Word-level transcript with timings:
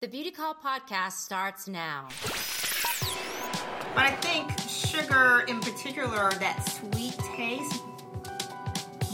The 0.00 0.06
Beauty 0.06 0.30
Call 0.30 0.54
podcast 0.54 1.14
starts 1.14 1.66
now. 1.66 2.06
But 3.96 4.04
I 4.04 4.16
think 4.20 4.56
sugar, 4.60 5.44
in 5.48 5.58
particular, 5.58 6.30
that 6.34 6.64
sweet 6.68 7.18
taste, 7.34 7.82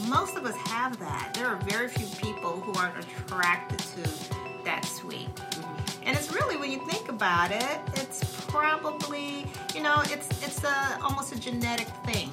most 0.06 0.36
of 0.36 0.44
us 0.44 0.54
have 0.68 0.98
that. 0.98 1.32
There 1.32 1.46
are 1.46 1.56
very 1.62 1.88
few 1.88 2.06
people 2.20 2.60
who 2.60 2.78
aren't 2.78 3.02
attracted 3.02 3.78
to 3.78 4.64
that 4.66 4.84
sweet. 4.84 5.34
Mm-hmm. 5.34 6.02
And 6.06 6.18
it's 6.18 6.30
really, 6.34 6.58
when 6.58 6.70
you 6.70 6.86
think 6.86 7.08
about 7.08 7.50
it, 7.50 7.80
it's 7.94 8.44
probably, 8.48 9.46
you 9.74 9.82
know, 9.82 10.02
it's 10.08 10.28
it's 10.44 10.64
a, 10.64 10.98
almost 11.00 11.34
a 11.34 11.40
genetic 11.40 11.88
thing. 12.04 12.30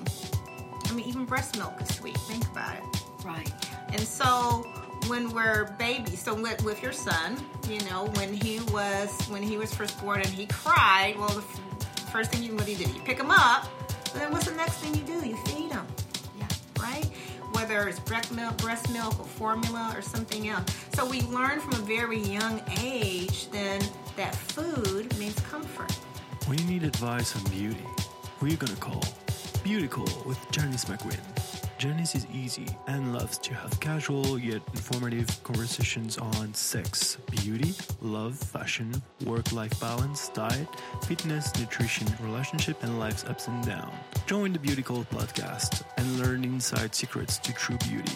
I 0.88 0.91
mean, 0.91 1.07
even 1.07 1.23
breast 1.23 1.57
milk 1.57 1.79
is 1.79 1.95
sweet. 1.95 2.18
Think 2.18 2.45
about 2.47 2.75
it. 2.75 2.83
Right. 3.23 3.49
And 3.93 4.02
so 4.02 4.65
when 5.12 5.30
we're 5.34 5.66
babies, 5.78 6.21
so 6.23 6.34
with, 6.34 6.64
with 6.64 6.82
your 6.82 6.94
son, 6.94 7.36
you 7.70 7.82
know, 7.89 8.05
when 8.16 8.34
he 8.34 8.62
was 8.71 9.09
when 9.27 9.44
he 9.44 9.57
was 9.57 9.73
first 9.73 10.00
born 10.02 10.20
and 10.21 10.30
he 10.30 10.45
cried, 10.45 11.16
well, 11.18 11.27
the 11.27 11.40
f- 11.41 12.09
first 12.13 12.31
thing 12.31 12.41
you 12.41 12.55
what 12.55 12.66
do 12.66 12.72
you 12.72 12.85
do? 12.85 12.90
You 12.94 13.02
pick 13.02 13.20
him 13.20 13.30
up. 13.30 13.68
But 14.05 14.13
then 14.21 14.32
what's 14.32 14.45
the 14.45 14.55
next 14.55 14.76
thing 14.76 14.95
you 14.95 15.02
do? 15.02 15.27
You 15.27 15.35
feed 15.48 15.70
him, 15.70 15.85
Yeah. 16.40 16.48
right? 16.80 17.05
Whether 17.52 17.90
it's 17.90 17.99
breast 17.99 18.32
milk, 18.32 18.55
breast 18.59 18.90
milk, 18.94 19.20
or 19.20 19.26
formula, 19.26 19.91
or 19.94 20.02
something 20.02 20.48
else. 20.48 20.63
So 20.94 21.05
we 21.05 21.23
learn 21.23 21.59
from 21.59 21.73
a 21.73 21.84
very 21.85 22.20
young 22.20 22.62
age 22.82 23.49
then 23.52 23.82
that 24.16 24.34
food 24.34 25.05
means 25.20 25.38
comfort. 25.41 25.91
When 26.48 26.57
you 26.57 26.63
need 26.66 26.84
advice 26.84 27.35
on 27.35 27.43
beauty, 27.52 27.85
you 28.41 28.55
gonna 28.55 28.76
call? 28.77 29.04
Beauty 29.62 29.90
Call 29.90 30.07
with 30.26 30.40
Janice 30.52 30.85
McQueen. 30.85 31.20
Janice 31.81 32.13
is 32.13 32.27
easy 32.31 32.67
and 32.85 33.12
loves 33.12 33.40
to 33.40 33.55
have 33.55 33.80
casual 33.80 34.38
yet 34.38 34.62
informative 34.76 35.27
conversations 35.44 36.16
on 36.16 36.54
sex, 36.54 37.17
beauty, 37.31 37.73
love, 38.04 38.35
fashion, 38.38 39.02
work 39.26 39.52
life 39.52 39.80
balance, 39.80 40.30
diet, 40.30 40.67
fitness, 41.07 41.52
nutrition, 41.59 42.05
relationship, 42.21 42.84
and 42.84 42.99
life's 42.99 43.24
ups 43.24 43.48
and 43.48 43.65
downs. 43.65 43.96
Join 44.27 44.54
the 44.54 44.59
Beauty 44.59 44.84
Call 44.84 45.05
podcast 45.05 45.82
and 45.98 46.20
learn 46.20 46.43
inside 46.43 46.93
secrets 46.93 47.40
to 47.40 47.52
true 47.52 47.79
beauty. 47.90 48.15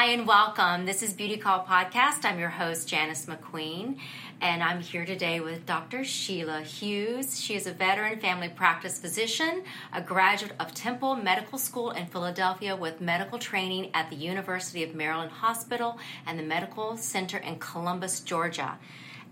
Hi 0.00 0.12
and 0.12 0.26
welcome. 0.26 0.86
This 0.86 1.02
is 1.02 1.12
Beauty 1.12 1.36
Call 1.36 1.62
Podcast. 1.62 2.24
I'm 2.24 2.38
your 2.38 2.48
host, 2.48 2.88
Janice 2.88 3.26
McQueen, 3.26 3.98
and 4.40 4.62
I'm 4.62 4.80
here 4.80 5.04
today 5.04 5.40
with 5.40 5.66
Dr. 5.66 6.04
Sheila 6.04 6.62
Hughes. 6.62 7.38
She 7.38 7.54
is 7.54 7.66
a 7.66 7.72
veteran 7.74 8.18
family 8.18 8.48
practice 8.48 8.98
physician, 8.98 9.62
a 9.92 10.00
graduate 10.00 10.54
of 10.58 10.72
Temple 10.72 11.16
Medical 11.16 11.58
School 11.58 11.90
in 11.90 12.06
Philadelphia 12.06 12.74
with 12.74 13.02
medical 13.02 13.38
training 13.38 13.90
at 13.92 14.08
the 14.08 14.16
University 14.16 14.82
of 14.82 14.94
Maryland 14.94 15.32
Hospital 15.32 15.98
and 16.26 16.38
the 16.38 16.44
Medical 16.44 16.96
Center 16.96 17.36
in 17.36 17.58
Columbus, 17.58 18.20
Georgia. 18.20 18.78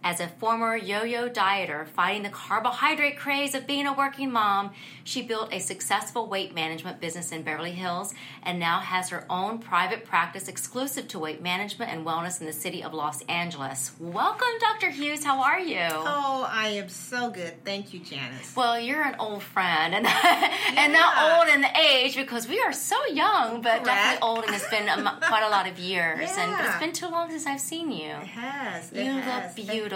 As 0.04 0.20
a 0.20 0.28
former 0.28 0.76
yo 0.76 1.02
yo 1.02 1.28
dieter 1.28 1.86
fighting 1.88 2.22
the 2.22 2.28
carbohydrate 2.28 3.18
craze 3.18 3.54
of 3.54 3.66
being 3.66 3.86
a 3.86 3.92
working 3.92 4.30
mom, 4.30 4.70
she 5.02 5.22
built 5.22 5.52
a 5.52 5.58
successful 5.58 6.26
weight 6.28 6.54
management 6.54 7.00
business 7.00 7.32
in 7.32 7.42
Beverly 7.42 7.72
Hills 7.72 8.14
and 8.42 8.58
now 8.60 8.78
has 8.78 9.08
her 9.08 9.26
own 9.28 9.58
private 9.58 10.04
practice 10.04 10.46
exclusive 10.48 11.08
to 11.08 11.18
weight 11.18 11.42
management 11.42 11.90
and 11.92 12.06
wellness 12.06 12.40
in 12.40 12.46
the 12.46 12.52
city 12.52 12.82
of 12.82 12.94
Los 12.94 13.22
Angeles. 13.22 13.90
Welcome, 13.98 14.46
Dr. 14.60 14.90
Hughes. 14.90 15.24
How 15.24 15.42
are 15.42 15.58
you? 15.60 15.86
Oh, 15.90 16.48
I 16.48 16.68
am 16.68 16.88
so 16.88 17.30
good. 17.30 17.64
Thank 17.64 17.92
you, 17.92 17.98
Janice. 18.00 18.54
Well, 18.54 18.78
you're 18.78 19.02
an 19.02 19.16
old 19.18 19.42
friend, 19.42 19.94
and 19.96 20.06
and 20.78 20.92
not 20.92 21.40
old 21.40 21.54
in 21.54 21.60
the 21.60 21.76
age 21.76 22.14
because 22.16 22.46
we 22.48 22.60
are 22.60 22.72
so 22.72 22.96
young, 23.06 23.62
but 23.62 23.82
Correct. 23.82 23.84
definitely 23.86 24.28
old, 24.28 24.44
and 24.44 24.54
it's 24.54 24.70
been 24.70 24.88
a, 24.88 25.18
quite 25.26 25.42
a 25.44 25.50
lot 25.50 25.68
of 25.68 25.78
years, 25.78 26.30
and 26.38 26.52
it's 26.64 26.78
been 26.78 26.92
too 26.92 27.08
long 27.08 27.30
since 27.30 27.46
I've 27.46 27.60
seen 27.60 27.90
you. 27.90 28.10
It 28.10 28.26
has. 28.28 28.92
It 28.92 29.04
You 29.04 29.10
has. 29.12 29.56
look 29.58 29.66
beautiful. 29.66 29.87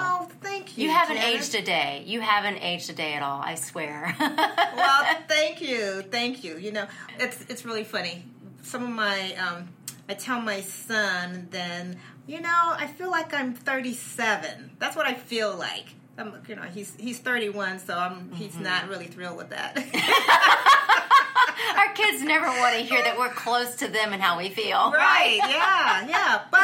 Oh, 0.00 0.28
thank 0.40 0.76
you. 0.76 0.84
You 0.84 0.90
haven't 0.90 1.16
Janice. 1.16 1.54
aged 1.54 1.62
a 1.62 1.66
day. 1.66 2.02
You 2.06 2.20
haven't 2.20 2.58
aged 2.62 2.90
a 2.90 2.92
day 2.92 3.14
at 3.14 3.22
all. 3.22 3.40
I 3.42 3.54
swear. 3.56 4.14
well, 4.20 5.04
thank 5.28 5.60
you, 5.60 6.02
thank 6.10 6.44
you. 6.44 6.56
You 6.58 6.72
know, 6.72 6.86
it's 7.18 7.44
it's 7.48 7.64
really 7.64 7.84
funny. 7.84 8.24
Some 8.62 8.82
of 8.82 8.90
my, 8.90 9.34
um, 9.36 9.68
I 10.08 10.14
tell 10.14 10.40
my 10.40 10.60
son, 10.60 11.48
then 11.50 11.98
you 12.26 12.40
know, 12.40 12.74
I 12.76 12.86
feel 12.86 13.10
like 13.10 13.32
I'm 13.34 13.54
37. 13.54 14.72
That's 14.78 14.94
what 14.96 15.06
I 15.06 15.14
feel 15.14 15.56
like. 15.56 15.86
I'm, 16.18 16.34
you 16.46 16.56
know, 16.56 16.62
he's 16.62 16.94
he's 16.98 17.18
31, 17.18 17.78
so 17.78 17.96
I'm 17.96 18.30
he's 18.32 18.52
Mm-hmm. 18.52 18.64
not 18.64 18.88
really 18.88 19.06
thrilled 19.06 19.38
with 19.38 19.50
that. 19.50 19.76
Our 21.76 21.92
kids 21.94 22.22
never 22.22 22.46
want 22.46 22.74
to 22.76 22.82
hear 22.82 23.02
that 23.02 23.16
we're 23.18 23.30
close 23.30 23.76
to 23.76 23.88
them 23.88 24.12
and 24.12 24.20
how 24.20 24.38
we 24.38 24.50
feel. 24.50 24.90
right? 24.92 25.38
Yeah, 25.40 26.06
yeah. 26.08 26.40
But 26.50 26.60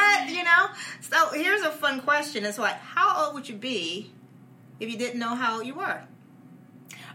know, 0.67 0.73
so 1.01 1.31
here's 1.33 1.63
a 1.63 1.71
fun 1.71 2.01
question: 2.01 2.45
It's 2.45 2.59
like, 2.59 2.77
how 2.77 3.25
old 3.27 3.35
would 3.35 3.49
you 3.49 3.57
be 3.57 4.11
if 4.81 4.91
you 4.91 4.97
didn't 4.99 5.19
know 5.21 5.35
how 5.35 5.57
old 5.59 5.67
you 5.67 5.75
were? 5.75 6.03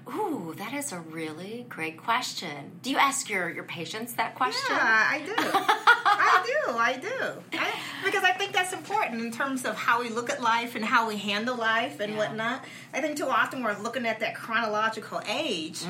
Ooh, 0.07 0.55
that 0.57 0.73
is 0.73 0.91
a 0.91 0.99
really 0.99 1.65
great 1.69 1.95
question. 1.97 2.71
Do 2.81 2.89
you 2.89 2.97
ask 2.97 3.29
your, 3.29 3.49
your 3.51 3.63
patients 3.63 4.13
that 4.13 4.33
question? 4.33 4.75
Yeah, 4.75 5.07
I 5.09 5.19
do. 5.19 5.33
I 5.37 6.43
do. 6.65 6.71
I 6.75 6.97
do. 6.97 7.57
I, 7.59 7.71
because 8.03 8.23
I 8.23 8.31
think 8.31 8.51
that's 8.51 8.73
important 8.73 9.21
in 9.21 9.31
terms 9.31 9.63
of 9.63 9.75
how 9.75 10.01
we 10.01 10.09
look 10.09 10.31
at 10.31 10.41
life 10.41 10.75
and 10.75 10.83
how 10.83 11.07
we 11.07 11.17
handle 11.17 11.55
life 11.55 11.99
and 11.99 12.13
Yeah. 12.13 12.17
whatnot. 12.17 12.65
I 12.93 12.99
think 12.99 13.15
too 13.15 13.27
often 13.27 13.63
we're 13.63 13.77
looking 13.77 14.07
at 14.07 14.19
that 14.21 14.33
chronological 14.35 15.21
age, 15.29 15.83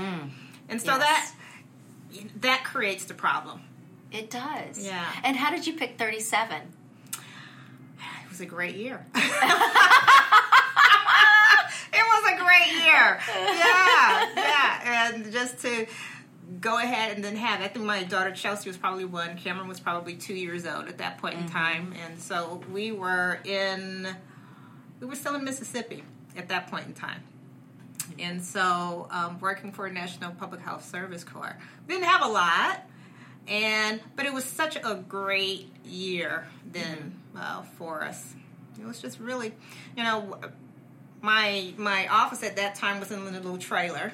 and 0.67 0.81
so 0.81 0.91
Mm. 0.91 0.99
Yes. 0.99 0.99
that 0.99 1.31
that 2.41 2.63
creates 2.65 3.05
the 3.05 3.13
problem. 3.13 3.61
It 4.11 4.29
does. 4.29 4.77
Yeah. 4.77 5.05
And 5.23 5.37
how 5.37 5.51
did 5.51 5.65
you 5.65 5.73
pick 5.73 5.97
37? 5.97 6.73
It 8.31 8.35
was 8.35 8.41
a 8.41 8.45
great 8.45 8.75
year. 8.77 9.05
it 9.13 9.19
was 11.93 12.31
a 12.31 12.37
great 12.37 12.71
year. 12.81 13.19
Yeah, 13.27 14.29
yeah, 14.37 15.11
and 15.13 15.29
just 15.33 15.59
to 15.63 15.85
go 16.61 16.77
ahead 16.77 17.13
and 17.13 17.21
then 17.21 17.35
have. 17.35 17.59
I 17.59 17.67
think 17.67 17.83
my 17.83 18.03
daughter 18.03 18.31
Chelsea 18.31 18.69
was 18.69 18.77
probably 18.77 19.03
one. 19.03 19.35
Cameron 19.35 19.67
was 19.67 19.81
probably 19.81 20.15
two 20.15 20.33
years 20.33 20.65
old 20.65 20.87
at 20.87 20.99
that 20.99 21.17
point 21.17 21.39
in 21.39 21.49
time, 21.49 21.93
and 22.05 22.17
so 22.21 22.61
we 22.71 22.93
were 22.93 23.41
in. 23.43 24.07
We 25.01 25.07
were 25.07 25.15
still 25.15 25.35
in 25.35 25.43
Mississippi 25.43 26.05
at 26.37 26.47
that 26.47 26.71
point 26.71 26.87
in 26.87 26.93
time. 26.93 27.23
And 28.17 28.41
so, 28.41 29.09
um, 29.11 29.41
working 29.41 29.73
for 29.73 29.87
a 29.87 29.91
National 29.91 30.31
Public 30.31 30.61
Health 30.61 30.89
Service 30.89 31.25
Corps, 31.25 31.57
we 31.85 31.95
didn't 31.95 32.07
have 32.07 32.23
a 32.23 32.29
lot, 32.29 32.79
and 33.45 33.99
but 34.15 34.25
it 34.25 34.31
was 34.33 34.45
such 34.45 34.77
a 34.77 35.03
great 35.05 35.67
year 35.83 36.47
then 36.65 37.20
uh, 37.35 37.61
for 37.77 38.03
us. 38.03 38.33
It 38.79 38.85
was 38.85 39.01
just 39.01 39.19
really, 39.19 39.53
you 39.97 40.03
know, 40.03 40.37
my 41.21 41.73
my 41.77 42.07
office 42.07 42.43
at 42.43 42.55
that 42.55 42.75
time 42.75 42.99
was 42.99 43.11
in 43.11 43.19
a 43.19 43.23
little 43.23 43.57
trailer. 43.57 44.11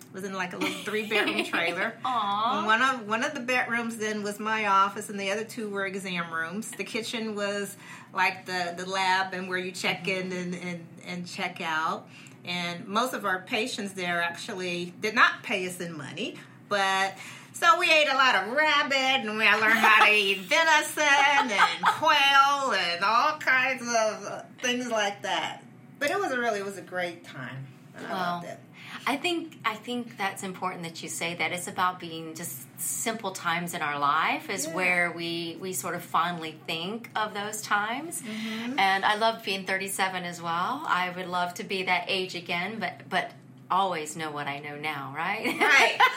It 0.00 0.12
was 0.14 0.24
in 0.24 0.34
like 0.34 0.52
a 0.52 0.56
little 0.56 0.74
three 0.84 1.08
bedroom 1.08 1.44
trailer. 1.52 1.94
Aw. 2.04 2.58
And 2.58 2.66
One 2.66 2.82
of 2.82 3.08
one 3.08 3.24
of 3.24 3.34
the 3.34 3.40
bedrooms 3.40 3.96
then 3.96 4.22
was 4.22 4.40
my 4.40 4.66
office, 4.66 5.10
and 5.10 5.18
the 5.18 5.30
other 5.30 5.44
two 5.44 5.68
were 5.68 5.86
exam 5.86 6.32
rooms. 6.32 6.70
The 6.70 6.84
kitchen 6.84 7.34
was 7.34 7.76
like 8.12 8.46
the 8.46 8.74
the 8.76 8.88
lab 8.88 9.34
and 9.34 9.48
where 9.48 9.58
you 9.58 9.72
check 9.72 10.08
in 10.08 10.32
and, 10.32 10.54
and 10.54 10.86
and 11.06 11.26
check 11.26 11.60
out. 11.60 12.08
And 12.44 12.86
most 12.86 13.14
of 13.14 13.24
our 13.24 13.40
patients 13.40 13.94
there 13.94 14.22
actually 14.22 14.92
did 15.00 15.14
not 15.14 15.42
pay 15.42 15.66
us 15.66 15.80
in 15.80 15.96
money, 15.96 16.36
but 16.68 17.14
so 17.54 17.78
we 17.78 17.90
ate 17.90 18.08
a 18.08 18.14
lot 18.14 18.34
of 18.34 18.52
rabbit, 18.52 18.96
and 19.26 19.30
we 19.38 19.44
learned 19.44 19.78
how 19.78 20.04
to 20.04 20.12
eat 20.12 20.40
venison 20.40 21.50
and 21.50 21.84
quail 21.86 22.72
and 22.72 23.02
all 23.04 23.38
kinds 23.38 23.82
of 23.82 24.44
things 24.60 24.90
like 24.90 25.22
that. 25.22 25.62
But 25.98 26.10
it 26.10 26.18
was 26.18 26.30
a 26.32 26.38
really 26.38 26.58
it 26.60 26.64
was 26.64 26.76
a 26.78 26.82
great 26.82 27.24
time. 27.24 27.66
and 27.96 28.06
I 28.06 28.10
Well, 28.12 28.34
loved 28.34 28.46
it. 28.46 28.58
I 29.06 29.16
think 29.16 29.58
I 29.64 29.74
think 29.74 30.16
that's 30.16 30.42
important 30.42 30.82
that 30.84 31.02
you 31.02 31.08
say 31.08 31.34
that. 31.34 31.52
It's 31.52 31.68
about 31.68 32.00
being 32.00 32.34
just 32.34 32.62
simple 32.80 33.30
times 33.32 33.74
in 33.74 33.82
our 33.82 33.98
life 33.98 34.48
is 34.50 34.66
Yeah. 34.66 34.74
where 34.74 35.12
we 35.12 35.56
we 35.60 35.72
sort 35.74 35.94
of 35.94 36.02
fondly 36.02 36.58
think 36.66 37.10
of 37.14 37.34
those 37.34 37.60
times. 37.62 38.22
Mm-hmm. 38.22 38.78
And 38.78 39.04
I 39.04 39.16
love 39.16 39.44
being 39.44 39.64
37 39.66 40.24
as 40.24 40.40
well. 40.40 40.82
I 40.86 41.12
would 41.14 41.26
love 41.28 41.54
to 41.54 41.64
be 41.64 41.82
that 41.84 42.04
age 42.08 42.34
again, 42.34 42.78
but 42.80 43.08
but 43.08 43.30
always 43.70 44.16
know 44.16 44.30
what 44.30 44.46
I 44.46 44.58
know 44.60 44.76
now, 44.76 45.12
right? 45.16 45.54
Right. 45.60 45.98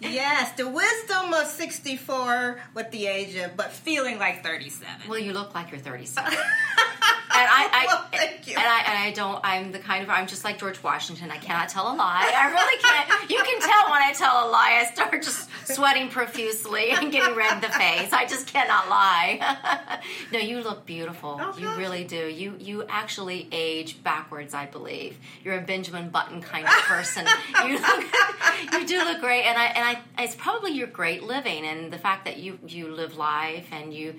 yes, 0.00 0.52
the 0.56 0.68
wisdom 0.68 1.32
of 1.32 1.46
64 1.46 2.60
with 2.74 2.90
the 2.90 3.06
age 3.06 3.36
of, 3.36 3.56
but 3.56 3.72
feeling 3.72 4.18
like 4.18 4.42
37. 4.42 5.08
well, 5.08 5.18
you 5.18 5.32
look 5.32 5.54
like 5.54 5.70
you're 5.70 5.80
37. 5.80 6.32
I, 7.30 7.68
I 7.72 7.84
Well, 7.86 8.06
thank 8.12 8.46
you. 8.46 8.54
And 8.56 8.66
I, 8.66 8.78
and 8.80 8.98
I 8.98 9.12
don't. 9.12 9.40
I'm 9.44 9.72
the 9.72 9.78
kind 9.78 10.02
of. 10.02 10.10
I'm 10.10 10.26
just 10.26 10.44
like 10.44 10.58
George 10.58 10.82
Washington. 10.82 11.30
I 11.30 11.38
cannot 11.38 11.68
tell 11.68 11.92
a 11.92 11.94
lie. 11.94 12.32
I 12.34 12.50
really 12.50 12.82
can't. 12.82 13.30
You 13.30 13.42
can 13.42 13.60
tell 13.60 13.90
when 13.90 14.02
I 14.02 14.12
tell 14.12 14.48
a 14.48 14.50
lie. 14.50 14.82
I 14.82 14.90
start 14.92 15.22
just 15.22 15.48
sweating 15.66 16.08
profusely 16.08 16.90
and 16.90 17.12
getting 17.12 17.34
red 17.34 17.52
in 17.54 17.60
the 17.60 17.68
face. 17.68 18.12
I 18.12 18.26
just 18.26 18.46
cannot 18.46 18.88
lie. 18.88 20.00
no, 20.32 20.38
you 20.38 20.60
look 20.62 20.86
beautiful. 20.86 21.38
Oh, 21.40 21.54
you 21.56 21.64
gosh. 21.64 21.78
really 21.78 22.04
do. 22.04 22.26
You 22.28 22.56
you 22.58 22.84
actually 22.88 23.48
age 23.52 24.02
backwards. 24.02 24.54
I 24.54 24.66
believe 24.66 25.16
you're 25.44 25.56
a 25.58 25.62
Benjamin 25.62 26.10
Button 26.10 26.40
kind 26.42 26.66
of 26.66 26.70
person. 26.84 27.26
you 27.66 27.78
look, 27.78 28.04
you 28.72 28.86
do 28.86 28.98
look 29.04 29.20
great, 29.20 29.44
and 29.44 29.56
I 29.58 29.64
and 29.66 29.84
I. 29.84 30.22
It's 30.22 30.34
probably 30.34 30.72
your 30.72 30.88
great 30.88 31.22
living 31.22 31.64
and 31.64 31.92
the 31.92 31.98
fact 31.98 32.24
that 32.24 32.38
you 32.38 32.58
you 32.66 32.88
live 32.88 33.16
life 33.16 33.68
and 33.72 33.92
you. 33.94 34.14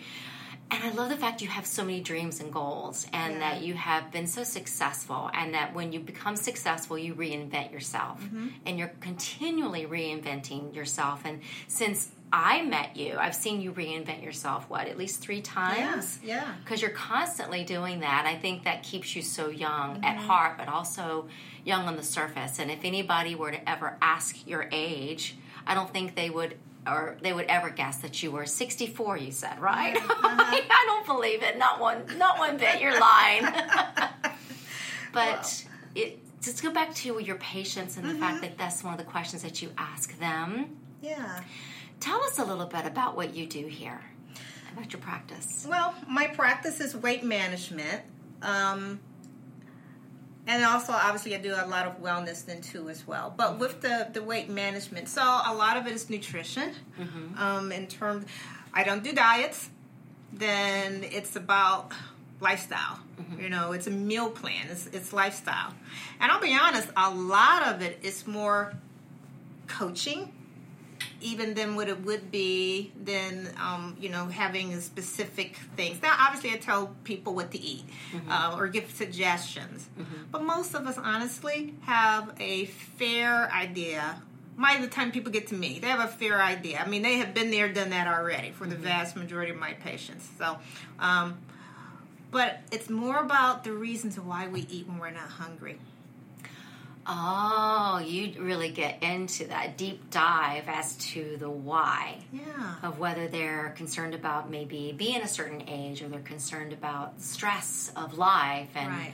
And 0.71 0.83
I 0.83 0.92
love 0.92 1.10
the 1.10 1.18
fact 1.18 1.42
you 1.42 1.48
have 1.48 1.66
so 1.66 1.83
many 1.83 2.00
dreams 2.00 2.39
and 2.39 2.54
goals, 2.54 3.07
and 3.12 3.33
Yeah. 3.33 3.39
that 3.39 3.62
you 3.63 3.74
have 3.74 4.12
been 4.12 4.27
so 4.27 4.44
successful, 4.44 5.31
and 5.33 5.54
that 5.56 5.74
when 5.74 5.92
you 5.92 6.00
become 6.00 6.36
successful, 6.36 6.98
you 6.98 7.16
reinvent 7.16 7.71
yourself, 7.71 8.21
Mm-hmm. 8.21 8.48
and 8.68 8.77
you're 8.77 8.92
continually 9.00 9.86
reinventing 9.88 10.75
yourself. 10.75 11.21
And 11.25 11.42
since 11.68 12.10
I 12.31 12.62
met 12.62 12.95
you, 12.95 13.18
I've 13.18 13.33
seen 13.33 13.60
you 13.62 13.71
reinvent 13.71 14.24
yourself. 14.24 14.69
What, 14.69 14.88
at 14.88 14.98
least 15.00 15.21
three 15.21 15.42
times? 15.42 16.19
Yeah, 16.24 16.36
yeah. 16.36 16.54
because 16.63 16.80
you're 16.83 16.92
constantly 16.92 17.63
doing 17.63 18.01
that. 18.01 18.25
I 18.27 18.36
think 18.36 18.63
that 18.65 18.83
keeps 18.83 19.15
you 19.15 19.24
so 19.24 19.50
young 19.50 19.95
Mm-hmm. 19.95 20.04
at 20.04 20.18
heart, 20.18 20.57
but 20.60 20.68
also 20.68 21.27
young 21.65 21.88
on 21.88 21.95
the 21.98 22.04
surface. 22.04 22.60
And 22.60 22.69
if 22.69 22.81
anybody 22.83 23.33
were 23.33 23.50
to 23.51 23.69
ever 23.69 23.98
ask 24.04 24.45
your 24.48 24.68
age, 24.72 25.36
I 25.65 25.74
don't 25.74 25.89
think 25.92 26.13
they 26.15 26.30
would. 26.30 26.56
Or 26.87 27.17
they 27.21 27.33
would 27.33 27.45
ever 27.45 27.69
guess 27.69 27.97
that 27.97 28.23
you 28.23 28.31
were 28.31 28.45
64. 28.45 29.17
You 29.17 29.31
said, 29.31 29.59
right? 29.59 29.95
I 29.99 30.83
don't 30.87 31.05
believe 31.05 31.43
it. 31.43 31.57
Not 31.57 31.79
one. 31.79 32.03
Not 32.17 32.39
one 32.39 32.57
bit. 32.57 32.81
You're 32.81 32.99
lying. 32.99 33.45
but 35.13 35.65
it. 35.95 36.19
Just 36.41 36.63
go 36.63 36.71
back 36.71 36.95
to 36.95 37.19
your 37.19 37.35
patients 37.35 37.97
and 37.97 38.09
the 38.09 38.13
fact 38.15 38.41
that 38.41 38.57
that's 38.57 38.81
one 38.81 38.93
of 38.93 38.97
the 38.97 39.05
questions 39.05 39.43
that 39.43 39.61
you 39.61 39.71
ask 39.77 40.17
them. 40.19 40.77
Yeah. 41.01 41.41
Tell 41.99 42.23
us 42.23 42.39
a 42.39 42.45
little 42.45 42.65
bit 42.65 42.85
about 42.85 43.17
what 43.17 43.35
you 43.35 43.45
do 43.45 43.67
here, 43.67 43.99
about 44.71 44.93
your 44.93 45.01
practice. 45.01 45.67
Well, 45.69 45.93
my 46.07 46.27
practice 46.27 46.79
is 46.79 46.95
weight 46.95 47.25
management. 47.25 48.03
Um, 48.41 49.01
and 50.50 50.66
also, 50.66 50.92
obviously, 50.94 51.36
I 51.36 51.38
do 51.40 51.54
a 51.54 51.68
lot 51.68 51.86
of 51.86 52.01
wellness 52.01 52.44
then 52.44 52.62
too 52.62 52.90
as 52.90 53.06
well. 53.06 53.31
But 53.38 53.60
with 53.60 53.81
the, 53.81 54.07
the 54.12 54.24
weight 54.24 54.50
management, 54.50 55.07
so 55.07 55.22
a 55.22 55.54
lot 55.54 55.78
of 55.78 55.86
it 55.86 55.94
is 55.94 56.10
nutrition. 56.10 56.74
Um, 57.38 57.72
in 57.72 57.86
terms, 57.88 58.25
I 58.74 58.84
don't 58.84 59.04
do 59.04 59.13
diets. 59.13 59.69
Then 60.34 61.04
it's 61.04 61.36
about 61.36 61.92
lifestyle. 62.42 63.00
You 63.40 63.50
know, 63.50 63.74
it's 63.74 63.88
a 63.88 63.92
meal 63.92 64.30
plan. 64.30 64.68
It's 64.72 64.88
it's 64.88 65.13
lifestyle. 65.13 65.74
And 66.19 66.31
I'll 66.31 66.42
be 66.42 66.57
honest, 66.60 66.88
a 66.98 67.12
lot 67.12 67.68
of 67.68 67.81
it 67.81 68.00
is 68.01 68.25
more 68.25 68.74
coaching 69.68 70.31
even 71.21 71.54
than 71.54 71.75
what 71.75 71.88
it 71.88 72.04
would 72.06 72.31
be 72.31 72.92
than 73.04 73.50
um, 73.62 73.95
you 74.00 74.10
know 74.10 74.25
having 74.27 74.80
specific 74.81 75.57
things. 75.75 76.01
Now, 76.01 76.16
obviously, 76.19 76.51
I 76.51 76.57
tell 76.57 76.95
people 77.04 77.33
what 77.36 77.51
to 77.51 77.60
eat 77.60 77.83
uh, 78.30 78.56
or 78.57 78.68
give 78.68 78.89
suggestions, 78.92 79.88
but 80.31 80.44
most 80.44 80.74
of 80.75 80.88
us 80.88 80.98
honestly 80.98 81.75
have 81.81 82.33
a 82.39 82.66
fair 82.66 83.51
idea. 83.51 84.21
By 84.57 84.77
the 84.81 84.88
time 84.88 85.12
people 85.13 85.31
get 85.31 85.48
to 85.48 85.56
me, 85.56 85.80
they 85.80 85.88
have 85.88 86.01
a 86.01 86.12
fair 86.12 86.42
idea. 86.42 86.81
I 86.86 86.89
mean, 86.89 87.01
they 87.01 87.18
have 87.19 87.33
been 87.33 87.50
there, 87.50 87.72
done 87.72 87.92
that 87.92 88.07
already 88.07 88.51
for 88.51 88.68
the 88.68 88.75
vast 88.75 89.15
majority 89.15 89.51
of 89.51 89.57
my 89.57 89.72
patients. 89.74 90.27
So, 90.38 90.57
um, 91.00 91.38
but 92.31 92.60
it's 92.72 92.89
more 92.89 93.18
about 93.18 93.63
the 93.63 93.72
reasons 93.72 94.19
why 94.19 94.50
we 94.50 94.68
eat 94.69 94.86
when 94.88 95.00
we're 95.00 95.12
not 95.12 95.30
hungry. 95.30 95.80
Oh, 97.07 98.01
you 98.06 98.34
really 98.40 98.69
get 98.69 99.01
into 99.01 99.46
that 99.48 99.78
deep 99.78 100.10
dive 100.12 100.66
as 100.68 100.96
to 101.12 101.38
the 101.38 101.50
why 101.50 102.18
Yeah. 102.31 102.75
of 102.84 103.00
whether 103.00 103.28
they're 103.28 103.74
concerned 103.78 104.13
about 104.13 104.50
maybe 104.50 104.94
being 104.96 105.22
a 105.22 105.28
certain 105.28 105.68
age 105.68 106.01
or 106.04 106.10
they're 106.10 106.19
concerned 106.19 106.72
about 106.74 107.22
stress 107.22 107.92
of 107.96 108.18
life 108.18 108.69
and 108.75 108.90
Right. 108.90 109.13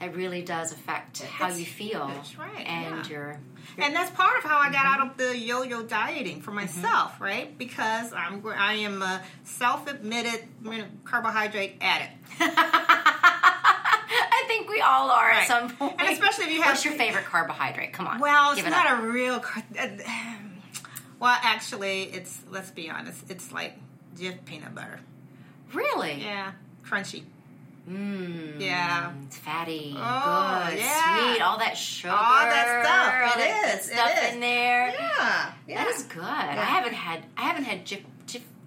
it 0.00 0.14
really 0.14 0.42
does 0.42 0.72
affect 0.72 1.22
how 1.22 1.48
It's 1.48 1.58
you 1.58 1.66
feel 1.66 2.06
huge, 2.08 2.36
right, 2.38 2.66
and 2.66 3.04
yeah. 3.06 3.12
your 3.12 3.40
and 3.78 3.94
that's 3.94 4.10
part 4.10 4.36
of 4.38 4.44
how 4.44 4.58
I 4.58 4.70
got 4.70 4.84
mm-hmm. 4.84 5.00
out 5.02 5.10
of 5.10 5.16
the 5.16 5.36
yo-yo 5.36 5.82
dieting 5.82 6.40
for 6.42 6.50
mm-hmm. 6.50 6.60
myself, 6.60 7.20
right? 7.20 7.56
Because 7.58 8.12
I'm 8.12 8.42
I 8.46 8.74
am 8.74 9.02
a 9.02 9.22
self-admitted 9.44 10.44
carbohydrate 11.04 11.76
addict, 11.80 12.12
I 14.16 14.44
think 14.46 14.68
we 14.68 14.80
all 14.80 15.10
are 15.10 15.30
at 15.30 15.46
some 15.46 15.70
point. 15.70 15.94
And 15.98 16.08
especially 16.10 16.44
if 16.46 16.50
you 16.52 16.62
have- 16.62 16.72
What's 16.72 16.84
your 16.84 16.94
favorite 16.94 17.24
carbohydrate? 17.24 17.92
Come 17.92 18.06
on. 18.06 18.20
Well, 18.20 18.52
it's 18.52 18.62
it 18.66 18.70
not 18.70 18.86
up. 18.86 19.00
a 19.02 19.06
real. 19.06 19.40
car- 19.40 19.62
uh, 19.78 19.88
Well, 21.20 21.38
actually, 21.42 22.04
it's 22.04 22.40
let's 22.50 22.70
be 22.70 22.90
honest, 22.90 23.30
it's 23.30 23.50
like 23.52 23.78
Jif 24.16 24.44
peanut 24.44 24.74
butter. 24.74 25.00
Really? 25.72 26.20
Yeah, 26.20 26.52
crunchy. 26.84 27.22
Mmm. 27.90 28.58
Yeah. 28.60 29.12
It's 29.26 29.36
fatty. 29.38 29.94
Oh, 29.96 30.66
good. 30.70 30.78
yeah. 30.78 31.32
Sweet. 31.32 31.42
All 31.42 31.58
that 31.58 31.76
sugar. 31.76 32.14
All 32.14 32.40
that 32.44 32.84
stuff. 32.84 33.36
all 33.38 33.42
It 33.42 33.46
that 33.46 33.74
is, 33.78 33.88
it 33.88 33.92
stuff 33.92 34.24
is. 34.24 34.34
in 34.34 34.40
there. 34.40 34.88
Yeah, 34.88 35.52
yeah. 35.68 35.84
That 35.84 35.94
is 35.94 36.02
good. 36.04 36.22
I 36.22 36.54
haven't 36.64 36.94
had 36.94 37.24
I 37.36 37.42
haven't 37.42 37.64
had 37.64 37.84
Jif, 37.86 38.02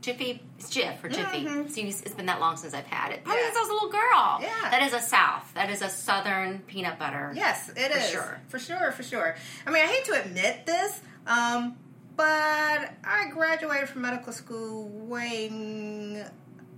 Jiffy 0.01 0.41
it's 0.57 0.69
Jiff 0.69 1.03
or 1.03 1.09
Jiffy. 1.09 1.43
Mhm. 1.45 1.65
It's, 1.77 2.01
it's 2.01 2.13
been 2.15 2.27
that 2.27 2.39
long 2.39 2.55
since 2.57 2.73
I've 2.73 2.85
had 2.85 3.11
it. 3.11 3.23
Probably 3.23 3.41
Yeah. 3.41 3.47
since 3.47 3.57
I 3.57 3.61
was 3.61 3.69
a 3.69 3.73
little 3.73 3.89
girl. 3.89 4.37
Yeah. 4.41 4.69
That 4.69 4.83
is 4.83 4.93
a 4.93 5.01
South. 5.01 5.53
That 5.55 5.69
is 5.69 5.81
a 5.81 5.89
Southern 5.89 6.59
peanut 6.59 6.97
butter. 6.99 7.31
Yes, 7.35 7.69
it 7.75 7.91
For 7.91 7.97
is 7.97 8.09
sure. 8.09 8.39
For 8.47 8.59
sure, 8.59 8.91
for 8.91 9.03
sure. 9.03 9.35
I 9.65 9.71
mean, 9.71 9.83
I 9.83 9.87
hate 9.87 10.05
to 10.05 10.21
admit 10.23 10.65
this, 10.65 11.01
um, 11.25 11.75
but 12.15 12.25
I 12.25 13.29
graduated 13.33 13.89
from 13.89 14.01
medical 14.03 14.31
school 14.33 14.87
weighing, 14.87 16.23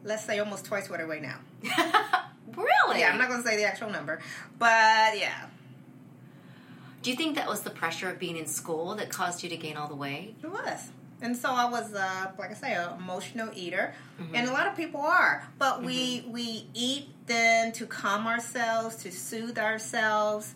let's 0.04 0.24
say, 0.26 0.40
almost 0.40 0.66
twice 0.66 0.90
what 0.90 1.00
I 1.00 1.06
weigh 1.06 1.20
now. 1.22 1.38
really? 2.56 3.00
Yeah, 3.00 3.12
I'm 3.12 3.18
not 3.20 3.28
going 3.30 3.44
to 3.44 3.48
say 3.48 3.58
the 3.58 3.66
actual 3.66 3.90
number, 3.90 4.20
but 4.58 5.18
yeah, 5.20 5.46
Do 7.02 7.10
you 7.12 7.16
think 7.16 7.36
that 7.38 7.48
was 7.48 7.62
the 7.62 7.70
pressure 7.70 8.10
of 8.10 8.20
being 8.20 8.36
in 8.38 8.46
school 8.46 8.96
that 8.96 9.10
caused 9.10 9.44
you 9.44 9.50
to 9.50 9.58
gain 9.58 9.78
all 9.78 9.88
the 9.88 9.96
weight? 9.96 10.36
it 10.44 10.48
was. 10.52 10.90
And 11.22 11.36
so 11.36 11.50
I 11.52 11.70
was, 11.70 11.94
uh, 11.94 12.32
like 12.38 12.52
I 12.52 12.54
say, 12.54 12.74
an 12.74 12.98
emotional 12.98 13.50
eater, 13.54 13.94
Mm-hmm. 14.22 14.36
and 14.36 14.50
a 14.50 14.52
lot 14.54 14.68
of 14.68 14.76
people 14.76 15.02
are. 15.02 15.48
But 15.58 15.82
we 15.84 16.26
we 16.28 16.66
eat 16.74 17.06
then 17.26 17.72
to 17.74 17.86
calm 17.86 18.28
ourselves, 18.28 18.98
to 19.04 19.12
soothe 19.12 19.58
ourselves, 19.58 20.56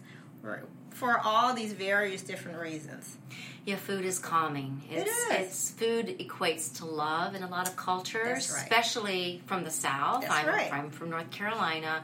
for- 0.90 1.20
all 1.24 1.54
these 1.54 1.74
various 1.74 2.22
different 2.24 2.60
reasons. 2.60 3.18
Yeah, 3.66 3.78
food 3.78 4.04
is 4.04 4.20
calming. 4.20 4.82
It's, 4.92 5.10
is. 5.10 5.32
It's 5.32 5.72
food 5.72 6.18
equates 6.20 6.78
to 6.80 6.86
love 6.86 7.34
in 7.36 7.44
a 7.44 7.48
lot 7.50 7.68
of 7.70 7.76
cultures, 7.78 8.52
right. 8.52 8.64
especially 8.64 9.42
from 9.46 9.64
the 9.64 9.72
South. 9.72 10.22
That's 10.22 10.34
I'm, 10.34 10.48
right. 10.48 10.74
I'm 10.74 10.90
from 10.90 11.10
North 11.10 11.32
Carolina, 11.32 12.04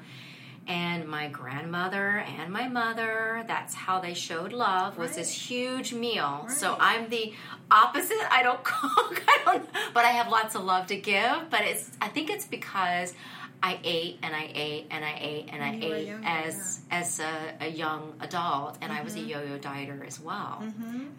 and 0.70 1.06
my 1.08 1.28
grandmother 1.28 2.20
and 2.38 2.54
my 2.54 2.68
mother. 2.70 3.44
That's 3.48 3.74
how 3.74 4.00
they 4.00 4.14
showed 4.14 4.54
love. 4.54 4.98
Was 4.98 5.16
this 5.16 5.30
huge 5.32 5.94
meal. 5.94 6.46
So 6.50 6.78
I'm 6.80 7.10
the 7.10 7.34
opposite. 7.72 8.18
I 8.32 8.44
don't 8.44 8.64
cook. 8.72 9.24
I 9.28 9.38
don't, 9.46 9.68
but 9.94 10.06
I 10.06 10.10
have 10.10 10.30
lots 10.30 10.56
of 10.56 10.64
love 10.64 10.88
to 10.88 10.96
give. 10.96 11.50
But 11.50 11.62
it's. 11.62 11.90
I 12.02 12.08
think 12.08 12.30
it's 12.30 12.46
because. 12.46 13.14
I 13.62 13.78
ate 13.84 14.20
and 14.24 14.34
I 14.34 14.50
ate 14.56 14.88
and 14.90 15.04
I 15.04 15.18
ate 15.20 15.50
and 15.52 15.62
I 15.62 15.72
When 15.72 15.90
were 15.90 15.96
ate 15.98 16.08
younger, 16.08 16.26
as 16.26 16.80
as 16.92 17.20
a, 17.20 17.56
a 17.60 17.68
young 17.68 18.14
adult, 18.22 18.78
and 18.82 18.90
I 18.90 19.02
was 19.02 19.16
Mm-hmm. 19.16 19.26
a 19.26 19.44
yo-yo 19.44 19.58
dieter 19.60 20.08
as 20.08 20.18
well. 20.18 20.64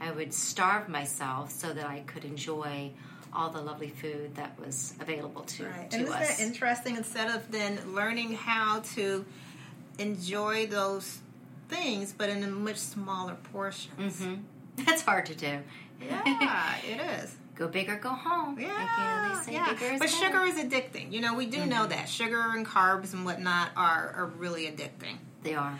I 0.00 0.10
would 0.10 0.32
starve 0.32 0.88
myself 0.88 1.50
so 1.50 1.74
that 1.74 1.84
I 1.84 2.00
could 2.06 2.24
enjoy 2.24 2.92
all 3.32 3.50
the 3.50 3.60
lovely 3.60 3.88
food 3.90 4.34
that 4.34 4.58
was 4.58 4.94
available 5.00 5.42
to, 5.42 5.64
Right. 5.66 5.90
to 5.90 5.96
and 5.98 6.06
isn't 6.08 6.20
us. 6.20 6.28
that 6.38 6.40
interesting? 6.40 6.96
Instead 6.96 7.30
of 7.30 7.50
then 7.50 7.78
learning 7.94 8.34
how 8.34 8.80
to 8.94 9.24
enjoy 9.98 10.66
those 10.66 11.18
things, 11.68 12.12
but 12.16 12.28
in 12.28 12.42
a 12.42 12.48
much 12.48 12.76
smaller 12.78 13.36
portions. 13.52 14.18
hmm 14.22 14.34
That's 14.84 15.02
hard 15.02 15.26
to 15.26 15.34
do. 15.34 15.60
Yeah, 16.02 16.76
it 16.86 17.00
is. 17.22 17.36
go 17.54 17.68
big 17.68 17.88
or 17.90 17.96
go 17.96 18.08
home. 18.08 18.58
Yeah, 18.58 18.68
Like, 18.68 18.98
you 18.98 19.04
know, 19.04 19.38
they 19.38 19.44
say 19.44 19.52
yeah. 19.52 19.92
is 19.94 20.00
But 20.00 20.08
sugar 20.10 20.42
is 20.44 20.54
addicting. 20.56 21.12
You 21.12 21.20
know, 21.20 21.34
we 21.34 21.46
do 21.46 21.66
know 21.66 21.86
that 21.86 22.08
sugar 22.08 22.40
and 22.54 22.64
carbs 22.66 23.12
and 23.12 23.24
whatnot 23.24 23.70
are, 23.76 24.14
are 24.16 24.26
really 24.38 24.64
addicting. 24.66 25.18
They 25.42 25.54
are. 25.54 25.78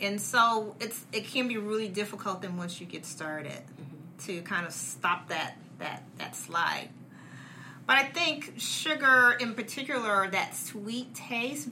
And 0.00 0.20
so 0.20 0.74
it's 0.80 1.04
it 1.12 1.24
can 1.26 1.46
be 1.46 1.56
really 1.58 1.88
difficult 1.88 2.42
then 2.42 2.56
once 2.56 2.80
you 2.80 2.86
get 2.86 3.04
started 3.06 3.52
Mm-hmm. 3.52 4.26
to 4.26 4.42
kind 4.42 4.66
of 4.66 4.72
stop 4.72 5.28
that 5.28 5.56
that 5.80 6.04
that 6.18 6.36
slide. 6.36 6.88
But 7.86 7.96
I 7.96 8.04
think 8.04 8.54
sugar 8.56 9.36
in 9.40 9.54
particular, 9.54 10.28
that 10.30 10.54
sweet 10.54 11.12
taste, 11.14 11.68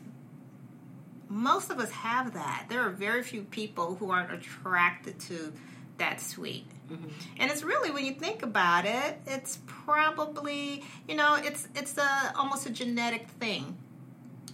most 1.29 1.71
of 1.71 1.79
us 1.79 1.91
have 1.93 2.35
that. 2.35 2.67
There 2.69 2.81
are 2.81 2.91
very 2.91 3.23
few 3.23 3.43
people 3.43 3.95
who 3.95 4.11
aren't 4.11 4.33
attracted 4.33 5.21
to 5.21 5.53
that 5.99 6.21
sweet. 6.21 6.67
Mm-hmm. 6.91 7.09
And 7.39 7.51
it's 7.51 7.63
really 7.63 7.91
when 7.91 8.05
you 8.05 8.15
think 8.15 8.43
about 8.43 8.85
it, 8.85 9.21
it's 9.27 9.61
probably 9.67 10.85
you 11.07 11.15
know 11.15 11.39
it's 11.41 11.69
it's 11.77 11.97
a 11.97 12.33
almost 12.37 12.67
a 12.67 12.71
genetic 12.71 13.29
thing 13.39 13.77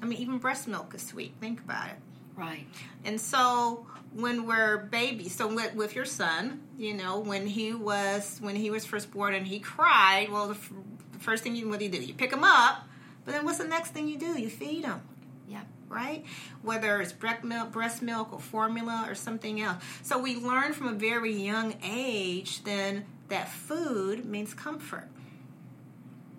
I 0.04 0.06
mean, 0.06 0.18
even 0.18 0.36
breast 0.36 0.68
milk 0.68 0.94
is 0.94 1.00
sweet. 1.00 1.32
Think 1.40 1.60
about 1.60 1.88
it. 1.88 1.96
Right. 2.36 2.66
And 3.06 3.18
so 3.18 3.86
when 4.14 4.46
we're 4.46 4.78
babies, 4.78 5.34
so 5.34 5.52
with, 5.52 5.74
with 5.74 5.94
your 5.96 6.04
son, 6.04 6.62
you 6.78 6.94
know, 6.94 7.18
when 7.18 7.46
he 7.46 7.74
was 7.74 8.38
when 8.40 8.56
he 8.56 8.70
was 8.70 8.84
first 8.84 9.10
born 9.10 9.34
and 9.34 9.46
he 9.46 9.58
cried, 9.60 10.28
well, 10.30 10.46
the, 10.48 10.54
f- 10.54 10.72
the 11.12 11.18
first 11.18 11.42
thing 11.42 11.56
you 11.56 11.68
what 11.68 11.78
do 11.80 11.84
you 11.84 11.90
do? 11.90 11.98
You 12.02 12.14
pick 12.14 12.32
him 12.32 12.44
up, 12.44 12.84
but 13.24 13.32
then 13.32 13.44
what's 13.44 13.58
the 13.58 13.64
next 13.68 13.90
thing 13.90 14.08
you 14.08 14.18
do? 14.18 14.38
You 14.40 14.48
feed 14.48 14.84
him 14.84 15.00
Yeah. 15.48 15.62
right? 15.88 16.24
Whether 16.62 17.00
it's 17.00 17.12
breast 17.12 17.42
milk, 17.44 17.72
breast 17.72 18.02
milk 18.02 18.32
or 18.32 18.38
formula 18.38 19.04
or 19.08 19.14
something 19.14 19.60
else. 19.60 19.82
So 20.02 20.18
we 20.18 20.36
learn 20.36 20.72
from 20.74 20.88
a 20.88 20.92
very 20.94 21.32
young 21.34 21.74
age 21.84 22.62
then 22.64 23.06
that 23.28 23.48
food 23.48 24.24
means 24.24 24.54
comfort. 24.54 25.08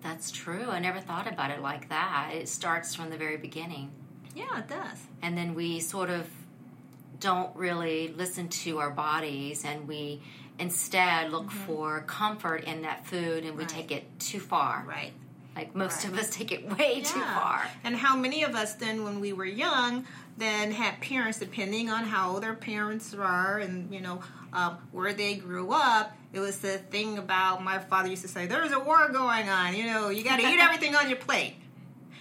That's 0.02 0.30
true. 0.30 0.66
I 0.70 0.78
never 0.78 1.00
thought 1.00 1.26
about 1.30 1.50
it 1.50 1.60
like 1.60 1.88
that. 1.88 2.30
It 2.32 2.48
starts 2.48 2.94
from 2.94 3.10
the 3.10 3.16
very 3.16 3.36
beginning. 3.36 3.90
Yeah, 4.34 4.58
it 4.58 4.68
does. 4.68 4.98
And 5.22 5.36
then 5.36 5.54
we 5.54 5.80
sort 5.80 6.10
of 6.10 6.28
don't 7.20 7.54
really 7.56 8.08
listen 8.08 8.48
to 8.48 8.78
our 8.78 8.90
bodies 8.90 9.64
and 9.64 9.86
we 9.88 10.20
instead 10.58 11.30
look 11.32 11.50
for 11.50 12.00
comfort 12.06 12.64
in 12.64 12.82
that 12.82 13.06
food 13.06 13.44
and 13.44 13.56
we 13.56 13.64
Mm-hmm. 13.64 13.76
Right. 13.76 13.88
take 13.88 13.92
it 13.92 14.18
too 14.20 14.40
far. 14.40 14.84
Right. 14.86 15.12
Like 15.54 15.74
most 15.74 16.04
Right. 16.04 16.12
of 16.12 16.18
us 16.18 16.30
take 16.30 16.52
it 16.52 16.68
way 16.78 17.00
too 17.00 17.20
far. 17.20 17.62
And 17.84 17.96
how 17.96 18.16
many 18.16 18.42
of 18.42 18.54
us 18.54 18.74
then, 18.74 19.04
when 19.04 19.20
we 19.20 19.32
were 19.32 19.44
young, 19.46 20.04
then 20.36 20.70
had 20.70 21.00
parents, 21.00 21.38
depending 21.38 21.88
on 21.90 22.04
how 22.04 22.32
old 22.32 22.42
their 22.42 22.54
parents 22.54 23.14
are 23.14 23.58
and, 23.58 23.92
you 23.92 24.00
know, 24.00 24.20
um, 24.52 24.76
where 24.92 25.14
they 25.14 25.34
grew 25.36 25.70
up, 25.72 26.14
it 26.34 26.40
was 26.40 26.58
the 26.58 26.76
thing 26.78 27.16
about 27.18 27.64
my 27.64 27.78
father 27.78 28.08
used 28.08 28.22
to 28.22 28.28
say, 28.28 28.46
there's 28.46 28.72
a 28.72 28.80
war 28.80 29.08
going 29.10 29.48
on, 29.48 29.74
you 29.74 29.86
know, 29.86 30.10
you 30.10 30.22
got 30.24 30.36
to 30.40 30.46
eat 30.46 30.58
everything 30.60 30.94
on 30.94 31.08
your 31.08 31.18
plate. 31.18 31.54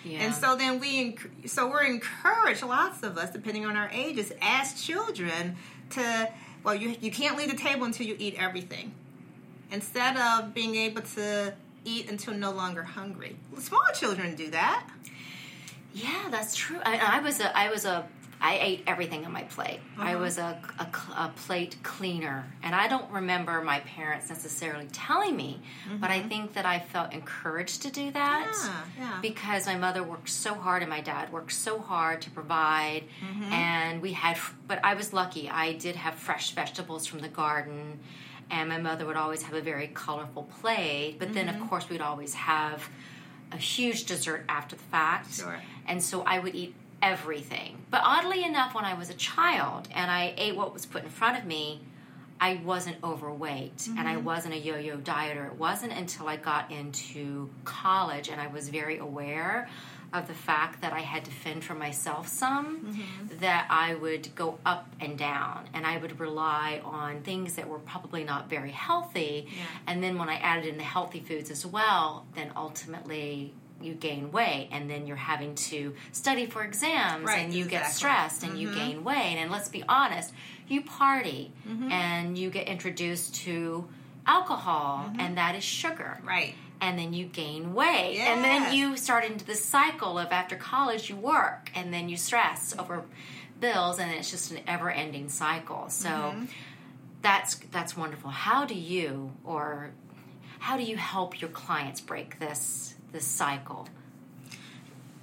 Yeah. 0.06 0.20
And 0.20 0.34
so 0.34 0.56
then 0.56 0.80
we, 0.80 1.18
so 1.46 1.68
we're 1.68 1.84
encouraged, 1.84 2.64
lots 2.64 3.02
of 3.02 3.18
us, 3.18 3.32
depending 3.32 3.66
on 3.66 3.76
our 3.76 3.90
ages, 3.92 4.32
as 4.42 4.80
children, 4.82 5.58
to 5.92 6.30
well, 6.64 6.76
you 6.76 6.96
you 7.02 7.12
can't 7.12 7.38
leave 7.38 7.50
the 7.50 7.58
table 7.58 7.86
until 7.86 8.08
you 8.08 8.16
eat 8.18 8.36
everything, 8.38 8.94
instead 9.72 10.18
of 10.18 10.54
being 10.54 10.76
able 10.76 11.02
to 11.02 11.54
eat 11.84 12.10
until 12.10 12.34
no 12.34 12.52
longer 12.52 12.84
hungry. 12.84 13.36
Small 13.60 13.86
children 13.94 14.36
do 14.36 14.50
that. 14.52 14.88
Yeah, 15.94 16.28
that's 16.30 16.56
true. 16.56 16.80
I, 16.84 17.18
I 17.18 17.20
was 17.22 17.40
a, 17.40 17.58
I 17.58 17.70
was 17.70 17.86
a, 17.86 18.06
I 18.42 18.58
ate 18.60 18.84
everything 18.86 19.25
on 19.25 19.32
my 19.32 19.44
plate. 19.44 19.80
Uh-huh. 19.98 20.10
I 20.10 20.15
was 20.15 20.38
a, 20.38 20.60
a, 20.77 20.84
a 21.18 21.32
plate 21.36 21.77
cleaner, 21.84 22.46
and 22.62 22.75
I 22.75 22.88
don't 22.88 23.10
remember 23.12 23.62
my 23.62 23.80
parents 23.80 24.30
necessarily 24.30 24.88
telling 24.92 25.36
me, 25.36 25.62
but 26.00 26.12
I 26.12 26.22
think 26.22 26.54
that 26.54 26.65
I 26.65 26.80
felt 26.80 27.13
encouraged 27.13 27.82
to 27.84 27.92
do 27.92 28.12
that 28.12 28.48
Mm-hmm. 28.56 29.01
Yeah, 29.01 29.10
yeah. 29.10 29.20
because 29.22 29.65
my 29.65 29.75
mother 29.75 30.04
worked 30.04 30.30
so 30.30 30.54
hard 30.54 30.82
and 30.84 30.89
my 30.89 31.01
dad 31.01 31.32
worked 31.32 31.54
so 31.54 31.80
hard 31.80 32.22
to 32.24 32.30
provide, 32.30 33.04
and 33.51 34.01
we 34.01 34.12
had. 34.13 34.38
But 34.68 34.80
I 34.84 34.94
was 34.94 35.13
lucky; 35.13 35.50
I 35.50 35.74
did 35.74 35.96
have 35.96 36.15
fresh 36.15 36.51
vegetables 36.51 37.06
from 37.08 37.20
the 37.20 37.30
garden. 37.30 38.00
And 38.51 38.70
my 38.70 38.77
mother 38.77 39.08
would 39.08 39.18
always 39.18 39.42
have 39.42 39.56
a 39.56 39.62
very 39.62 39.88
colorful 39.88 40.44
plate, 40.44 41.15
but 41.18 41.34
then, 41.34 41.50
of 41.50 41.60
course, 41.68 41.89
we'd 41.89 42.00
always 42.00 42.36
have 42.36 42.88
a 43.51 43.58
huge 43.58 44.06
dessert 44.06 44.46
after 44.48 44.75
the 44.75 44.84
fact. 44.84 45.34
Sure. 45.34 45.60
And 45.88 46.01
so 46.04 46.22
I 46.22 46.38
would 46.38 46.54
eat 46.54 46.75
everything. 47.02 47.84
But 47.92 48.02
oddly 48.04 48.44
enough, 48.44 48.74
when 48.74 48.86
I 48.86 48.94
was 48.94 49.10
a 49.10 49.14
child 49.14 49.88
and 49.94 50.10
I 50.10 50.34
ate 50.38 50.56
what 50.56 50.74
was 50.74 50.86
put 50.86 51.04
in 51.04 51.10
front 51.10 51.38
of 51.38 51.46
me, 51.46 51.82
I 52.40 52.60
wasn't 52.66 52.98
overweight 53.04 53.88
and 53.88 54.08
I 54.08 54.16
mm-hmm. 54.16 54.25
wasn't 54.25 54.56
a 54.56 54.58
yo 54.58 54.78
yo 54.78 54.98
dieter. 54.98 55.48
It 55.48 55.56
wasn't 55.56 55.94
until 55.94 56.28
I 56.28 56.36
got 56.36 56.70
into 56.70 57.50
college 57.64 58.30
and 58.30 58.42
I 58.42 58.48
was 58.48 58.68
very 58.68 58.98
aware 58.98 59.70
of 60.14 60.28
the 60.28 60.34
fact 60.34 60.82
that 60.82 60.94
I 60.94 61.00
had 61.00 61.25
to 61.25 61.32
fend 61.32 61.64
for 61.64 61.75
myself 61.75 62.28
some, 62.28 62.86
mm-hmm. 62.86 63.38
that 63.40 63.68
I 63.70 63.96
would 63.96 64.34
go 64.36 64.60
up 64.66 64.88
and 65.00 65.18
down 65.18 65.68
and 65.74 65.86
I 65.86 65.98
would 65.98 66.20
rely 66.20 66.82
on 66.84 67.22
things 67.22 67.56
that 67.56 67.68
were 67.68 67.80
probably 67.80 68.24
not 68.24 68.50
very 68.50 68.72
healthy. 68.72 69.48
Yeah. 69.48 69.64
And 69.88 70.04
then 70.04 70.18
when 70.18 70.30
I 70.30 70.36
added 70.36 70.66
in 70.66 70.78
the 70.78 70.84
healthy 70.84 71.20
foods 71.20 71.50
as 71.52 71.66
well, 71.66 72.25
then 72.36 72.52
ultimately 72.56 73.54
you 73.82 73.94
gain 73.94 74.32
weight 74.32 74.70
and 74.72 74.89
then 74.89 75.05
you're 75.05 75.15
having 75.15 75.53
to 75.55 75.94
study 76.12 76.46
for 76.46 76.63
exams 76.63 77.25
Right, 77.25 77.39
and 77.39 77.53
you 77.53 77.65
get 77.65 77.88
stressed 77.91 78.44
and 78.44 78.58
you 78.58 78.70
mm-hmm. 78.70 78.77
gain 78.77 79.03
weight 79.03 79.38
and 79.38 79.51
let's 79.51 79.70
be 79.70 79.84
honest 79.88 80.34
you 80.67 80.82
party 80.82 81.51
mm-hmm. 81.67 81.91
and 81.91 82.38
you 82.38 82.50
get 82.50 82.67
introduced 82.67 83.36
to 83.36 83.88
alcohol 84.25 85.05
mm-hmm. 85.10 85.20
and 85.20 85.38
that 85.38 85.55
is 85.55 85.63
sugar. 85.63 86.20
Right. 86.24 86.55
and 86.82 86.98
then 86.98 87.13
you 87.13 87.25
gain 87.25 87.74
weight 87.74 88.17
and 88.17 88.44
then 88.44 88.74
you 88.74 88.98
start 88.98 89.24
into 89.25 89.46
the 89.46 89.55
cycle 89.55 90.17
of 90.17 90.32
after 90.32 90.55
college 90.55 91.10
you 91.10 91.15
work 91.15 91.70
and 91.75 91.94
then 91.94 92.10
you 92.10 92.17
stress 92.17 92.74
over 92.79 93.03
bills 93.60 94.00
and 94.00 94.12
it's 94.12 94.32
just 94.32 94.51
an 94.51 94.60
ever-ending 94.67 95.29
cycle. 95.29 95.89
So 95.89 96.10
Mm-hmm. 96.10 96.46
that's 97.22 97.55
that's 97.72 97.96
wonderful. 97.96 98.29
How 98.29 98.65
do 98.65 98.74
you 98.74 99.32
or 99.44 99.91
how 100.60 100.77
do 100.77 100.84
you 100.84 100.98
help 100.98 101.39
your 101.41 101.50
clients 101.51 102.01
break 102.01 102.39
this 102.39 102.95
this 103.15 103.25
cycle 103.25 103.88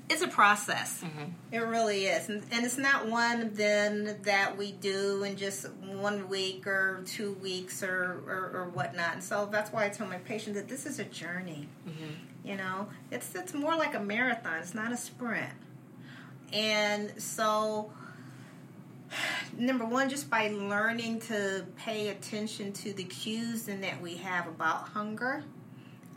It's 0.08 0.22
a 0.22 0.28
process. 0.28 1.02
Mm-hmm. 1.02 1.30
It 1.52 1.58
really 1.58 2.06
is, 2.06 2.28
and, 2.28 2.42
and 2.50 2.64
it's 2.64 2.78
not 2.78 3.06
one 3.08 3.50
then 3.54 4.18
that 4.22 4.56
we 4.58 4.72
do 4.72 5.22
in 5.24 5.36
just 5.36 5.70
one 5.70 6.28
week 6.28 6.66
or 6.66 7.02
two 7.06 7.32
weeks 7.34 7.82
or, 7.82 8.22
or, 8.26 8.50
or 8.54 8.70
whatnot. 8.74 9.14
And 9.14 9.24
so 9.24 9.48
that's 9.50 9.70
why 9.72 9.84
I 9.84 9.88
tell 9.90 10.06
my 10.06 10.18
patients 10.18 10.56
that 10.56 10.68
this 10.68 10.86
is 10.86 10.98
a 10.98 11.04
journey. 11.04 11.68
Mm-hmm. 11.88 12.48
You 12.48 12.56
know, 12.56 12.88
it's 13.10 13.34
it's 13.34 13.54
more 13.54 13.76
like 13.76 13.94
a 13.94 14.00
marathon. 14.00 14.58
It's 14.58 14.74
not 14.74 14.90
a 14.90 14.96
sprint. 14.96 15.52
And 16.52 17.12
so, 17.22 17.92
number 19.56 19.84
one, 19.84 20.08
just 20.08 20.28
by 20.28 20.48
learning 20.48 21.20
to 21.20 21.66
pay 21.76 22.08
attention 22.08 22.72
to 22.74 22.92
the 22.92 23.04
cues 23.04 23.68
and 23.68 23.82
that 23.84 24.00
we 24.00 24.16
have 24.16 24.46
about 24.46 24.88
hunger 24.88 25.44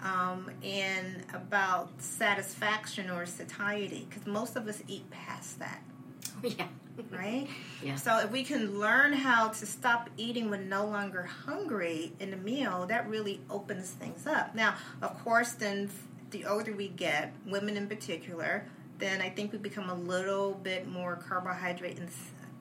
um, 0.02 0.50
and 0.64 1.24
about 1.34 1.90
satisfaction 2.02 3.10
or 3.10 3.26
satiety, 3.26 4.08
because 4.10 4.28
most 4.28 4.56
of 4.56 4.68
us 4.68 4.82
eat 4.88 5.10
past 5.12 5.60
that, 5.60 5.82
yeah 6.44 6.68
right? 7.12 7.48
Yeah. 7.84 7.96
So 7.96 8.20
if 8.20 8.32
we 8.32 8.44
can 8.44 8.80
learn 8.80 9.14
how 9.14 9.50
to 9.50 9.66
stop 9.66 10.10
eating 10.18 10.50
when 10.50 10.70
no 10.70 10.86
longer 10.86 11.24
hungry 11.24 12.14
in 12.20 12.34
a 12.34 12.38
meal, 12.38 12.86
that 12.88 13.08
really 13.10 13.42
opens 13.50 13.90
things 13.90 14.26
up. 14.28 14.56
Now, 14.56 14.76
of 15.02 15.22
course, 15.24 15.54
then 15.54 15.90
the 16.32 16.46
older 16.46 16.74
we 16.74 16.90
get, 16.90 17.34
women 17.46 17.78
in 17.78 17.88
particular, 17.88 18.66
then 18.98 19.22
I 19.22 19.30
think 19.30 19.52
we 19.52 19.58
become 19.58 19.90
a 19.90 19.96
little 19.96 20.54
bit 20.54 20.88
more 20.88 21.18
carbohydrate 21.18 21.98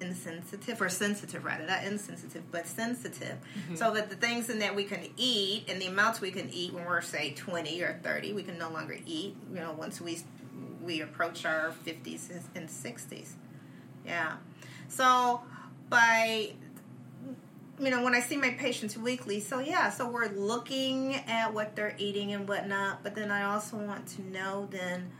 insensitive 0.04 0.80
or 0.80 0.88
sensitive 0.88 1.44
rather 1.44 1.66
not 1.66 1.84
insensitive 1.84 2.42
but 2.50 2.66
sensitive. 2.66 3.36
Mm-hmm. 3.36 3.76
So 3.76 3.92
that 3.94 4.10
the 4.10 4.16
things 4.16 4.50
in 4.50 4.58
that 4.60 4.74
we 4.74 4.84
can 4.84 5.08
eat 5.16 5.64
and 5.68 5.80
the 5.80 5.86
amounts 5.86 6.20
we 6.20 6.30
can 6.30 6.48
eat 6.50 6.72
when 6.72 6.84
we're 6.84 7.00
say 7.00 7.32
20 7.32 7.82
or 7.82 7.98
30 8.02 8.32
we 8.32 8.42
can 8.42 8.58
no 8.58 8.70
longer 8.70 8.98
eat 9.06 9.36
you 9.52 9.60
know 9.60 9.72
once 9.72 10.00
we 10.00 10.18
we 10.82 11.00
approach 11.00 11.44
our 11.44 11.72
50s 11.86 12.30
and 12.54 12.68
60s 12.68 13.32
yeah. 14.04 14.34
So 14.88 15.42
by 15.88 16.52
you 17.80 17.90
know, 17.90 18.04
when 18.04 18.14
I 18.14 18.20
see 18.20 18.36
my 18.36 18.50
patients 18.50 18.96
weekly, 18.96 19.40
so 19.40 19.58
yeah, 19.58 19.90
so 19.90 20.08
we're 20.08 20.28
looking 20.28 21.16
at 21.26 21.52
what 21.52 21.74
they're 21.74 21.96
eating 21.98 22.32
and 22.32 22.46
whatnot, 22.48 23.02
but 23.02 23.16
then 23.16 23.32
I 23.32 23.52
also 23.52 23.76
want 23.76 24.06
to 24.08 24.22
know 24.22 24.68
then 24.70 25.10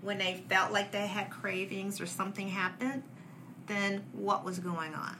when 0.00 0.18
they 0.18 0.44
felt 0.48 0.72
like 0.72 0.92
they 0.92 1.08
had 1.08 1.30
cravings 1.30 2.00
or 2.00 2.06
something 2.06 2.48
happened, 2.48 3.02
then 3.70 4.02
what 4.12 4.44
was 4.44 4.58
going 4.58 4.94
on. 4.94 5.16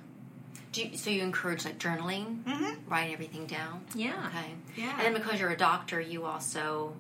Do 0.72 0.82
you, 0.84 0.96
so 0.96 1.10
you 1.10 1.22
encourage 1.22 1.64
like 1.64 1.78
journaling, 1.78 2.42
Mm-hmm. 2.44 2.88
write 2.90 3.12
everything 3.12 3.46
down. 3.46 3.84
Yeah. 3.94 4.28
Okay. 4.28 4.46
Yeah. 4.76 4.92
And 4.96 5.00
then 5.06 5.14
because 5.14 5.40
you're 5.40 5.50
a 5.50 5.56
doctor, 5.56 6.00
you 6.00 6.24
also 6.24 6.94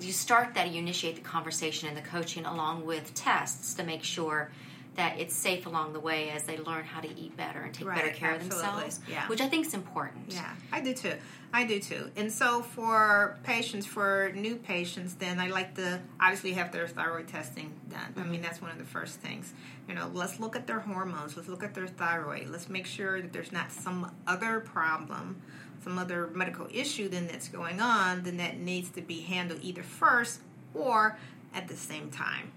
you 0.00 0.12
start 0.12 0.54
that 0.54 0.70
you 0.70 0.78
initiate 0.78 1.14
the 1.16 1.20
conversation 1.22 1.88
and 1.88 1.96
the 1.96 2.00
coaching 2.02 2.46
along 2.46 2.86
with 2.86 3.12
tests 3.14 3.74
to 3.74 3.84
make 3.84 4.02
sure 4.04 4.50
that 4.96 5.18
it's 5.18 5.34
safe 5.34 5.66
along 5.66 5.92
the 5.92 6.00
way 6.00 6.30
as 6.30 6.44
they 6.44 6.58
learn 6.58 6.84
how 6.84 7.00
to 7.00 7.08
eat 7.18 7.36
better 7.36 7.60
and 7.60 7.72
take 7.72 7.86
better 7.86 8.10
care 8.10 8.32
absolutely. 8.32 8.58
of 8.58 8.74
themselves. 8.74 9.00
Yeah. 9.08 9.26
Which 9.28 9.40
I 9.40 9.48
think 9.48 9.66
is 9.66 9.74
important. 9.74 10.24
Yeah, 10.28 10.52
I 10.72 10.80
do 10.80 10.92
too. 10.92 11.14
I 11.52 11.64
do 11.64 11.80
too. 11.80 12.10
And 12.16 12.30
so 12.30 12.62
for 12.62 13.38
patients, 13.42 13.86
for 13.86 14.32
new 14.34 14.56
patients, 14.56 15.14
then 15.14 15.38
I 15.38 15.48
like 15.48 15.74
to 15.76 16.00
obviously 16.20 16.52
have 16.52 16.70
their 16.72 16.86
thyroid 16.86 17.28
testing 17.28 17.72
done. 17.88 18.00
I 18.16 18.20
mean, 18.20 18.34
mm-hmm. 18.34 18.42
that's 18.42 18.60
one 18.60 18.70
of 18.70 18.78
the 18.78 18.84
first 18.84 19.20
things. 19.20 19.52
You 19.88 19.94
know, 19.94 20.10
let's 20.12 20.38
look 20.38 20.54
at 20.54 20.66
their 20.66 20.80
hormones. 20.80 21.36
Let's 21.36 21.48
look 21.48 21.64
at 21.64 21.74
their 21.74 21.88
thyroid. 21.88 22.48
Let's 22.48 22.68
make 22.68 22.86
sure 22.86 23.20
that 23.20 23.32
there's 23.32 23.52
not 23.52 23.72
some 23.72 24.12
other 24.26 24.60
problem, 24.60 25.40
some 25.82 25.98
other 25.98 26.28
medical 26.34 26.68
issue 26.72 27.08
then 27.08 27.26
that's 27.26 27.48
going 27.48 27.80
on, 27.80 28.22
then 28.22 28.36
that 28.36 28.58
needs 28.58 28.90
to 28.90 29.02
be 29.02 29.20
handled 29.20 29.60
either 29.62 29.82
first 29.82 30.40
or 30.74 31.18
at 31.54 31.68
the 31.68 31.76
same 31.76 32.10
time. 32.10 32.52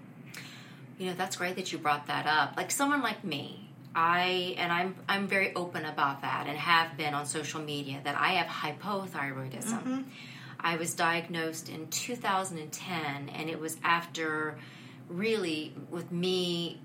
You 0.98 1.06
know, 1.06 1.14
that's 1.14 1.36
great 1.36 1.56
that 1.56 1.72
you 1.72 1.78
brought 1.78 2.06
that 2.06 2.26
up. 2.26 2.56
Like 2.56 2.70
someone 2.70 3.02
like 3.02 3.24
me, 3.24 3.68
I 3.94 4.54
and 4.58 4.72
I'm 4.72 4.94
I'm 5.08 5.26
very 5.28 5.54
open 5.54 5.84
about 5.84 6.22
that 6.22 6.46
and 6.46 6.56
have 6.56 6.96
been 6.96 7.14
on 7.14 7.26
social 7.26 7.60
media 7.60 8.00
that 8.04 8.16
I 8.16 8.28
have 8.34 8.46
hypothyroidism. 8.46 10.04
I 10.60 10.76
was 10.76 10.94
diagnosed 10.94 11.68
in 11.68 11.88
2010 11.88 13.28
and 13.28 13.50
it 13.50 13.58
was 13.60 13.76
after 13.84 14.56
really 15.08 15.74
with 15.90 16.10
me, 16.10 16.80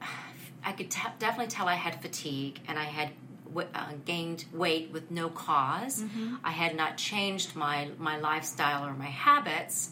I 0.65 0.71
could 0.73 0.91
t- 0.91 1.01
definitely 1.19 1.47
tell 1.47 1.67
I 1.67 1.75
had 1.75 2.01
fatigue 2.01 2.59
and 2.67 2.77
I 2.77 2.83
had 2.83 3.11
w- 3.47 3.67
uh, 3.73 3.93
gained 4.05 4.45
weight 4.53 4.91
with 4.91 5.09
no 5.11 5.29
because 5.29 6.03
I 6.43 6.51
had 6.51 6.75
not 6.75 6.97
changed 6.97 7.55
my 7.55 7.89
my 7.97 8.17
lifestyle 8.17 8.85
or 8.85 8.93
my 8.93 9.05
habits. 9.07 9.91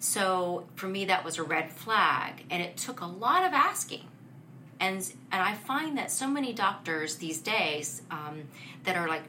So 0.00 0.66
for 0.76 0.88
me, 0.88 1.04
that 1.04 1.24
was 1.24 1.38
a 1.38 1.42
red 1.42 1.70
flag, 1.70 2.44
and 2.50 2.62
it 2.62 2.76
took 2.78 3.00
a 3.02 3.06
lot 3.06 3.44
of 3.44 3.52
asking. 3.52 4.06
And 4.80 4.96
and 5.30 5.42
I 5.42 5.54
find 5.54 5.98
that 5.98 6.10
so 6.10 6.26
many 6.26 6.54
doctors 6.54 7.16
these 7.16 7.40
days 7.40 8.00
um, 8.10 8.44
that 8.84 8.96
are 8.96 9.06
like 9.06 9.22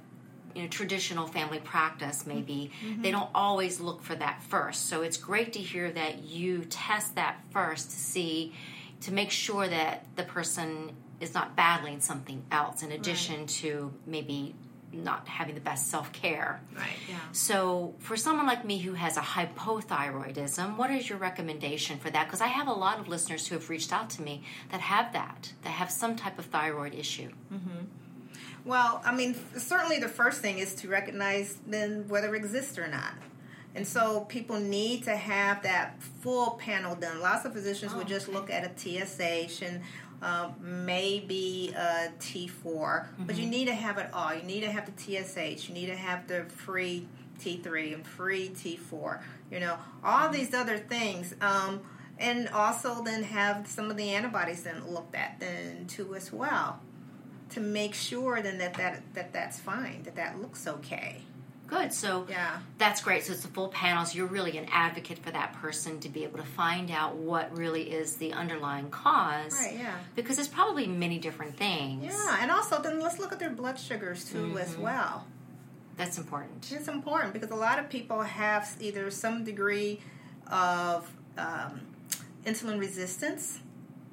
you 0.56 0.64
know 0.64 0.68
traditional 0.70 1.28
family 1.28 1.60
practice 1.60 2.26
maybe 2.26 2.72
they 3.00 3.10
don't 3.12 3.30
always 3.34 3.80
look 3.82 4.02
for 4.02 4.16
that 4.16 4.42
first. 4.44 4.88
So 4.88 5.02
it's 5.02 5.18
great 5.18 5.52
to 5.54 5.60
hear 5.60 5.92
that 5.92 6.24
you 6.24 6.64
test 6.66 7.16
that 7.16 7.42
first 7.52 7.92
to 7.92 7.98
see 7.98 8.54
to 9.02 9.12
make 9.14 9.30
sure 9.30 9.68
that 9.68 10.06
the 10.16 10.24
person 10.24 10.92
is 11.20 11.34
not 11.34 11.56
battling 11.58 12.00
something 12.00 12.44
else 12.50 12.82
in 12.82 12.92
addition 12.94 13.46
to 13.48 13.92
maybe 14.06 14.56
not 14.94 15.28
having 15.28 15.56
the 15.56 15.62
best 15.62 15.88
self-care 15.90 16.62
Right. 16.76 16.88
Yeah. 17.10 17.16
so, 17.32 17.96
for 18.00 18.18
someone 18.18 18.46
like 18.46 18.66
me 18.66 18.80
who 18.80 18.94
has 18.94 19.18
a 19.18 19.22
hypothyroidism, 19.22 20.78
what 20.78 20.92
is 20.92 21.10
your 21.10 21.18
recommendation 21.18 21.98
for 21.98 22.10
that? 22.10 22.28
Because 22.28 22.42
I 22.42 22.48
have 22.48 22.68
a 22.68 22.74
lot 22.74 23.00
of 23.00 23.08
listeners 23.08 23.48
who 23.48 23.56
have 23.56 23.70
reached 23.70 23.94
out 23.94 24.10
to 24.12 24.22
me 24.22 24.44
that 24.72 24.82
have 24.82 25.14
that, 25.14 25.54
that 25.64 25.70
have 25.70 25.92
some 25.92 26.16
type 26.16 26.38
of 26.40 26.46
thyroid 26.46 26.94
issue. 26.94 27.30
Mm-hmm. 27.54 27.86
Well, 28.64 29.02
I 29.04 29.14
mean, 29.14 29.36
certainly 29.58 30.00
the 30.00 30.08
first 30.08 30.42
thing 30.42 30.60
is 30.60 30.76
to 30.76 30.88
recognize 30.88 31.58
then 31.66 32.08
whether 32.08 32.34
it 32.36 32.38
exists 32.38 32.78
or 32.78 32.88
not. 32.88 33.14
And 33.74 33.88
so 33.88 34.22
people 34.22 34.60
need 34.60 35.06
to 35.06 35.16
have 35.16 35.64
that 35.64 36.02
full 36.04 36.52
panel 36.52 36.94
done. 36.94 37.22
Lots 37.22 37.46
of 37.46 37.54
physicians 37.54 37.94
would 37.94 38.08
oh, 38.08 38.10
just 38.10 38.28
look 38.28 38.50
at 38.50 38.66
a 38.66 38.72
TSH 38.78 39.62
and 39.62 39.82
uh, 40.22 40.52
maybe 40.60 41.74
a 41.76 42.12
T4, 42.20 43.08
but 43.20 43.38
you 43.38 43.48
need 43.48 43.66
to 43.66 43.74
have 43.74 43.98
it 43.98 44.10
all. 44.14 44.34
You 44.34 44.44
need 44.44 44.62
to 44.62 44.72
have 44.72 44.86
the 44.86 44.92
TSH. 45.02 45.68
You 45.68 45.74
need 45.74 45.88
to 45.88 45.96
have 45.96 46.28
the 46.28 46.44
free 46.46 47.08
T3 47.40 47.96
and 47.96 48.06
free 48.06 48.50
T4. 48.50 49.22
You 49.50 49.60
know, 49.60 49.78
all 50.04 50.30
these 50.30 50.54
other 50.54 50.78
things. 50.78 51.34
Um, 51.42 51.82
and 52.20 52.50
also 52.50 53.04
then 53.04 53.24
have 53.24 53.68
some 53.68 53.90
of 53.90 53.98
the 53.98 54.10
antibodies 54.12 54.64
then 54.64 54.88
looked 54.88 55.16
at 55.16 55.40
then 55.40 55.88
too 55.88 56.14
as 56.14 56.32
well 56.32 56.80
to 57.50 57.60
make 57.60 57.94
sure 57.94 58.42
then 58.42 58.58
that, 58.60 58.76
that 58.76 59.02
that 59.14 59.34
that's 59.34 59.60
fine, 59.60 60.04
that 60.04 60.16
that 60.16 60.42
looks 60.42 60.68
okay. 60.68 61.22
Good. 61.72 61.94
So, 61.94 62.28
Yeah. 62.30 62.58
that's 62.78 63.02
great. 63.02 63.24
So, 63.24 63.32
it's 63.32 63.46
a 63.46 63.48
full 63.48 63.70
panel. 63.70 64.04
So, 64.06 64.18
you're 64.18 64.28
really 64.28 64.58
an 64.58 64.68
advocate 64.72 65.18
for 65.20 65.32
that 65.32 65.54
person 65.54 66.02
to 66.02 66.10
be 66.10 66.26
able 66.26 66.38
to 66.40 66.46
find 66.46 66.92
out 66.92 67.16
what 67.16 67.56
really 67.58 67.90
is 67.90 68.18
the 68.18 68.34
underlying 68.34 68.90
cause. 68.90 69.54
Right, 69.58 69.78
yeah. 69.78 69.96
Because 70.14 70.36
there's 70.36 70.50
probably 70.50 70.86
many 70.86 71.18
different 71.18 71.56
things. 71.58 72.14
Yeah, 72.14 72.38
and 72.42 72.52
also 72.52 72.82
then 72.82 73.00
let's 73.00 73.20
look 73.20 73.32
at 73.32 73.40
their 73.40 73.50
blood 73.52 73.80
sugars 73.80 74.26
too 74.26 74.58
as 74.60 74.72
Mm-hmm. 74.74 74.82
well. 74.82 75.26
That's 75.96 76.18
important. 76.18 76.70
It's 76.74 76.90
important 76.90 77.32
because 77.34 77.52
a 77.52 77.56
lot 77.56 77.80
of 77.80 77.90
people 77.90 78.22
have 78.22 78.76
either 78.82 79.10
some 79.10 79.44
degree 79.46 80.02
of 80.48 81.10
um, 81.38 81.80
insulin 82.46 82.80
resistance. 82.80 83.60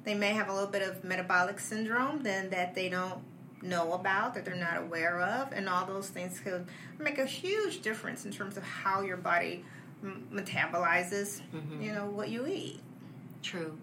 They 0.05 0.15
may 0.15 0.29
have 0.33 0.47
a 0.47 0.53
little 0.53 0.69
bit 0.69 0.81
of 0.81 1.03
metabolic 1.03 1.59
syndrome 1.59 2.23
then 2.23 2.51
that 2.51 2.73
they 2.73 2.87
don't 2.89 3.19
know 3.61 3.93
about, 3.93 4.33
that 4.33 4.45
they're 4.45 4.55
not 4.55 4.77
aware 4.77 5.19
of, 5.21 5.51
and 5.51 5.67
all 5.67 5.85
those 5.85 6.09
things 6.09 6.39
could 6.39 6.65
make 6.97 7.17
a 7.17 7.25
huge 7.25 7.81
difference 7.81 8.25
in 8.25 8.31
terms 8.31 8.57
of 8.57 8.63
how 8.63 9.01
your 9.01 9.17
body 9.17 9.63
m- 10.03 10.27
metabolizes, 10.31 11.41
mm-hmm. 11.53 11.81
you 11.81 11.93
know, 11.93 12.05
what 12.05 12.29
you 12.29 12.45
eat. 12.47 12.79
True. 13.41 13.77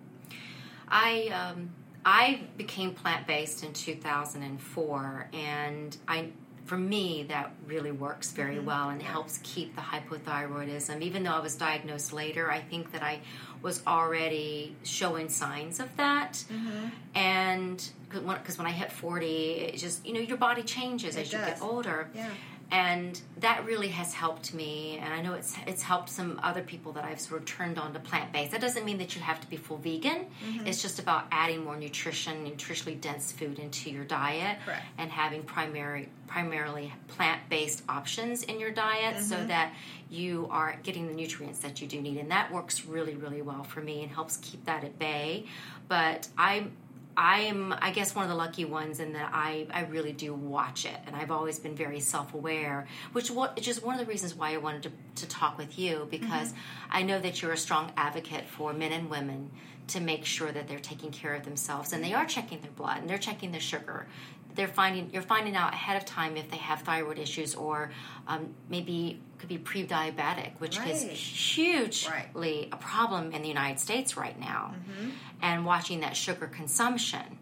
I 0.89 1.29
um, 1.29 1.71
I 2.05 2.41
became 2.57 2.93
plant 2.93 3.27
based 3.27 3.65
in 3.65 3.73
2004, 3.73 5.29
and 5.33 5.97
I 6.07 6.31
for 6.65 6.77
me 6.77 7.25
that 7.29 7.53
really 7.67 7.93
works 7.93 8.33
very 8.33 8.57
mm-hmm. 8.57 8.67
well 8.67 8.89
and 8.91 9.01
helps 9.01 9.39
keep 9.43 9.75
the 9.77 9.83
hypothyroidism. 9.83 11.01
Even 11.01 11.23
though 11.23 11.33
I 11.33 11.41
was 11.41 11.55
diagnosed 11.55 12.13
later, 12.13 12.51
I 12.51 12.61
think 12.61 12.93
that 12.93 13.03
I 13.03 13.21
was 13.63 13.83
already 13.87 14.77
showing 14.83 15.29
signs 15.29 15.81
of 15.81 15.97
that, 15.97 16.45
mm-hmm. 16.53 16.89
and 17.15 17.91
because 18.09 18.59
when 18.59 18.67
I 18.67 18.71
hit 18.73 18.93
40, 18.93 19.27
it 19.27 19.77
just 19.79 20.07
you 20.07 20.13
know 20.13 20.21
your 20.21 20.37
body 20.37 20.63
changes 20.63 21.17
It 21.17 21.21
as 21.23 21.33
you 21.33 21.39
get 21.39 21.61
older 21.63 22.09
Yeah. 22.15 22.29
and 22.71 23.21
that 23.39 23.65
really 23.65 23.89
has 23.89 24.13
helped 24.13 24.53
me 24.53 24.99
and 25.03 25.13
i 25.15 25.21
know 25.23 25.35
it's 25.35 25.57
it's 25.69 25.83
helped 25.83 26.09
some 26.09 26.41
other 26.43 26.63
people 26.63 26.91
that 26.93 27.05
i've 27.05 27.21
sort 27.21 27.41
of 27.41 27.47
turned 27.47 27.79
on 27.79 27.93
to 27.93 28.01
plant-based 28.01 28.51
that 28.51 28.61
doesn't 28.61 28.85
mean 28.85 28.99
that 28.99 29.15
you 29.15 29.23
have 29.23 29.41
to 29.41 29.47
be 29.49 29.57
full 29.57 29.77
vegan 29.79 30.27
Mm-hmm. 30.45 30.67
it's 30.67 30.83
just 30.83 30.99
about 30.99 31.25
adding 31.31 31.63
more 31.65 31.77
nutrition 31.77 32.45
nutritionally 32.45 33.01
dense 33.01 33.31
food 33.31 33.59
into 33.61 33.91
your 33.91 34.05
diet 34.05 34.59
Correct. 34.65 34.83
and 34.99 35.11
having 35.13 35.43
primary 35.45 36.09
primarily 36.27 36.93
plant-based 37.09 37.83
options 37.89 38.43
in 38.45 38.59
your 38.59 38.71
diet 38.73 39.23
so 39.23 39.37
Mm-hmm. 39.37 39.49
that 39.49 39.73
you 40.11 40.49
are 40.51 40.77
getting 40.83 41.07
the 41.09 41.15
nutrients 41.15 41.59
that 41.61 41.81
you 41.81 41.87
do 41.87 42.01
need 42.01 42.17
and 42.19 42.31
that 42.33 42.53
works 42.53 42.85
really 42.85 43.15
really 43.15 43.43
well 43.43 43.63
for 43.65 43.81
me 43.81 44.03
and 44.03 44.11
helps 44.11 44.39
keep 44.39 44.65
that 44.65 44.83
at 44.83 44.99
bay 44.99 45.47
but 45.89 46.27
i'm 46.37 46.73
I'm, 47.17 47.75
I 47.81 47.93
guess, 47.93 48.15
one 48.15 48.25
of 48.25 48.29
the 48.29 48.37
lucky 48.37 48.65
ones 48.65 49.01
in 49.01 49.15
that 49.15 49.31
I, 49.33 49.67
I 49.73 49.85
really 49.85 50.13
do 50.13 50.35
watch 50.35 50.85
it, 50.85 50.99
and 51.07 51.17
I've 51.17 51.31
always 51.31 51.59
been 51.59 51.75
very 51.75 51.99
self-aware, 51.99 52.87
which 53.13 53.31
what, 53.31 53.57
which 53.57 53.69
is 53.69 53.83
one 53.83 53.95
of 53.95 54.01
the 54.01 54.07
reasons 54.07 54.35
why 54.35 54.53
I 54.53 54.59
wanted 54.59 54.83
to, 54.85 55.23
to 55.23 55.29
talk 55.29 55.57
with 55.57 55.79
you 55.79 56.07
because 56.11 56.53
I 56.91 57.03
know 57.03 57.19
that 57.19 57.41
you're 57.41 57.53
a 57.53 57.57
strong 57.57 57.91
advocate 57.97 58.47
for 58.47 58.73
men 58.73 58.93
and 58.93 59.09
women 59.09 59.51
to 59.89 60.01
make 60.01 60.25
sure 60.25 60.51
that 60.51 60.69
they're 60.69 60.79
taking 60.79 61.11
care 61.11 61.35
of 61.35 61.45
themselves 61.45 61.93
and 61.93 62.03
they 62.03 62.13
are 62.13 62.27
checking 62.27 62.61
their 62.61 62.73
blood 62.73 62.99
and 62.99 63.09
they're 63.09 63.19
checking 63.19 63.53
their 63.53 63.61
sugar. 63.61 64.07
They're 64.55 64.69
finding 64.69 65.11
you're 65.13 65.23
finding 65.23 65.55
out 65.55 65.75
ahead 65.75 65.97
of 65.97 66.05
time 66.07 66.37
if 66.37 66.51
they 66.51 66.57
have 66.57 66.81
thyroid 66.81 67.19
issues 67.19 67.55
or 67.55 67.91
um, 68.27 68.55
maybe 68.69 69.21
could 69.39 69.49
be 69.49 69.59
pre-diabetic, 69.59 70.53
which 70.59 70.79
is 70.79 71.03
hugely 71.03 72.11
Right. 72.35 72.69
a 72.73 72.77
problem 72.77 73.33
in 73.33 73.43
the 73.43 73.49
United 73.49 73.79
States 73.81 74.17
right 74.17 74.39
now, 74.39 74.75
mm-hmm. 74.75 75.11
and 75.43 75.65
watching 75.67 76.01
that 76.01 76.17
sugar 76.17 76.47
consumption. 76.47 77.39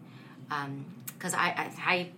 Um, 0.51 0.85
because 1.17 1.33
I, 1.33 1.47
I, 1.47 1.71
I, 1.85 2.09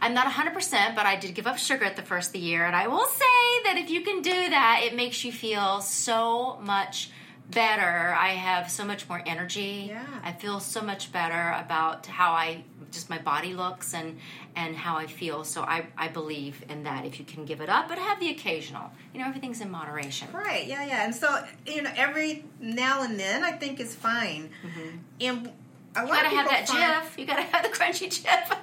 I'm 0.00 0.14
not 0.14 0.26
100%, 0.26 0.94
but 0.94 1.04
I 1.04 1.16
did 1.16 1.34
give 1.34 1.46
up 1.46 1.58
sugar 1.58 1.84
at 1.84 1.96
the 1.96 2.02
first 2.02 2.28
of 2.28 2.32
the 2.34 2.38
year, 2.38 2.64
and 2.64 2.74
I 2.74 2.86
will 2.86 3.06
say 3.06 3.62
that 3.64 3.74
if 3.76 3.90
you 3.90 4.02
can 4.02 4.22
do 4.22 4.30
that, 4.30 4.82
it 4.84 4.94
makes 4.94 5.24
you 5.24 5.32
feel 5.32 5.80
so 5.80 6.58
much 6.62 7.10
better. 7.50 8.14
I 8.18 8.30
have 8.30 8.70
so 8.70 8.84
much 8.84 9.08
more 9.08 9.22
energy. 9.24 9.86
Yeah. 9.88 10.04
I 10.22 10.32
feel 10.32 10.60
so 10.60 10.82
much 10.82 11.12
better 11.12 11.54
about 11.58 12.06
how 12.06 12.32
I 12.32 12.64
just 12.90 13.10
my 13.10 13.18
body 13.18 13.54
looks 13.54 13.94
and 13.94 14.18
and 14.54 14.76
how 14.76 14.96
I 14.96 15.06
feel. 15.06 15.44
So 15.44 15.62
I 15.62 15.86
I 15.96 16.08
believe 16.08 16.64
in 16.68 16.84
that 16.84 17.04
if 17.04 17.18
you 17.18 17.24
can 17.24 17.44
give 17.44 17.60
it 17.60 17.68
up, 17.68 17.88
but 17.88 17.98
have 17.98 18.20
the 18.20 18.30
occasional. 18.30 18.90
You 19.12 19.20
know, 19.20 19.26
everything's 19.28 19.60
in 19.60 19.70
moderation. 19.70 20.28
Right, 20.32 20.66
yeah, 20.66 20.86
yeah. 20.86 21.04
And 21.04 21.14
so, 21.14 21.44
you 21.66 21.82
know, 21.82 21.92
every 21.96 22.44
now 22.60 23.02
and 23.02 23.18
then 23.18 23.44
I 23.44 23.52
think 23.52 23.80
is 23.80 23.94
fine. 23.94 24.50
Mm-hmm. 24.64 24.96
And 25.20 25.52
a 25.96 26.02
You 26.02 26.08
gotta 26.08 26.28
have 26.28 26.48
that 26.48 26.68
find- 26.68 26.82
Jif. 27.04 27.18
You 27.18 27.26
gotta 27.26 27.42
have 27.42 27.62
the 27.62 27.68
crunchy 27.70 28.08
Jif. 28.08 28.58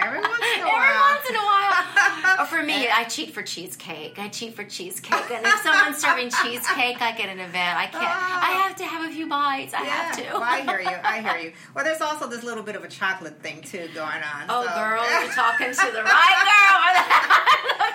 Every 0.00 0.20
once 0.20 0.42
in 0.54 0.60
a 0.60 0.62
Every 0.62 0.70
while. 0.70 1.14
once 1.14 1.28
in 1.28 1.34
a 1.36 1.38
while. 1.38 2.38
or 2.40 2.46
for 2.46 2.62
me, 2.62 2.88
I 2.88 3.04
cheat 3.04 3.32
for 3.34 3.42
cheesecake. 3.42 4.18
I 4.18 4.28
cheat 4.28 4.54
for 4.54 4.64
cheesecake. 4.64 5.30
And 5.30 5.44
if 5.46 5.60
someone's 5.62 5.98
serving 5.98 6.30
cheesecake, 6.30 7.00
I 7.02 7.12
get 7.16 7.28
an 7.28 7.40
event, 7.40 7.76
I 7.78 7.86
can't. 7.86 8.04
I 8.04 8.62
have 8.66 8.76
to 8.76 8.84
have 8.84 9.08
a 9.08 9.12
few 9.12 9.28
bites. 9.28 9.74
I 9.74 9.78
have 9.84 10.16
to. 10.16 10.22
well, 10.34 10.42
I 10.42 10.60
hear 10.62 10.80
you. 10.80 10.96
I 11.02 11.20
hear 11.20 11.36
you. 11.38 11.52
Well, 11.74 11.84
there's 11.84 12.00
also 12.00 12.28
this 12.28 12.42
little 12.44 12.62
bit 12.62 12.76
of 12.76 12.84
a 12.84 12.88
chocolate 12.88 13.40
thing 13.42 13.60
too 13.62 13.88
going 13.94 14.22
on. 14.22 14.44
Oh, 14.48 14.64
so- 14.66 14.74
girl, 14.74 15.04
you're 15.22 15.32
talking 15.32 15.70
to 15.70 15.92
the 15.92 16.02
right 16.02 16.36
girl. 16.48 17.78
Love 17.78 17.94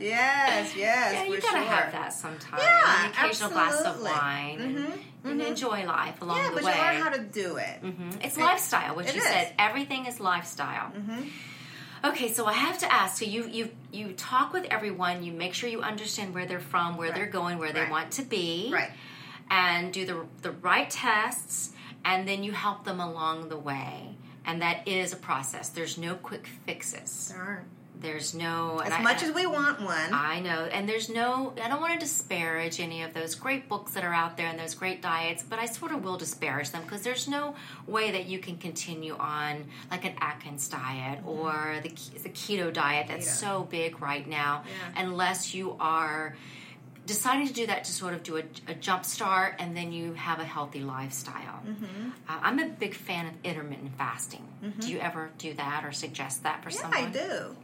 yes. 0.00 0.76
Yeah, 0.76 1.24
you 1.24 1.40
gotta 1.40 1.46
sure. 1.58 1.58
have 1.58 1.92
that 1.92 2.12
sometimes. 2.12 2.62
Yeah, 2.62 3.04
An 3.04 3.10
occasional 3.10 3.50
glass 3.50 3.80
of 3.82 4.00
wine 4.02 4.60
and, 4.60 4.78
Mhm, 4.78 4.98
and 5.24 5.40
mhm. 5.40 5.46
enjoy 5.48 5.84
life 5.84 6.20
along 6.22 6.38
Yeah, 6.38 6.48
the 6.50 6.54
but 6.56 6.64
way. 6.64 6.74
you 6.74 6.80
learn 6.82 6.96
how 7.02 7.10
to 7.10 7.20
do 7.20 7.56
it. 7.56 7.82
Mhm. 7.82 8.24
It's 8.24 8.36
It- 8.36 8.40
lifestyle, 8.42 8.94
which 8.96 9.12
you 9.14 9.20
is. 9.20 9.24
Mm-hmm. 9.26 9.32
said. 9.32 9.54
Everything 9.58 10.06
is 10.06 10.20
lifestyle. 10.20 10.92
Okay, 12.02 12.32
so 12.32 12.46
I 12.46 12.54
have 12.54 12.78
to 12.78 12.90
ask. 12.92 13.18
So 13.18 13.26
you 13.26 13.46
you 13.46 13.70
you 13.92 14.12
talk 14.14 14.52
with 14.54 14.64
everyone. 14.70 15.22
You 15.22 15.32
make 15.32 15.52
sure 15.52 15.68
you 15.68 15.82
understand 15.82 16.32
where 16.34 16.46
they're 16.46 16.58
from, 16.58 16.96
where 16.96 17.12
they're 17.12 17.26
going, 17.26 17.58
where 17.58 17.72
they 17.72 17.86
want 17.90 18.12
to 18.12 18.22
be, 18.22 18.70
Right. 18.72 18.90
and 19.50 19.92
do 19.92 20.06
the 20.06 20.24
the 20.40 20.52
right 20.52 20.88
tests, 20.88 21.72
and 22.04 22.26
then 22.26 22.42
you 22.42 22.52
help 22.52 22.84
them 22.84 23.00
along 23.00 23.50
the 23.50 23.58
way. 23.58 24.16
And 24.46 24.62
that 24.62 24.88
is 24.88 25.12
a 25.12 25.16
process. 25.16 25.68
There's 25.68 25.98
no 25.98 26.14
quick 26.14 26.46
fixes. 26.64 27.28
There 27.28 27.42
aren't. 27.42 27.68
There's 28.00 28.34
no 28.34 28.78
As 28.80 28.92
I- 28.92 29.02
much 29.02 29.22
as 29.22 29.32
we 29.32 29.46
want 29.46 29.80
one. 29.82 30.12
I 30.14 30.40
know, 30.40 30.64
and 30.64 30.88
there's 30.88 31.08
no. 31.10 31.52
I 31.62 31.68
don't 31.68 31.80
want 31.80 31.92
to 31.92 31.98
disparage 32.00 32.80
any 32.80 33.02
of 33.02 33.12
those 33.12 33.34
great 33.34 33.68
books 33.68 33.92
that 33.92 34.04
are 34.04 34.14
out 34.14 34.36
there 34.36 34.46
and 34.48 34.58
those 34.58 34.74
great 34.74 35.02
diets, 35.02 35.42
but 35.42 35.58
I 35.58 35.66
sort 35.66 35.92
of 35.92 36.02
will 36.02 36.16
disparage 36.16 36.70
them 36.70 36.82
because 36.82 37.02
there's 37.02 37.28
no 37.28 37.54
way 37.86 38.10
that 38.12 38.26
you 38.26 38.38
can 38.38 38.56
continue 38.56 39.16
on 39.16 39.66
like 39.90 40.04
an 40.06 40.14
Atkins 40.20 40.68
diet 40.68 41.18
or 41.26 41.80
the 41.82 41.90
the 42.22 42.30
keto 42.30 42.72
diet 42.72 43.08
that's 43.08 43.28
Keto. 43.28 43.40
so 43.40 43.68
big 43.70 44.00
right 44.00 44.26
now, 44.26 44.64
Yeah. 44.66 45.02
unless 45.02 45.52
you 45.54 45.76
are 45.78 46.36
deciding 47.06 47.46
to 47.48 47.52
do 47.52 47.66
that 47.66 47.82
to 47.84 47.90
sort 47.92 48.14
of 48.14 48.22
do 48.22 48.36
a, 48.36 48.42
a 48.68 48.74
jump 48.74 49.04
start 49.04 49.56
and 49.58 49.76
then 49.76 49.90
you 49.92 50.12
have 50.14 50.38
a 50.38 50.44
healthy 50.44 50.80
lifestyle. 50.80 51.60
Mm-hmm. 51.66 52.10
Uh, 52.28 52.38
I'm 52.42 52.58
a 52.60 52.68
big 52.68 52.94
fan 52.94 53.26
of 53.26 53.32
intermittent 53.42 53.96
fasting. 53.98 54.46
Do 54.78 54.88
you 54.88 55.00
ever 55.00 55.30
do 55.38 55.52
that 55.54 55.84
or 55.84 55.90
suggest 55.92 56.44
that 56.44 56.62
for 56.62 56.70
Yeah, 56.70 56.76
someone? 56.82 57.04
I 57.04 57.10
do. 57.10 57.56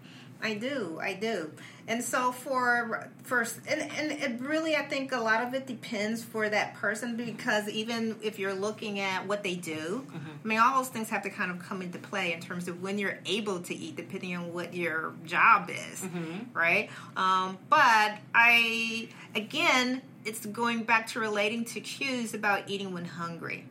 I 0.43 0.55
do. 0.55 0.99
I 1.03 1.15
do. 1.15 1.51
And 1.89 2.03
so 2.03 2.33
for 2.33 3.09
first, 3.23 3.61
and, 3.69 3.81
and 3.93 4.11
it 4.13 4.41
really, 4.41 4.75
I 4.75 4.83
think 4.83 5.13
a 5.13 5.21
lot 5.21 5.43
of 5.43 5.55
it 5.55 5.67
depends 5.67 6.23
for 6.23 6.49
that 6.49 6.75
person 6.75 7.17
because 7.17 7.69
even 7.69 8.17
if 8.23 8.39
you're 8.39 8.55
looking 8.55 8.99
at 8.99 9.27
what 9.27 9.43
they 9.45 9.55
do, 9.55 10.05
I 10.45 10.47
mean, 10.49 10.59
all 10.59 10.79
those 10.79 10.89
things 10.89 11.09
have 11.11 11.23
to 11.23 11.31
kind 11.31 11.51
of 11.51 11.61
come 11.61 11.83
into 11.83 11.99
play 11.99 12.33
in 12.33 12.41
terms 12.41 12.67
of 12.67 12.83
when 12.83 12.99
you're 12.99 13.19
able 13.25 13.61
to 13.61 13.75
eat, 13.75 13.97
depending 13.97 14.37
on 14.37 14.53
what 14.53 14.75
your 14.75 15.13
job 15.25 15.71
is, 15.71 16.05
right? 16.53 16.91
Um, 17.17 17.57
but 17.71 18.19
I, 18.35 19.09
again, 19.37 20.03
it's 20.25 20.45
going 20.45 20.83
back 20.83 21.07
to 21.09 21.21
relating 21.21 21.65
to 21.67 21.81
cues 21.81 22.35
about 22.35 22.69
eating 22.69 22.93
when 22.93 23.05
hungry. 23.05 23.65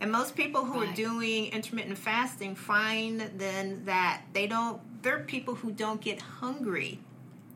And 0.00 0.12
most 0.12 0.36
people 0.36 0.64
who 0.64 0.80
are 0.82 0.86
doing 0.94 1.46
intermittent 1.46 1.98
fasting 1.98 2.54
find 2.54 3.20
then 3.36 3.86
that 3.86 4.22
they 4.32 4.46
don't, 4.46 4.80
they're 5.02 5.20
people 5.20 5.54
who 5.54 5.70
don't 5.70 6.00
get 6.00 6.20
hungry 6.20 7.00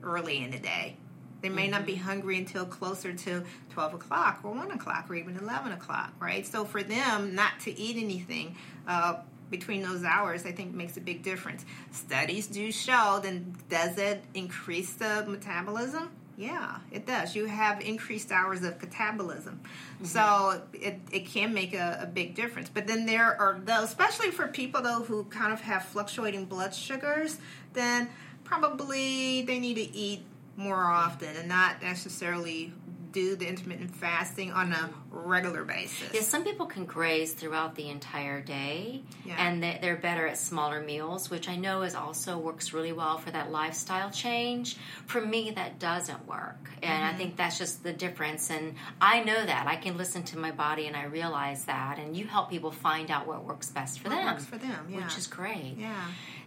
early 0.02 0.42
in 0.42 0.50
the 0.50 0.59
day. 0.59 0.96
They 1.40 1.48
may 1.48 1.66
not 1.66 1.87
be 1.87 1.96
hungry 1.96 2.38
until 2.38 2.64
closer 2.64 3.12
to 3.12 3.42
12 3.70 3.94
o'clock 3.94 4.40
or 4.44 4.52
1 4.52 4.70
o'clock 4.70 5.07
or 5.11 5.16
even 5.16 5.37
11 5.37 5.72
o'clock, 5.72 6.12
right? 6.20 6.46
So 6.46 6.64
for 6.64 6.83
them, 6.85 7.35
not 7.35 7.59
to 7.61 7.76
eat 7.78 7.96
anything 7.96 8.57
uh, 8.87 9.16
between 9.50 9.83
those 9.83 10.05
hours, 10.05 10.46
I 10.46 10.52
think 10.52 10.72
makes 10.72 10.96
a 10.96 11.00
big 11.00 11.22
difference. 11.22 11.64
Studies 11.90 12.46
do 12.46 12.70
show, 12.70 13.18
then 13.22 13.57
does 13.68 13.98
it 13.98 14.22
increase 14.35 14.92
the 14.94 15.24
metabolism? 15.26 16.11
Yeah, 16.42 16.78
it 16.90 17.07
does. 17.07 17.37
You 17.37 17.46
have 17.46 17.81
increased 17.81 18.33
hours 18.33 18.64
of 18.64 18.76
catabolism. 18.81 19.59
Mm-hmm. 19.61 20.05
So 20.07 20.61
it, 20.72 20.98
it 21.12 21.26
can 21.26 21.55
make 21.55 21.72
a, 21.72 22.00
a 22.02 22.07
big 22.07 22.35
difference. 22.35 22.68
But 22.68 22.88
then 22.88 23.07
there 23.07 23.40
are 23.40 23.61
those, 23.64 23.85
especially 23.85 24.33
for 24.33 24.48
people 24.48 24.83
though 24.83 25.05
who 25.05 25.22
kind 25.24 25.52
of 25.52 25.61
have 25.61 25.85
fluctuating 25.85 26.46
blood 26.46 26.74
sugars, 26.74 27.38
then 27.74 28.09
probably 28.42 29.42
they 29.42 29.61
need 29.61 29.74
to 29.74 29.96
eat 29.96 30.24
more 30.57 30.85
often 30.85 31.37
and 31.37 31.48
not 31.48 31.81
necessarily 31.81 32.72
do 33.12 33.37
the 33.37 33.46
intermittent 33.46 33.94
fasting 33.94 34.50
on 34.50 34.72
a 34.72 34.90
regular 35.12 35.64
basis. 35.64 36.11
Yeah, 36.14 36.22
some 36.22 36.42
people 36.42 36.66
can 36.66 36.85
graze 36.87 37.33
throughout 37.35 37.75
the 37.75 37.88
entire 37.90 38.40
day, 38.40 39.03
Yeah. 39.25 39.37
and 39.38 39.62
they- 39.62 39.79
they're 39.83 39.96
better 39.96 40.27
at 40.27 40.38
smaller 40.38 40.81
meals, 40.81 41.29
which 41.31 41.48
I 41.48 41.57
know 41.57 41.83
is 41.83 41.94
also 41.94 42.38
works 42.38 42.72
really 42.72 42.92
well 42.92 43.18
for 43.18 43.31
that 43.31 43.51
lifestyle 43.53 44.11
change. 44.11 44.77
For 45.07 45.20
me, 45.20 45.51
that 45.53 45.79
doesn't 45.79 46.27
work, 46.27 46.70
and 46.83 46.92
Mm-hmm. 47.03 47.14
I 47.14 47.18
think 47.18 47.37
that's 47.37 47.59
just 47.59 47.83
the 47.83 47.92
difference. 47.92 48.48
And 48.51 48.75
I 49.01 49.22
know 49.22 49.44
that 49.44 49.66
I 49.66 49.77
can 49.77 49.96
listen 49.98 50.22
to 50.25 50.38
my 50.38 50.51
body, 50.51 50.87
and 50.87 50.96
I 50.96 51.05
realize 51.05 51.64
that. 51.66 51.98
And 51.98 52.16
you 52.16 52.27
help 52.27 52.48
people 52.51 52.70
find 52.72 53.11
out 53.11 53.27
what 53.27 53.44
works 53.44 53.68
best 53.68 54.01
for 54.01 54.09
What 54.09 54.16
them, 54.16 54.27
works 54.27 54.44
for 54.46 54.57
them, 54.59 54.87
yeah. 54.88 54.96
which 55.05 55.18
is 55.18 55.27
great. 55.27 55.75
yeah. 55.77 55.92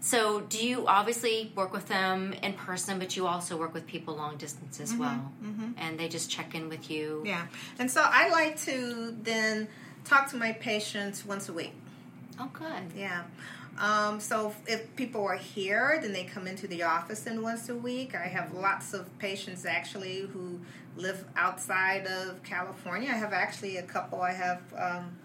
So, 0.02 0.42
do 0.42 0.64
you 0.64 0.86
obviously 0.88 1.52
work 1.56 1.74
with 1.74 1.88
them 1.88 2.34
in 2.34 2.54
person, 2.54 3.00
but 3.00 3.16
you 3.16 3.26
also 3.26 3.58
work 3.58 3.74
with 3.74 3.88
people 3.88 4.16
long 4.16 4.38
distance 4.38 4.80
as 4.80 4.94
well, 4.94 5.32
and 5.78 6.00
they 6.00 6.08
just 6.10 6.30
check 6.30 6.54
in 6.54 6.70
with 6.70 6.92
you. 6.92 7.18
Mm-hmm. 7.18 7.26
Yeah. 7.28 7.48
And 7.80 7.90
so 7.90 8.02
I 8.08 8.30
like 8.30 8.55
to 8.58 9.16
then 9.22 9.68
talk 10.04 10.30
to 10.32 10.38
my 10.38 10.54
patients 10.54 11.26
once 11.26 11.50
a 11.50 11.54
week. 11.54 11.74
Oh, 12.40 12.50
good. 12.54 12.92
Yeah. 12.96 13.24
Um, 13.78 14.20
so 14.20 14.54
if 14.68 14.96
people 14.96 15.26
are 15.26 15.36
here, 15.36 16.00
then 16.02 16.14
they 16.14 16.24
come 16.24 16.48
into 16.48 16.68
the 16.68 16.84
office 16.84 17.22
then 17.22 17.42
once 17.42 17.68
a 17.70 17.76
week. 17.76 18.16
I 18.16 18.28
have 18.28 18.54
lots 18.54 18.94
of 18.94 19.18
patients 19.20 19.66
actually 19.66 20.22
who 20.22 20.60
live 20.96 21.26
outside 21.36 22.08
of 22.08 22.42
California. 22.44 23.10
I 23.12 23.16
have 23.16 23.34
actually 23.34 23.78
a 23.78 23.84
couple. 23.84 24.22
I 24.22 24.32
have 24.32 24.62
um, 24.78 25.18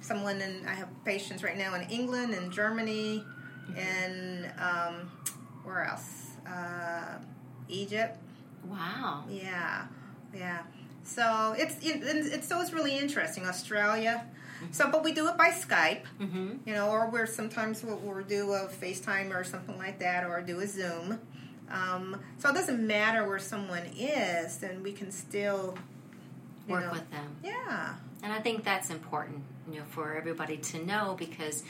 someone 0.00 0.40
in. 0.40 0.66
I 0.66 0.74
have 0.74 0.88
patients 1.04 1.42
right 1.42 1.58
now 1.58 1.74
in 1.74 1.82
England 1.90 2.34
and 2.34 2.52
Germany, 2.52 3.24
and 3.76 4.52
um, 4.58 5.10
where 5.64 5.84
else? 5.84 6.26
Uh, 6.46 7.18
Egypt. 7.68 8.18
Wow. 8.66 9.24
Yeah, 9.28 9.86
yeah. 10.34 10.62
So 11.04 11.54
it's 11.58 11.74
it, 11.84 12.02
it's 12.04 12.48
so 12.48 12.60
it's 12.60 12.72
really 12.72 12.96
interesting. 12.98 13.46
Australia. 13.46 14.24
So, 14.72 14.90
but 14.90 15.02
we 15.02 15.12
do 15.12 15.26
it 15.28 15.38
by 15.38 15.48
Skype, 15.48 16.02
Mm-hmm. 16.20 16.52
you 16.66 16.74
know, 16.74 16.90
or 16.90 17.08
we're 17.08 17.24
sometimes 17.26 17.82
we'll, 17.82 17.96
we'll 17.96 18.22
do 18.24 18.52
a 18.52 18.68
FaceTime 18.68 19.34
or 19.34 19.42
something 19.42 19.78
like 19.78 19.98
that, 20.00 20.24
or 20.24 20.42
do 20.42 20.60
a 20.60 20.66
Zoom. 20.66 21.18
Um, 21.70 22.20
so 22.38 22.50
it 22.50 22.54
doesn't 22.54 22.86
matter 22.86 23.26
where 23.26 23.38
someone 23.38 23.84
is, 23.98 24.58
then 24.58 24.82
we 24.82 24.92
can 24.92 25.10
still 25.12 25.78
you 26.68 26.74
Work 26.74 26.84
know- 26.84 26.92
with 26.92 27.10
them. 27.10 27.36
Yeah, 27.42 27.94
And 28.22 28.32
I 28.34 28.40
think 28.40 28.62
that's 28.64 28.90
important, 28.90 29.42
you 29.72 29.78
know, 29.78 29.86
for 29.88 30.14
everybody 30.14 30.58
to 30.58 30.84
know 30.84 31.16
because 31.18 31.62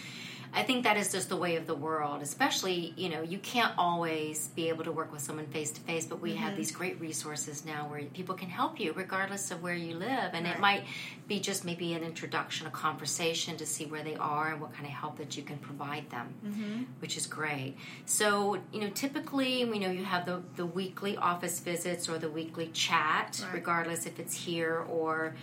I 0.52 0.62
think 0.64 0.82
that 0.84 0.96
is 0.96 1.12
just 1.12 1.28
the 1.28 1.36
way 1.36 1.56
of 1.56 1.66
the 1.66 1.74
world. 1.74 2.22
Especially, 2.22 2.92
you 2.96 3.08
know, 3.08 3.22
you 3.22 3.38
can't 3.38 3.72
always 3.78 4.48
be 4.48 4.68
able 4.68 4.84
to 4.84 4.92
work 4.92 5.12
with 5.12 5.20
someone 5.22 5.46
face 5.46 5.70
to 5.72 5.80
face, 5.82 6.06
but 6.06 6.20
we 6.20 6.30
Mm-hmm. 6.30 6.38
have 6.42 6.56
these 6.56 6.72
great 6.72 7.00
resources 7.00 7.64
now 7.64 7.86
where 7.88 8.02
people 8.02 8.34
can 8.34 8.48
help 8.48 8.80
you 8.80 8.92
regardless 8.92 9.50
of 9.50 9.62
where 9.62 9.74
you 9.74 9.94
live. 9.94 10.30
And 10.32 10.46
it 10.46 10.58
might 10.58 10.84
be 11.28 11.38
just 11.40 11.64
maybe 11.64 11.94
an 11.94 12.02
introduction, 12.02 12.66
a 12.66 12.70
conversation 12.70 13.56
to 13.58 13.66
see 13.66 13.86
where 13.86 14.02
they 14.02 14.16
are 14.16 14.52
and 14.52 14.60
what 14.60 14.72
kind 14.72 14.86
of 14.86 14.92
help 14.92 15.18
that 15.18 15.36
you 15.36 15.42
can 15.42 15.58
provide 15.58 16.08
them, 16.10 16.34
Mm-hmm. 16.44 16.82
which 17.00 17.16
is 17.16 17.26
great. 17.26 17.76
So, 18.06 18.58
you 18.72 18.80
know, 18.80 18.90
typically 18.90 19.64
we 19.64 19.78
know 19.78 19.90
you 19.90 20.04
have 20.04 20.26
the, 20.26 20.42
the 20.56 20.66
weekly 20.66 21.16
office 21.16 21.60
visits 21.60 22.08
or 22.08 22.18
the 22.18 22.30
weekly 22.30 22.68
chat, 22.68 23.40
Right. 23.44 23.54
regardless 23.54 24.06
if 24.06 24.18
it's 24.18 24.34
here 24.34 24.84
or 24.88 25.34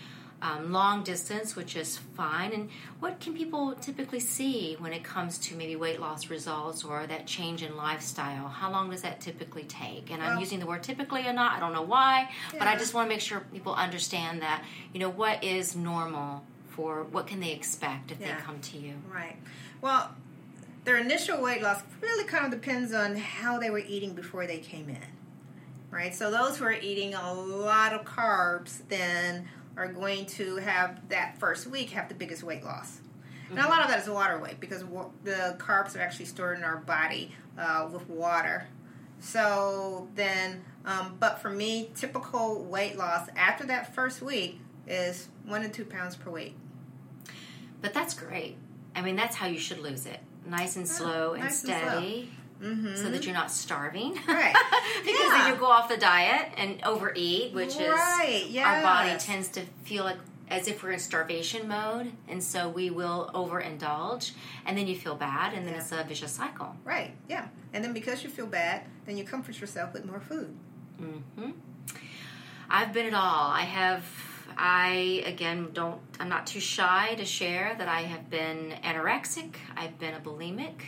um, 0.42 0.72
long 0.72 1.04
distance, 1.04 1.56
which 1.56 1.76
is 1.76 1.98
fine. 1.98 2.52
And 2.54 2.70
what 3.00 3.20
can 3.20 3.34
people 3.36 3.74
typically 3.76 4.20
see 4.20 4.76
when 4.80 4.94
it 4.94 5.04
comes 5.04 5.38
to 5.40 5.56
maybe 5.56 5.76
weight 5.76 6.00
loss 6.00 6.30
results 6.30 6.84
or 6.84 7.08
that 7.08 7.26
change 7.26 7.64
in 7.64 7.76
lifestyle? 7.76 8.48
How 8.48 8.72
long 8.72 8.92
does 8.92 9.02
that 9.02 9.20
typically 9.20 9.64
take? 9.64 10.12
And 10.12 10.22
I'm 10.22 10.40
using 10.40 10.60
the 10.60 10.68
word 10.68 10.84
typically 10.84 11.26
or 11.28 11.34
not, 11.34 11.54
I 11.54 11.60
don't 11.60 11.74
know 11.74 11.82
why, 11.82 12.30
but 12.54 12.68
I 12.68 12.76
just 12.76 12.94
want 12.94 13.10
to 13.10 13.16
make 13.16 13.22
sure 13.22 13.40
people 13.52 13.74
understand 13.74 14.42
that, 14.44 14.64
you 14.94 15.00
know, 15.00 15.10
what 15.10 15.44
is 15.44 15.76
normal 15.76 16.44
for 16.70 17.04
what 17.06 17.26
can 17.26 17.40
they 17.40 17.52
expect 17.52 18.12
if 18.12 18.20
Yeah. 18.20 18.36
they 18.36 18.42
come 18.42 18.60
to 18.60 18.78
you? 18.78 18.94
right. 19.12 19.36
Well, 19.82 20.12
their 20.84 20.98
initial 20.98 21.42
weight 21.42 21.62
loss 21.62 21.82
really 22.02 22.24
kind 22.26 22.46
of 22.46 22.52
depends 22.62 22.94
on 22.94 23.16
how 23.16 23.58
they 23.60 23.70
were 23.70 23.80
eating 23.80 24.14
before 24.14 24.46
they 24.48 24.60
came 24.60 24.88
in, 24.90 25.02
right? 25.92 26.14
So 26.16 26.30
those 26.32 26.58
who 26.58 26.66
are 26.66 26.72
eating 26.72 27.14
a 27.16 27.34
lot 27.34 27.94
of 27.94 28.06
carbs 28.06 28.88
then 28.88 29.50
are 29.78 29.88
going 29.88 30.26
to 30.26 30.58
have 30.58 31.08
that 31.10 31.40
first 31.40 31.68
week 31.68 31.92
have 31.92 32.10
the 32.10 32.16
biggest 32.16 32.44
weight 32.44 32.64
loss. 32.64 33.00
And 33.50 33.60
a 33.60 33.68
lot 33.68 33.82
of 33.84 33.88
that 33.90 34.02
is 34.02 34.10
water 34.10 34.40
weight 34.40 34.60
because 34.60 34.84
wa- 34.84 35.10
the 35.24 35.56
carbs 35.58 35.96
are 35.96 36.02
actually 36.02 36.26
stored 36.26 36.58
in 36.58 36.66
our 36.66 36.78
body 36.78 37.34
uh, 37.58 37.88
with 37.92 38.10
water. 38.10 38.68
So 39.20 40.10
then, 40.16 40.64
um, 40.84 41.16
but 41.20 41.42
for 41.42 41.50
me, 41.50 41.90
typical 41.96 42.64
weight 42.66 42.98
loss 42.98 43.30
after 43.38 43.66
that 43.68 43.96
first 43.96 44.22
week 44.22 44.60
is 44.86 45.30
one 45.46 45.62
to 45.62 45.70
two 45.70 45.86
pounds 45.86 46.16
per 46.16 46.30
week. 46.30 46.56
But 47.82 47.94
that's 47.94 48.14
great. 48.14 48.58
I 48.96 49.02
mean, 49.02 49.16
that's 49.16 49.36
how 49.36 49.48
you 49.48 49.60
should 49.60 49.80
lose 49.80 50.06
it. 50.06 50.20
Nice 50.46 50.76
and 50.76 50.88
slow 50.88 51.34
and 51.34 51.44
nice 51.44 51.64
and 51.64 51.74
slow. 51.74 52.00
Steady. 52.60 52.96
So 52.96 53.10
that 53.10 53.26
you're 53.26 53.34
not 53.34 53.52
starving. 53.52 54.18
Right. 54.28 54.56
because 55.06 55.20
Yeah. 55.22 55.30
then 55.38 55.54
you 55.54 55.60
go 55.60 55.68
off 55.68 55.90
the 55.90 55.98
diet 55.98 56.52
and 56.58 56.82
overeat, 56.84 57.54
which 57.54 57.76
Right, 57.76 58.46
is 58.50 58.58
our 58.58 58.82
body 58.82 59.18
tends 59.20 59.48
to 59.50 59.62
feel 59.84 60.04
like 60.04 60.18
as 60.50 60.68
if 60.70 60.82
we're 60.82 60.92
in 60.92 61.00
starvation 61.00 61.68
mode, 61.68 62.10
and 62.30 62.42
so 62.42 62.70
we 62.70 62.90
will 62.90 63.30
overindulge, 63.34 64.32
and 64.66 64.78
then 64.78 64.88
you 64.88 64.96
feel 64.96 65.14
bad, 65.16 65.54
and 65.54 65.66
then 65.68 65.74
Yeah. 65.74 65.82
it's 65.82 65.92
a 65.92 66.04
vicious 66.06 66.32
cycle. 66.32 66.74
Right, 66.86 67.14
yeah. 67.28 67.48
And 67.74 67.84
then 67.84 67.92
because 67.92 68.24
you 68.24 68.30
feel 68.30 68.46
bad, 68.48 68.84
then 69.06 69.18
you 69.18 69.26
comfort 69.26 69.60
yourself 69.60 69.92
with 69.94 70.06
more 70.06 70.22
food. 70.22 70.56
hmm 70.98 71.52
I've 72.70 72.92
been 72.94 73.06
it 73.06 73.14
all. 73.14 73.50
I 73.52 73.62
have. 73.62 74.04
I 74.58 75.24
again 75.26 75.70
don't. 75.74 76.02
I'm 76.20 76.30
not 76.30 76.48
too 76.48 76.60
shy 76.60 77.14
to 77.16 77.26
share 77.26 77.76
that 77.78 77.88
I 77.88 78.02
have 78.02 78.30
been 78.30 78.74
anorexic. 78.84 79.56
I've 79.76 79.98
been 80.00 80.14
a 80.16 80.20
bulimic. 80.20 80.82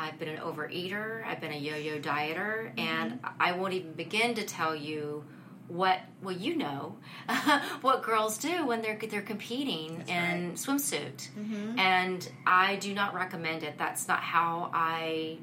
I've 0.00 0.18
been 0.18 0.28
an 0.28 0.38
overeater. 0.38 1.24
I've 1.26 1.40
been 1.40 1.52
a 1.52 1.58
yo-yo 1.58 1.98
dieter, 1.98 2.74
mm-hmm. 2.74 2.78
and 2.78 3.20
I 3.38 3.52
won't 3.52 3.74
even 3.74 3.92
begin 3.92 4.34
to 4.34 4.44
tell 4.44 4.74
you 4.74 5.24
what. 5.68 6.00
Well, 6.22 6.34
you 6.34 6.56
know 6.56 6.96
what 7.82 8.02
girls 8.02 8.38
do 8.38 8.66
when 8.66 8.80
they're 8.80 8.98
they're 8.98 9.20
competing 9.20 10.02
in 10.08 10.52
swimsuit, 10.52 11.28
mm-hmm. 11.38 11.78
and 11.78 12.26
I 12.46 12.76
do 12.76 12.94
not 12.94 13.14
recommend 13.14 13.62
it. 13.62 13.76
That's 13.76 14.08
not 14.08 14.20
how 14.20 14.70
I 14.72 15.38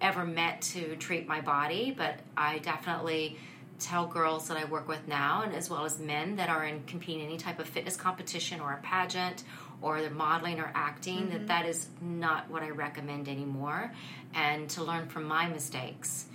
ever 0.00 0.24
meant 0.24 0.62
to 0.62 0.96
treat 0.96 1.28
my 1.28 1.40
body, 1.40 1.94
but 1.96 2.18
I 2.36 2.58
definitely 2.58 3.38
tell 3.78 4.06
girls 4.06 4.48
that 4.48 4.56
I 4.56 4.64
work 4.64 4.88
with 4.88 5.06
now, 5.06 5.42
and 5.42 5.54
as 5.54 5.70
well 5.70 5.84
as 5.84 6.00
men 6.00 6.36
that 6.36 6.48
are 6.48 6.64
in 6.64 6.82
competing 6.84 7.20
in 7.20 7.26
any 7.26 7.38
type 7.38 7.60
of 7.60 7.68
fitness 7.68 7.96
competition 7.96 8.60
or 8.60 8.72
a 8.72 8.78
pageant 8.78 9.44
or 9.82 10.00
they're 10.00 10.10
modeling 10.10 10.58
or 10.60 10.70
acting, 10.74 11.30
that 11.30 11.46
that 11.48 11.66
is 11.66 11.86
not 12.00 12.50
what 12.50 12.62
I 12.62 12.70
recommend 12.70 13.28
anymore, 13.28 13.92
and 14.34 14.68
to 14.70 14.82
learn 14.84 15.08
from 15.08 15.24
my 15.24 15.48
mistakes. 15.48 16.26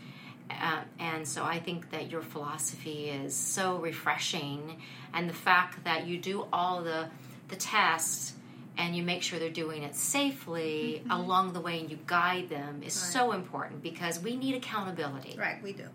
Uh, 0.50 0.82
and 1.00 1.28
so 1.28 1.44
I 1.44 1.60
think 1.60 1.92
that 1.92 2.12
your 2.12 2.22
philosophy 2.22 3.10
is 3.10 3.34
so 3.36 3.78
refreshing, 3.78 4.78
and 5.14 5.30
the 5.30 5.34
fact 5.34 5.84
that 5.84 6.06
you 6.08 6.18
do 6.18 6.46
all 6.54 6.82
the 6.84 7.08
the 7.50 7.56
tests 7.56 8.34
and 8.78 8.96
you 8.96 9.04
make 9.04 9.22
sure 9.22 9.38
they're 9.38 9.50
doing 9.50 9.84
it 9.84 9.96
safely 9.96 11.02
Mm-hmm. 11.04 11.12
along 11.12 11.54
the 11.54 11.60
way 11.60 11.80
and 11.80 11.92
you 11.92 12.00
guide 12.08 12.50
them 12.50 12.82
is 12.84 12.94
so 12.94 13.32
important 13.34 13.84
because 13.84 14.20
we 14.20 14.36
need 14.36 14.56
accountability. 14.56 15.36
Right, 15.38 15.62
we 15.62 15.74
do. 15.74 15.86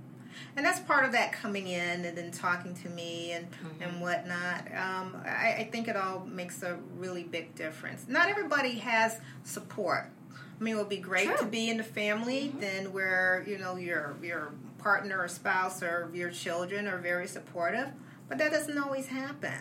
And 0.56 0.64
that's 0.66 0.80
part 0.80 1.04
of 1.04 1.12
that 1.12 1.32
coming 1.32 1.68
in 1.68 2.04
and 2.04 2.16
then 2.18 2.30
talking 2.30 2.74
to 2.74 2.88
me 2.88 3.32
and, 3.32 3.46
Mm-hmm. 3.50 3.82
and 3.82 4.00
whatnot. 4.00 4.60
Um, 4.74 5.16
I, 5.24 5.54
I 5.58 5.68
think 5.70 5.88
it 5.88 5.96
all 5.96 6.24
makes 6.26 6.62
a 6.62 6.78
really 6.96 7.22
big 7.24 7.54
difference. 7.54 8.06
Not 8.08 8.28
everybody 8.28 8.78
has 8.78 9.20
support. 9.44 10.10
I 10.60 10.62
mean, 10.64 10.74
it 10.74 10.78
would 10.78 10.88
be 10.88 10.96
great 10.98 11.26
True. 11.28 11.36
to 11.38 11.44
be 11.44 11.70
in 11.70 11.76
the 11.76 11.84
family 11.84 12.52
then 12.58 12.92
where 12.92 13.44
you 13.46 13.58
know 13.58 13.76
your 13.76 14.16
your 14.22 14.52
partner 14.78 15.20
or 15.20 15.28
spouse 15.28 15.82
or 15.82 16.10
your 16.12 16.30
children 16.30 16.88
are 16.88 16.98
very 16.98 17.28
supportive, 17.28 17.88
but 18.28 18.38
that 18.38 18.50
doesn't 18.50 18.76
always 18.78 19.06
happen. 19.06 19.54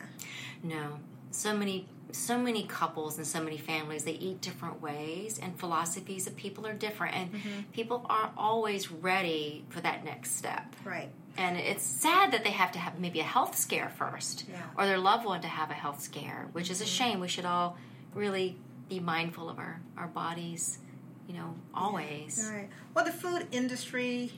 No, 0.64 1.00
so 1.32 1.56
many 1.56 1.88
so 2.12 2.38
many 2.38 2.64
couples 2.64 3.18
and 3.18 3.28
so 3.28 3.42
many 3.44 3.58
families 3.58 4.04
they 4.06 4.14
eat 4.14 4.40
different 4.42 4.82
ways 4.82 5.40
and 5.42 5.60
philosophies 5.60 6.26
of 6.28 6.36
people 6.36 6.66
are 6.66 6.74
different 6.74 7.16
and 7.16 7.32
Mm-hmm. 7.34 7.62
people 7.74 8.06
aren't 8.10 8.32
always 8.38 8.90
ready 8.92 9.66
for 9.70 9.82
that 9.82 10.04
next 10.06 10.38
step 10.38 10.76
Right. 10.86 11.10
and 11.38 11.58
it's 11.58 11.84
sad 11.84 12.32
that 12.32 12.44
they 12.44 12.52
have 12.52 12.72
to 12.74 12.80
have 12.80 13.00
maybe 13.00 13.20
a 13.20 13.24
health 13.24 13.58
scare 13.58 13.90
first 13.90 14.46
Yeah. 14.50 14.62
or 14.78 14.86
their 14.86 14.98
loved 14.98 15.26
one 15.26 15.42
to 15.42 15.48
have 15.48 15.70
a 15.70 15.74
health 15.74 16.02
scare 16.02 16.48
which 16.54 16.70
is 16.70 16.80
a 16.82 16.86
shame 16.86 17.20
we 17.20 17.28
should 17.28 17.46
all 17.46 17.78
really 18.14 18.58
be 18.90 19.00
mindful 19.02 19.50
of 19.50 19.58
our, 19.60 19.82
our 19.98 20.08
bodies 20.08 20.80
you 21.28 21.34
know 21.34 21.54
always 21.74 22.48
All 22.48 22.56
right. 22.56 22.70
Well, 22.94 23.04
the 23.04 23.12
food 23.12 23.48
industry, 23.52 24.32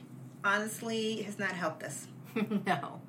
honestly, 0.44 1.22
has 1.22 1.38
not 1.38 1.52
helped 1.52 1.82
us. 1.84 2.08
no 2.66 3.00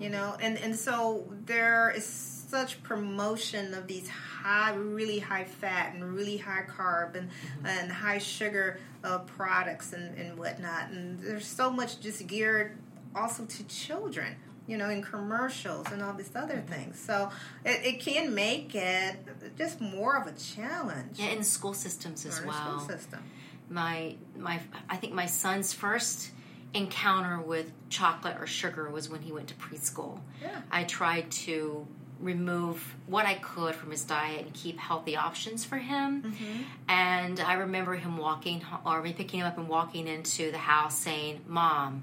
you 0.00 0.08
know 0.10 0.36
and 0.40 0.56
and 0.58 0.76
so 0.76 1.26
there 1.46 1.90
is 1.96 2.37
such 2.48 2.82
promotion 2.82 3.74
of 3.74 3.86
these 3.86 4.08
high 4.08 4.74
really 4.74 5.18
high 5.18 5.44
fat 5.44 5.94
and 5.94 6.14
really 6.14 6.38
high 6.38 6.64
carb 6.68 7.14
and 7.14 7.30
and 7.64 7.92
high 7.92 8.18
sugar 8.18 8.80
uh, 9.04 9.18
products 9.18 9.92
and 9.92 10.16
and 10.18 10.38
whatnot. 10.38 10.90
And 10.90 11.18
there's 11.20 11.46
so 11.46 11.70
much 11.70 12.00
just 12.00 12.26
geared 12.26 12.76
also 13.14 13.44
to 13.44 13.64
children 13.64 14.36
you 14.66 14.76
know 14.76 14.90
in 14.90 15.02
commercials 15.02 15.86
and 15.90 16.02
all 16.02 16.14
these 16.14 16.34
other 16.34 16.62
things. 16.66 16.98
So 16.98 17.30
it, 17.64 17.84
it 17.84 18.00
can 18.00 18.34
make 18.34 18.74
it 18.74 19.16
just 19.56 19.80
more 19.80 20.16
of 20.16 20.26
a 20.26 20.32
challenge. 20.32 21.18
Yeah 21.18 21.28
in 21.28 21.42
school 21.42 21.74
systems 21.74 22.24
as 22.24 22.42
well 22.44 22.80
school 22.80 22.96
system. 22.96 23.20
My 23.68 24.16
my 24.36 24.60
I 24.88 24.96
think 24.96 25.12
my 25.12 25.26
son's 25.26 25.72
first 25.72 26.30
encounter 26.74 27.40
with 27.40 27.72
chocolate 27.88 28.36
or 28.38 28.46
sugar 28.46 28.90
was 28.90 29.08
when 29.08 29.22
he 29.22 29.32
went 29.32 29.48
to 29.48 29.54
preschool. 29.54 30.20
Yeah. 30.40 30.60
I 30.70 30.84
tried 30.84 31.30
to 31.30 31.86
remove 32.20 32.94
what 33.06 33.26
I 33.26 33.34
could 33.34 33.74
from 33.74 33.90
his 33.90 34.04
diet 34.04 34.44
and 34.44 34.54
keep 34.54 34.78
healthy 34.78 35.16
options 35.16 35.64
for 35.64 35.76
him. 35.76 36.22
Mm-hmm. 36.22 36.62
And 36.88 37.40
I 37.40 37.54
remember 37.54 37.94
him 37.94 38.16
walking 38.16 38.64
or 38.84 39.02
me 39.02 39.12
picking 39.12 39.40
him 39.40 39.46
up 39.46 39.58
and 39.58 39.68
walking 39.68 40.08
into 40.08 40.50
the 40.50 40.58
house 40.58 40.98
saying, 40.98 41.40
"Mom, 41.46 42.02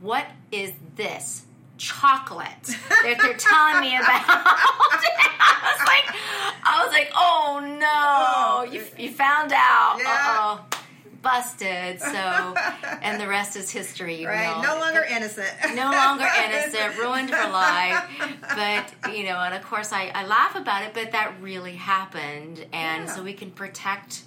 what 0.00 0.26
is 0.50 0.72
this?" 0.96 1.44
Chocolate 1.78 2.62
that 2.62 3.18
they're 3.20 3.34
telling 3.34 3.80
me 3.80 3.96
about. 3.96 4.22
I 4.28 5.74
was 5.74 5.88
like, 5.88 6.16
I 6.64 6.84
was 6.84 6.92
like, 6.92 7.10
oh 7.16 8.66
no, 8.68 8.72
you, 8.72 8.84
you 8.96 9.10
found 9.10 9.52
out. 9.52 9.96
Yeah. 9.98 10.06
Uh 10.06 10.60
oh, 10.60 10.78
busted. 11.22 12.00
So, 12.00 12.08
and 13.02 13.20
the 13.20 13.28
rest 13.28 13.56
is 13.56 13.70
history. 13.70 14.20
You 14.20 14.28
right 14.28 14.60
no 14.62 14.78
longer 14.78 15.02
innocent 15.04 15.48
no 15.74 15.90
longer 15.90 16.26
innocent, 16.44 16.98
ruined 16.98 17.30
her 17.30 17.50
life. 17.50 18.04
But 18.40 19.14
you 19.14 19.24
know, 19.24 19.38
and 19.38 19.54
of 19.54 19.62
course, 19.62 19.92
I, 19.92 20.10
I 20.14 20.26
laugh 20.26 20.56
about 20.56 20.82
it, 20.82 20.94
but 20.94 21.12
that 21.12 21.34
really 21.40 21.74
happened, 21.76 22.66
and 22.72 23.06
Yeah. 23.06 23.14
so 23.14 23.22
we 23.22 23.32
can 23.32 23.50
protect 23.50 24.24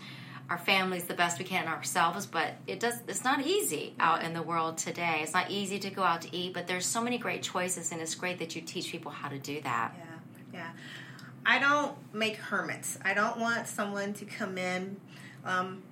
our 0.50 0.58
families 0.60 1.06
the 1.06 1.14
best 1.16 1.40
we 1.40 1.46
can 1.46 1.68
ourselves. 1.68 2.26
But 2.26 2.54
it 2.68 2.80
does. 2.80 2.96
It's 3.08 3.24
not 3.24 3.46
easy 3.46 3.94
out 4.00 4.24
in 4.24 4.34
the 4.34 4.42
world 4.44 4.78
today. 4.78 5.20
It's 5.22 5.34
not 5.34 5.52
easy 5.52 5.80
to 5.80 5.90
go 5.90 6.04
out 6.04 6.22
to 6.24 6.36
eat, 6.36 6.54
but 6.54 6.68
there's 6.68 6.86
so 6.86 7.02
many 7.02 7.18
great 7.18 7.44
choices, 7.44 7.92
and 7.92 8.02
it's 8.02 8.16
great 8.16 8.40
that 8.40 8.56
you 8.56 8.62
teach 8.62 8.92
people 8.92 9.12
how 9.12 9.28
to 9.30 9.38
do 9.40 9.62
that. 9.62 9.94
Yeah, 9.98 10.06
yeah. 10.54 10.70
I 11.48 11.60
don't 11.60 11.96
make 12.14 12.38
hermits. 12.38 12.98
I 13.06 13.14
don't 13.14 13.38
want 13.40 13.68
someone 13.68 14.14
to 14.16 14.26
come 14.26 14.58
in 14.58 14.98
um, 15.46 15.84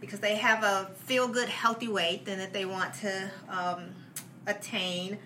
because 0.00 0.20
they 0.20 0.36
have 0.36 0.62
a 0.64 0.90
feel 1.04 1.28
good, 1.28 1.48
healthy 1.48 1.88
weight 1.88 2.22
and 2.26 2.40
that 2.40 2.52
they 2.52 2.64
want 2.64 2.94
to 2.94 3.30
um, 3.48 3.94
attain 4.46 5.18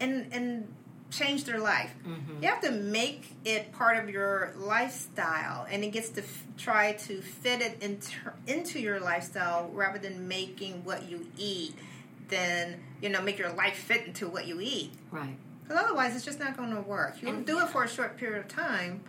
and 0.00 0.26
and 0.32 0.68
change 1.10 1.44
their 1.44 1.58
life. 1.58 1.90
You 2.42 2.48
have 2.48 2.60
to 2.60 2.70
make 2.70 3.30
it 3.44 3.72
part 3.72 3.96
of 3.96 4.10
your 4.10 4.52
lifestyle, 4.58 5.66
and 5.70 5.82
it 5.82 5.88
gets 5.88 6.10
to 6.10 6.22
f- 6.22 6.44
try 6.58 6.92
to 6.92 7.22
fit 7.22 7.60
it 7.62 7.82
into 7.82 8.12
into 8.46 8.78
your 8.78 9.00
lifestyle 9.00 9.70
rather 9.72 9.98
than 9.98 10.28
making 10.28 10.84
what 10.84 11.08
you 11.08 11.26
eat. 11.38 11.74
Then 12.28 12.80
you 13.00 13.08
know, 13.08 13.22
make 13.22 13.38
your 13.38 13.52
life 13.52 13.76
fit 13.76 14.06
into 14.06 14.28
what 14.28 14.46
you 14.46 14.60
eat. 14.60 14.92
Right. 15.10 15.36
Because 15.62 15.82
otherwise, 15.84 16.14
it's 16.16 16.24
just 16.24 16.38
not 16.40 16.56
going 16.56 16.74
to 16.74 16.80
work. 16.80 17.16
You'll 17.22 17.32
And- 17.36 17.46
do 17.46 17.58
it 17.60 17.68
for 17.68 17.84
a 17.84 17.88
short 17.88 18.16
period 18.16 18.40
of 18.40 18.48
time, 18.48 19.00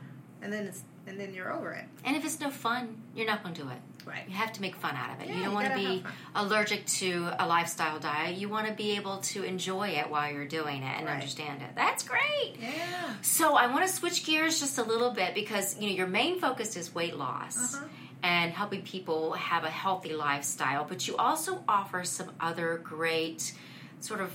and 0.42 0.52
then 0.54 0.66
it's 0.68 0.84
and 1.06 1.20
then 1.20 1.34
you're 1.34 1.52
over 1.52 1.72
it. 1.74 1.86
And 2.06 2.16
if 2.16 2.24
it's 2.24 2.40
no 2.40 2.50
fun, 2.50 3.02
you're 3.16 3.26
not 3.28 3.42
going 3.44 3.56
to 3.56 3.62
do 3.64 3.70
it. 3.70 3.80
Right. 4.10 4.24
You 4.28 4.36
have 4.36 4.52
to 4.54 4.62
make 4.62 4.76
fun 4.76 4.96
out 4.96 5.16
of 5.16 5.22
it. 5.22 5.28
Yeah, 5.28 5.36
you 5.36 5.40
don't 5.44 5.50
you 5.52 5.56
want 5.56 5.68
to 5.70 5.76
be 5.76 6.04
allergic 6.36 6.86
to 6.88 7.32
a 7.40 7.46
lifestyle 7.48 8.00
diet. 8.00 8.36
You 8.38 8.50
want 8.50 8.68
to 8.68 8.74
be 8.74 8.96
able 8.96 9.18
to 9.18 9.44
enjoy 9.44 9.90
it 9.90 10.10
while 10.10 10.32
you're 10.32 10.48
doing 10.48 10.82
it 10.84 10.98
and 10.98 11.06
Right. 11.06 11.14
understand 11.14 11.62
it. 11.62 11.70
That's 11.76 12.04
great. 12.04 12.56
Yeah. 12.60 13.14
So 13.22 13.56
I 13.56 13.68
want 13.68 13.86
to 13.88 13.94
switch 13.94 14.26
gears 14.26 14.60
just 14.60 14.78
a 14.80 14.84
little 14.84 15.12
bit 15.12 15.36
because 15.36 15.78
you 15.80 15.90
know 15.90 15.96
your 15.96 16.08
main 16.08 16.40
focus 16.40 16.76
is 16.76 16.94
weight 16.96 17.16
loss 17.16 17.76
Uh-huh. 17.76 17.86
and 18.24 18.52
helping 18.52 18.82
people 18.82 19.34
have 19.34 19.64
a 19.64 19.70
healthy 19.70 20.14
lifestyle, 20.14 20.84
but 20.86 21.08
you 21.08 21.16
also 21.18 21.64
offer 21.68 22.04
some 22.04 22.32
other 22.40 22.80
great 22.84 23.54
sort 24.02 24.22
of 24.22 24.32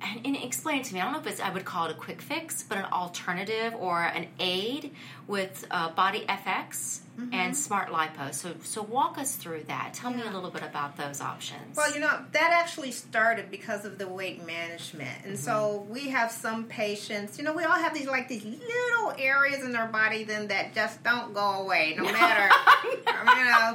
and, 0.00 0.26
and 0.26 0.36
explain 0.36 0.80
it 0.80 0.84
to 0.84 0.94
me. 0.94 1.00
I 1.00 1.04
don't 1.04 1.12
know 1.12 1.20
if 1.20 1.26
it's 1.26 1.40
I 1.40 1.50
would 1.50 1.64
call 1.64 1.86
it 1.86 1.90
a 1.90 1.94
quick 1.94 2.20
fix, 2.22 2.62
but 2.62 2.78
an 2.78 2.84
alternative 2.86 3.74
or 3.78 4.02
an 4.02 4.26
aid 4.38 4.92
with 5.26 5.66
uh, 5.70 5.90
Body 5.90 6.24
FX 6.28 7.00
and 7.32 7.56
Smart 7.56 7.88
Lipo. 7.88 8.32
So 8.32 8.54
so 8.62 8.80
walk 8.80 9.18
us 9.18 9.34
through 9.34 9.64
that. 9.64 9.92
Tell 9.94 10.10
me 10.10 10.18
a 10.18 10.24
Mm-hmm. 10.24 10.34
Little 10.34 10.50
bit 10.50 10.62
about 10.62 10.96
those 10.96 11.20
options. 11.20 11.76
Well, 11.76 11.92
you 11.92 11.98
know, 12.00 12.20
that 12.32 12.50
actually 12.52 12.92
started 12.92 13.50
because 13.50 13.84
of 13.84 13.98
the 13.98 14.06
weight 14.06 14.46
management. 14.46 15.24
And 15.24 15.36
so 15.38 15.84
we 15.88 16.10
have 16.10 16.30
some 16.30 16.64
patients, 16.64 17.38
you 17.38 17.44
know, 17.44 17.52
we 17.52 17.64
all 17.64 17.72
have 17.76 17.92
these 17.92 18.06
like 18.06 18.28
these 18.28 18.44
little 18.44 19.14
areas 19.18 19.64
in 19.64 19.74
our 19.74 19.88
body 19.88 20.22
then 20.22 20.46
that 20.48 20.74
just 20.74 21.02
don't 21.02 21.34
go 21.34 21.40
away 21.40 21.94
no 21.96 22.04
matter 22.12 22.48
you 22.84 23.44
know, 23.44 23.74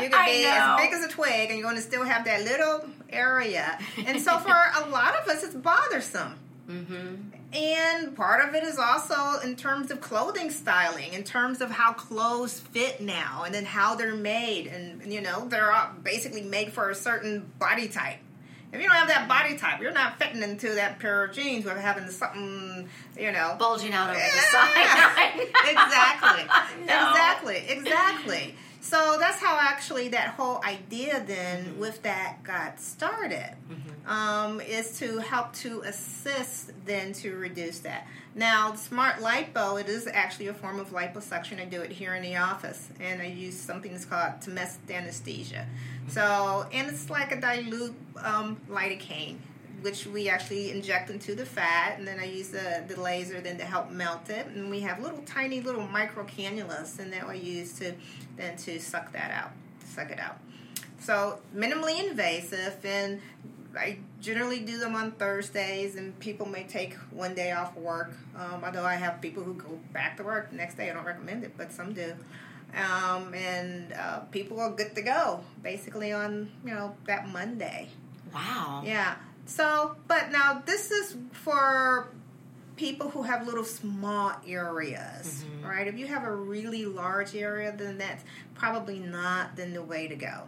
you 0.00 0.10
can 0.10 0.26
be 0.26 0.44
as 0.46 0.80
big 0.80 0.92
as 0.92 1.04
a 1.04 1.08
twig 1.08 1.50
and 1.50 1.58
you're 1.58 1.66
going 1.68 1.76
to 1.76 1.82
still 1.82 2.04
have 2.04 2.24
that 2.26 2.42
little 2.44 2.84
area. 3.14 3.78
And 4.06 4.20
so 4.20 4.38
for 4.38 4.50
a 4.50 4.88
lot 4.88 5.14
of 5.14 5.28
us 5.28 5.42
it's 5.42 5.54
bothersome. 5.54 6.38
mm-hmm. 6.68 7.14
And 7.54 8.16
part 8.16 8.48
of 8.48 8.54
it 8.56 8.64
is 8.64 8.78
also 8.80 9.38
in 9.44 9.54
terms 9.54 9.92
of 9.92 10.00
clothing 10.00 10.50
styling, 10.50 11.12
in 11.12 11.22
terms 11.22 11.60
of 11.60 11.70
how 11.70 11.92
clothes 11.92 12.58
fit 12.58 13.00
now, 13.00 13.44
and 13.44 13.54
then 13.54 13.64
how 13.64 13.94
they're 13.94 14.16
made. 14.16 14.66
And, 14.66 15.12
you 15.12 15.20
know, 15.20 15.46
they're 15.46 15.70
all 15.70 15.90
basically 16.02 16.42
made 16.42 16.72
for 16.72 16.90
a 16.90 16.96
certain 16.96 17.48
body 17.60 17.86
type. 17.86 18.18
If 18.72 18.80
you 18.80 18.88
don't 18.88 18.96
have 18.96 19.06
that 19.06 19.28
body 19.28 19.56
type, 19.56 19.80
you're 19.80 19.92
not 19.92 20.18
fitting 20.18 20.42
into 20.42 20.74
that 20.74 20.98
pair 20.98 21.22
of 21.22 21.32
jeans 21.32 21.64
with 21.64 21.76
having 21.76 22.10
something, 22.10 22.88
you 23.16 23.30
know. 23.30 23.54
bulging 23.56 23.92
out 23.92 24.10
over 24.10 24.18
the 24.18 24.24
side. 24.24 25.38
exactly. 25.68 26.44
No. 26.84 27.10
Exactly. 27.10 27.64
Exactly. 27.68 28.54
So 28.84 29.16
that's 29.18 29.38
how 29.40 29.58
actually 29.58 30.08
that 30.08 30.28
whole 30.34 30.60
idea 30.62 31.24
then 31.26 31.64
Mm-hmm. 31.64 31.80
with 31.80 32.02
that 32.02 32.42
got 32.44 32.78
started. 32.80 33.56
Um, 34.06 34.60
is 34.60 34.98
to 34.98 35.18
help 35.18 35.54
to 35.54 35.80
assist 35.80 36.72
then 36.84 37.14
to 37.14 37.36
reduce 37.36 37.78
that. 37.80 38.06
Now, 38.34 38.74
smart 38.74 39.16
lipo, 39.20 39.80
it 39.80 39.88
is 39.88 40.06
actually 40.06 40.48
a 40.48 40.54
form 40.54 40.78
of 40.78 40.90
liposuction. 40.90 41.58
I 41.58 41.64
do 41.64 41.80
it 41.80 41.90
here 41.90 42.14
in 42.14 42.22
the 42.22 42.36
office, 42.36 42.88
and 43.00 43.22
I 43.22 43.26
use 43.26 43.58
something 43.58 43.92
that's 43.92 44.04
called 44.04 44.32
tumescent 44.42 44.90
anesthesia. 44.90 45.66
So, 46.08 46.66
and 46.70 46.88
it's 46.90 47.08
like 47.08 47.32
a 47.32 47.40
dilute 47.40 47.94
um, 48.18 48.58
lidocaine, 48.68 49.36
which 49.84 50.06
we 50.06 50.30
actually 50.30 50.70
inject 50.70 51.10
into 51.10 51.34
the 51.34 51.44
fat, 51.44 51.98
and 51.98 52.08
then 52.08 52.18
I 52.18 52.24
use 52.24 52.48
the, 52.48 52.82
the 52.88 52.98
laser 52.98 53.42
then 53.42 53.58
to 53.58 53.64
help 53.64 53.90
melt 53.90 54.30
it. 54.30 54.46
And 54.46 54.70
we 54.70 54.80
have 54.80 54.98
little 55.02 55.22
tiny 55.26 55.60
little 55.60 55.86
micro 55.86 56.24
cannulas, 56.24 56.98
and 56.98 57.12
that 57.12 57.28
we 57.28 57.38
use 57.38 57.74
to 57.80 57.92
then 58.38 58.56
to 58.56 58.80
suck 58.80 59.12
that 59.12 59.30
out, 59.30 59.52
suck 59.84 60.10
it 60.10 60.18
out. 60.18 60.38
So 61.00 61.40
minimally 61.54 62.02
invasive, 62.08 62.82
and 62.82 63.20
I 63.76 63.98
generally 64.22 64.60
do 64.60 64.78
them 64.78 64.94
on 64.94 65.12
Thursdays, 65.12 65.96
and 65.96 66.18
people 66.18 66.46
may 66.46 66.64
take 66.64 66.94
one 67.10 67.34
day 67.34 67.52
off 67.52 67.76
work. 67.76 68.12
Um, 68.34 68.62
although 68.64 68.86
I 68.86 68.94
have 68.94 69.20
people 69.20 69.42
who 69.42 69.52
go 69.52 69.78
back 69.92 70.16
to 70.16 70.22
work 70.24 70.50
the 70.50 70.56
next 70.56 70.76
day, 70.76 70.90
I 70.90 70.94
don't 70.94 71.04
recommend 71.04 71.44
it, 71.44 71.58
but 71.58 71.72
some 71.72 71.92
do. 71.92 72.14
Um, 72.74 73.34
and 73.34 73.92
uh, 73.92 74.20
people 74.30 74.58
are 74.60 74.70
good 74.70 74.94
to 74.96 75.02
go 75.02 75.44
basically 75.62 76.12
on 76.12 76.50
you 76.64 76.74
know 76.74 76.96
that 77.06 77.28
Monday. 77.28 77.90
Wow. 78.32 78.82
Yeah. 78.84 79.16
So, 79.46 79.96
but 80.08 80.30
now 80.32 80.62
this 80.64 80.90
is 80.90 81.16
for 81.32 82.08
people 82.76 83.10
who 83.10 83.22
have 83.22 83.46
little 83.46 83.64
small 83.64 84.32
areas, 84.46 85.44
Mm-hmm. 85.44 85.66
right? 85.66 85.86
If 85.86 85.96
you 85.98 86.06
have 86.06 86.24
a 86.24 86.34
really 86.34 86.84
large 86.86 87.34
area, 87.34 87.72
then 87.76 87.98
that's 87.98 88.24
probably 88.54 88.98
not 88.98 89.56
then 89.56 89.72
the 89.72 89.82
way 89.82 90.08
to 90.08 90.16
go. 90.16 90.42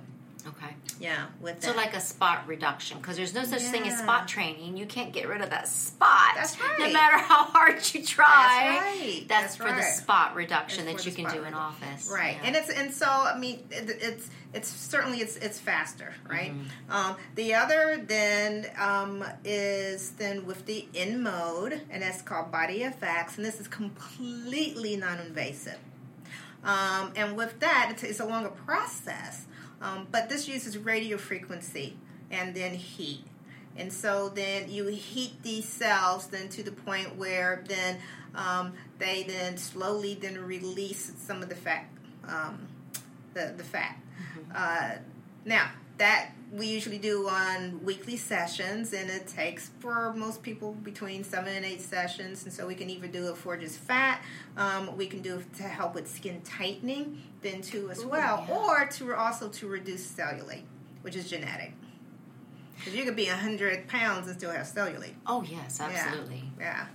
Okay. 0.49 0.75
Yeah, 1.01 1.27
with 1.41 1.63
So 1.63 1.69
that. 1.69 1.77
like 1.77 1.95
a 1.95 2.01
spot 2.01 2.47
reduction 2.47 2.99
because 2.99 3.17
there's 3.17 3.35
no 3.35 3.45
such 3.45 3.63
thing 3.63 3.83
as 3.87 3.99
spot 3.99 4.29
training. 4.29 4.77
You 4.77 4.87
can't 4.87 5.13
get 5.13 5.29
rid 5.29 5.41
of 5.43 5.51
that 5.51 5.69
spot. 5.69 6.35
That's 6.37 6.57
No 6.79 6.91
matter 6.93 7.19
how 7.19 7.45
hard 7.45 7.83
you 7.95 8.03
try. 8.05 8.27
That's 8.27 8.81
right. 8.85 9.25
That's, 9.29 9.57
That's 9.57 9.57
for 9.57 9.65
the 9.77 9.83
spot 9.83 10.35
reduction 10.37 10.87
It's 10.89 11.05
that 11.05 11.11
you 11.11 11.17
can 11.17 11.25
do 11.33 11.39
in 11.41 11.53
reduction. 11.53 11.55
office. 11.89 12.11
right 12.13 12.37
Yeah. 12.41 12.47
and 12.47 12.57
it's 12.57 12.71
and 12.71 12.93
so 12.95 13.07
i 13.07 13.37
mean 13.39 13.61
it, 13.71 13.91
it's 14.01 14.31
it's 14.55 14.69
certainly 14.69 15.19
it's 15.21 15.37
it's 15.37 15.59
faster 15.59 16.15
right 16.29 16.53
Mm-hmm. 16.53 16.93
um, 16.93 17.17
the 17.35 17.55
other 17.55 18.03
then 18.07 18.67
um, 18.79 19.25
is 19.45 20.11
then 20.13 20.47
with 20.47 20.65
the 20.67 20.87
InMode 20.95 21.81
and 21.91 22.03
that's 22.03 22.23
called 22.23 22.51
body 22.53 22.81
fx 22.81 23.37
and 23.37 23.45
this 23.45 23.61
is 23.61 23.69
completely 23.69 24.97
non-invasive 24.97 25.79
um, 26.65 27.13
and 27.17 27.37
with 27.37 27.59
that 27.61 27.89
it's, 27.93 28.03
it's 28.03 28.21
a 28.21 28.25
longer 28.27 28.51
process 28.51 29.45
um, 29.81 30.07
but 30.11 30.29
this 30.29 30.49
uses 30.49 30.79
radio 30.79 31.17
frequency 31.17 31.97
and 32.31 32.55
then 32.55 32.75
heat 32.75 33.25
and 33.79 33.93
so 33.93 34.31
then 34.31 34.71
you 34.71 34.87
heat 34.87 35.43
these 35.43 35.69
cells 35.69 36.29
then 36.29 36.49
to 36.49 36.63
the 36.63 36.73
point 36.73 37.17
where 37.17 37.63
then 37.69 37.99
um, 38.35 38.73
they 38.99 39.25
then 39.25 39.57
slowly 39.57 40.15
then 40.15 40.39
release 40.39 41.13
some 41.19 41.43
of 41.43 41.49
the 41.49 41.55
fat, 41.55 41.87
um, 42.29 42.69
the 43.35 43.55
the 43.57 43.65
fat. 43.65 43.97
Uh, 44.55 44.97
now 45.45 45.71
that 45.99 46.31
we 46.53 46.67
usually 46.67 46.99
do 46.99 47.29
on 47.29 47.85
weekly 47.85 48.17
sessions, 48.17 48.93
and 48.93 49.11
it 49.11 49.27
takes 49.27 49.71
for 49.81 50.13
most 50.15 50.43
people 50.43 50.73
between 50.73 51.25
seven 51.25 51.55
and 51.55 51.65
eight 51.65 51.81
sessions, 51.81 52.45
and 52.45 52.53
so 52.53 52.67
we 52.67 52.75
can 52.75 52.89
either 52.89 53.09
do 53.09 53.29
it 53.31 53.37
for 53.37 53.57
just 53.57 53.79
fat, 53.79 54.21
um, 54.57 54.97
we 54.97 55.07
can 55.07 55.21
do 55.23 55.39
it 55.39 55.55
to 55.55 55.65
help 55.65 55.95
with 55.95 56.09
skin 56.09 56.41
tightening, 56.43 57.23
then 57.43 57.63
too 57.63 57.91
as 57.91 58.03
Ooh, 58.05 58.09
well, 58.09 58.45
yeah. 58.49 58.55
or 58.57 58.87
to 58.87 59.15
also 59.15 59.49
to 59.49 59.67
reduce 59.69 60.07
cellulite, 60.11 60.63
which 61.03 61.17
is 61.17 61.29
genetic. 61.29 61.73
Because 62.77 62.95
you 62.95 63.05
could 63.05 63.17
be 63.17 63.27
100 63.27 63.89
pounds 63.89 64.29
and 64.29 64.37
still 64.37 64.51
have 64.53 64.67
cellulite. 64.67 65.15
Oh 65.27 65.43
yes, 65.43 65.79
Yeah. 65.81 65.87
absolutely. 65.89 66.45
Yeah. 66.61 66.87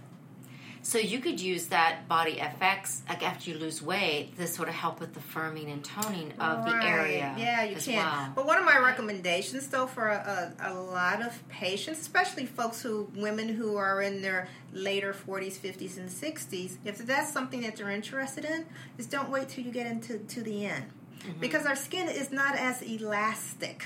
So 0.83 0.97
you 0.97 1.19
could 1.19 1.39
use 1.39 1.67
that 1.67 2.07
body 2.07 2.35
FX 2.37 3.07
like 3.07 3.23
after 3.23 3.51
you 3.51 3.57
lose 3.57 3.81
weight 3.81 4.35
to 4.37 4.47
sort 4.47 4.67
of 4.67 4.73
help 4.73 4.99
with 4.99 5.13
the 5.13 5.19
firming 5.19 5.71
and 5.71 5.83
toning 5.83 6.31
of 6.39 6.65
the 6.65 6.73
area. 6.73 7.35
Yeah, 7.37 7.63
you 7.63 7.75
can. 7.75 7.97
well. 7.97 8.31
But 8.35 8.45
one 8.47 8.57
of 8.57 8.65
my 8.65 8.79
recommendations, 8.79 9.67
though, 9.67 9.85
for 9.85 10.07
a, 10.07 10.53
a, 10.59 10.71
a 10.71 10.73
lot 10.73 11.21
of 11.21 11.47
patients, 11.49 12.01
especially 12.01 12.47
folks 12.47 12.81
who, 12.81 13.11
women 13.15 13.47
who 13.49 13.77
are 13.77 14.01
in 14.01 14.21
their 14.21 14.47
later 14.73 15.13
40s, 15.13 15.57
50s, 15.59 15.97
and 15.97 16.09
60s, 16.09 16.77
if 16.83 16.97
that's 16.99 17.31
something 17.31 17.61
that 17.61 17.75
they're 17.75 17.91
interested 17.91 18.43
in, 18.43 18.65
is 18.97 19.05
don't 19.05 19.29
wait 19.29 19.49
till 19.49 19.63
you 19.63 19.71
get 19.71 19.85
into 19.85 20.17
to 20.17 20.41
the 20.41 20.65
end. 20.65 20.85
Mm-hmm. 21.19 21.39
Because 21.39 21.67
our 21.67 21.75
skin 21.75 22.09
is 22.09 22.31
not 22.31 22.55
as 22.55 22.81
elastic, 22.81 23.85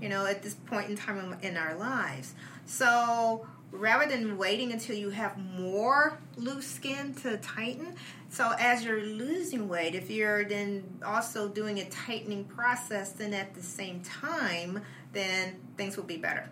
you 0.00 0.08
know, 0.08 0.26
at 0.26 0.42
this 0.42 0.54
point 0.54 0.90
in 0.90 0.96
time 0.96 1.36
in 1.42 1.56
our 1.56 1.76
lives. 1.76 2.34
So 2.66 3.46
rather 3.72 4.06
than 4.06 4.36
waiting 4.38 4.70
until 4.72 4.94
you 4.96 5.10
have 5.10 5.36
more 5.38 6.18
loose 6.36 6.66
skin 6.66 7.14
to 7.14 7.36
tighten, 7.38 7.94
so 8.30 8.52
as 8.58 8.84
you're 8.84 9.02
losing 9.02 9.68
weight, 9.68 9.94
if 9.94 10.10
you're 10.10 10.44
then 10.44 10.84
also 11.04 11.48
doing 11.48 11.80
a 11.80 11.84
tightening 11.88 12.44
process, 12.44 13.12
then 13.12 13.34
at 13.34 13.54
the 13.54 13.62
same 13.62 14.00
time, 14.02 14.80
then 15.12 15.56
things 15.76 15.96
will 15.96 16.04
be 16.04 16.16
better. 16.16 16.48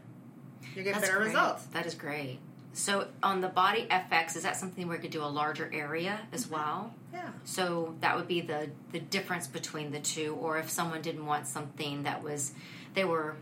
You 0.75 0.83
get 0.83 0.95
That's 0.95 1.07
better 1.07 1.19
great. 1.19 1.29
results. 1.29 1.65
That 1.67 1.87
is 1.87 1.95
great. 1.95 2.39
So 2.73 3.09
on 3.23 3.41
the 3.41 3.49
body 3.49 3.87
FX, 3.91 4.37
is 4.37 4.43
that 4.45 4.57
something 4.57 4.87
where 4.87 4.97
we 4.97 5.03
could 5.03 5.11
do 5.11 5.23
a 5.23 5.27
larger 5.27 5.69
area 5.73 6.21
as 6.33 6.45
Mm-hmm. 6.45 6.55
well? 6.55 6.95
Yeah. 7.13 7.29
So 7.45 7.97
that 8.01 8.17
would 8.17 8.29
be 8.29 8.41
the 8.41 8.71
the 8.93 9.01
difference 9.01 9.47
between 9.49 9.91
the 9.91 9.99
two. 9.99 10.35
Or 10.41 10.59
if 10.59 10.71
someone 10.71 11.03
didn't 11.03 11.27
want 11.27 11.49
something 11.49 12.05
that 12.05 12.23
was, 12.23 12.53
they 12.95 13.05
were 13.05 13.35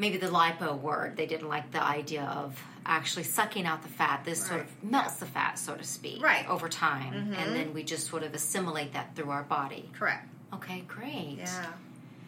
maybe 0.00 0.16
the 0.16 0.26
lipo 0.28 0.80
word. 0.80 1.16
They 1.16 1.26
didn't 1.26 1.48
like 1.48 1.70
the 1.70 1.82
idea 1.82 2.22
of 2.24 2.58
actually 2.86 3.24
sucking 3.24 3.66
out 3.66 3.82
the 3.82 3.88
fat. 3.88 4.24
This 4.24 4.44
sort 4.46 4.60
of 4.62 4.66
melts 4.82 5.16
the 5.16 5.26
fat, 5.26 5.58
so 5.58 5.74
to 5.76 5.84
speak, 5.84 6.22
Right. 6.22 6.48
over 6.48 6.68
time, 6.68 7.12
Mhm. 7.12 7.36
and 7.38 7.54
then 7.54 7.74
we 7.74 7.82
just 7.84 8.08
sort 8.08 8.22
of 8.22 8.32
assimilate 8.34 8.94
that 8.94 9.14
through 9.14 9.30
our 9.30 9.42
body. 9.42 9.90
Correct. 9.96 10.26
Okay, 10.54 10.80
great. 10.88 11.36
Yeah. 11.38 11.66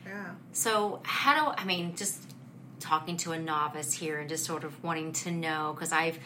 Yeah. 0.07 0.25
So, 0.53 1.01
how 1.05 1.33
do 1.35 1.55
I 1.61 1.65
mean, 1.65 1.97
just 1.97 2.21
talking 2.79 3.17
to 3.17 3.33
a 3.33 3.39
novice 3.39 3.93
here 3.93 4.19
and 4.21 4.29
just 4.29 4.45
sort 4.45 4.65
of 4.65 4.83
wanting 4.85 5.13
to 5.13 5.31
know 5.31 5.73
because 5.75 5.93
I've, 5.93 6.19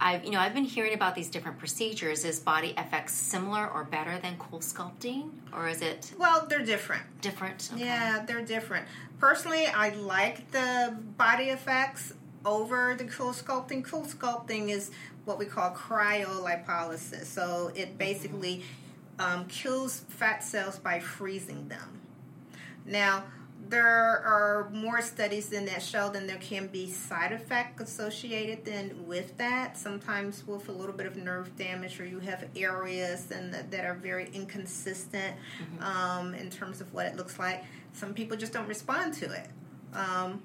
I've, 0.00 0.24
you 0.24 0.30
know, 0.30 0.38
I've 0.40 0.54
been 0.54 0.64
hearing 0.64 0.94
about 0.94 1.14
these 1.14 1.28
different 1.28 1.58
procedures. 1.58 2.24
Is 2.24 2.38
Body 2.38 2.74
FX 2.76 3.10
similar 3.10 3.66
or 3.68 3.82
better 3.84 4.18
than 4.18 4.36
CoolSculpting, 4.38 5.30
or 5.52 5.68
is 5.68 5.80
it 5.82 6.12
Well, 6.18 6.46
they're 6.48 6.64
different. 6.64 7.02
different? 7.20 7.70
Okay. 7.72 7.84
Yeah, 7.84 8.22
they're 8.26 8.44
different. 8.44 8.86
Personally, 9.18 9.66
I 9.66 9.90
like 9.90 10.50
the 10.50 10.96
body 11.16 11.46
FX 11.46 12.12
over 12.44 12.94
the 12.94 13.04
CoolSculpting. 13.04 13.84
Cool 13.84 14.02
sculpting 14.02 14.68
is 14.68 14.90
what 15.24 15.38
we 15.38 15.46
call 15.46 15.70
cryolipolysis. 15.70 17.24
So 17.24 17.72
it 17.74 17.96
basically 17.96 18.62
um, 19.18 19.46
kills 19.46 20.00
fat 20.08 20.44
cells 20.44 20.78
by 20.78 21.00
freezing 21.00 21.68
them. 21.68 22.00
Now, 22.84 23.24
there 23.68 24.22
are 24.24 24.70
more 24.72 25.02
studies 25.02 25.48
than 25.48 25.64
that 25.64 25.82
show 25.82 26.08
that 26.10 26.26
there 26.28 26.36
can 26.36 26.68
be 26.68 26.90
side 26.90 27.32
effect 27.32 27.80
associated 27.80 28.64
then 28.64 29.06
with 29.06 29.36
that. 29.38 29.76
Sometimes 29.76 30.46
with 30.46 30.68
a 30.68 30.72
little 30.72 30.94
bit 30.94 31.06
of 31.06 31.16
nerve 31.16 31.56
damage, 31.56 31.98
or 31.98 32.06
you 32.06 32.20
have 32.20 32.44
areas 32.54 33.30
and 33.32 33.52
that, 33.52 33.84
are 33.84 33.94
very 33.94 34.30
inconsistent 34.32 35.34
um, 35.80 36.34
in 36.34 36.48
terms 36.50 36.80
of 36.80 36.92
what 36.94 37.06
it 37.06 37.16
looks 37.16 37.38
like. 37.38 37.64
Some 37.96 38.12
people 38.12 38.36
just 38.36 38.52
don't 38.52 38.68
respond 38.68 39.14
to 39.14 39.32
it. 39.32 39.48
Um, 39.94 40.42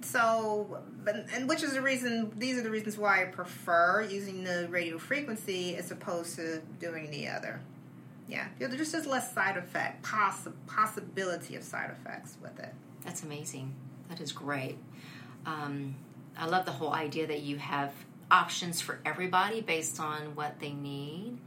so, 0.00 0.78
but, 1.04 1.26
and 1.34 1.48
which 1.48 1.64
is 1.64 1.72
the 1.72 1.82
reason, 1.82 2.32
these 2.36 2.56
are 2.56 2.62
the 2.62 2.70
reasons 2.70 2.96
why 2.96 3.22
I 3.22 3.24
prefer 3.26 4.02
using 4.02 4.44
the 4.44 4.68
radio 4.70 4.96
frequency 4.96 5.74
as 5.76 5.90
opposed 5.90 6.36
to 6.36 6.62
doing 6.80 7.10
the 7.10 7.28
other. 7.28 7.60
Yeah, 8.28 8.46
there's 8.58 8.92
just 8.92 9.06
less 9.06 9.34
side 9.34 9.56
effect, 9.56 10.04
possi- 10.04 10.52
possibility 10.68 11.56
of 11.56 11.64
side 11.64 11.90
effects 11.90 12.36
with 12.40 12.58
it. 12.60 12.72
That's 13.04 13.24
amazing. 13.24 13.74
That 14.08 14.20
is 14.20 14.30
great. 14.30 14.78
Um, 15.44 15.96
I 16.38 16.46
love 16.46 16.64
the 16.64 16.72
whole 16.72 16.92
idea 16.92 17.26
that 17.26 17.40
you 17.40 17.56
have 17.56 17.92
options 18.30 18.80
for 18.80 19.00
everybody 19.04 19.60
based 19.60 19.98
on 19.98 20.36
what 20.36 20.60
they 20.60 20.72
need 20.72 21.38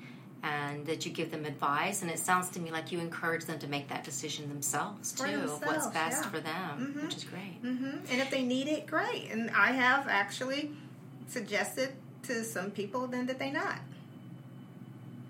and 0.46 0.86
that 0.86 1.06
you 1.06 1.12
give 1.12 1.32
them 1.32 1.44
advice. 1.44 2.02
And 2.04 2.12
it 2.12 2.20
sounds 2.20 2.50
to 2.52 2.60
me 2.60 2.70
like 2.72 2.92
you 2.92 3.00
encourage 3.00 3.46
them 3.46 3.58
to 3.60 3.68
make 3.68 3.88
that 3.90 4.04
decision 4.04 4.48
themselves, 4.48 5.12
too, 5.12 5.26
of 5.26 5.66
what's 5.66 5.88
best 5.88 6.24
yeah. 6.24 6.30
for 6.30 6.40
them, 6.40 6.96
Mhm. 6.96 7.04
which 7.04 7.18
is 7.18 7.24
great. 7.24 7.58
hmm 7.62 7.98
And 8.10 8.22
if 8.22 8.30
they 8.30 8.44
need 8.44 8.68
it, 8.68 8.86
great. 8.86 9.32
And 9.32 9.50
I 9.52 9.72
have 9.72 10.08
actually 10.08 10.72
suggested 11.28 11.94
to 12.24 12.44
some 12.44 12.70
people 12.72 13.08
then 13.08 13.26
that 13.26 13.40
they 13.40 13.50
not 13.52 13.80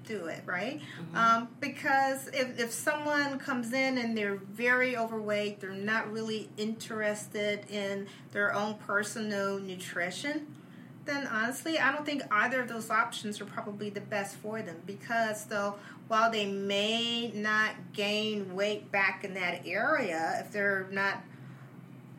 do 0.06 0.28
it, 0.28 0.42
right? 0.46 0.82
Um, 1.16 1.48
because 1.60 2.28
if, 2.28 2.60
if 2.60 2.72
someone 2.72 3.40
comes 3.40 3.74
in 3.74 3.98
and 3.98 4.16
they're 4.16 4.36
very 4.36 4.96
overweight, 4.96 5.60
they're 5.62 5.72
not 5.72 6.12
really 6.12 6.48
interested 6.58 7.66
in 7.72 8.06
their 8.32 8.54
own 8.54 8.76
personal 8.76 9.58
nutrition, 9.60 10.46
then 11.06 11.28
honestly, 11.28 11.78
I 11.80 11.92
don't 11.92 12.06
think 12.06 12.24
either 12.32 12.62
of 12.62 12.68
those 12.68 12.90
options 12.90 13.40
are 13.42 13.46
probably 13.46 13.90
the 13.90 14.02
best 14.02 14.36
for 14.38 14.62
them 14.62 14.78
because 14.86 15.46
though 15.46 15.76
while 16.08 16.32
they 16.32 16.46
may 16.46 17.32
not 17.34 17.72
gain 17.94 18.56
weight 18.56 18.92
back 18.92 19.24
in 19.24 19.34
that 19.36 19.66
area 19.66 20.38
if 20.40 20.52
they're 20.52 20.88
not 20.92 21.22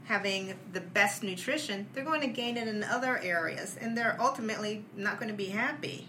having 0.05 0.55
the 0.73 0.81
best 0.81 1.23
nutrition, 1.23 1.87
they're 1.93 2.05
going 2.05 2.21
to 2.21 2.29
gain 2.29 2.57
it 2.57 2.69
in 2.69 2.85
other 2.85 3.19
areas 3.19 3.77
and 3.81 3.97
they're 3.97 4.17
ultimately 4.21 4.85
not 4.97 5.19
going 5.19 5.31
to 5.31 5.37
be 5.37 5.47
happy. 5.47 6.07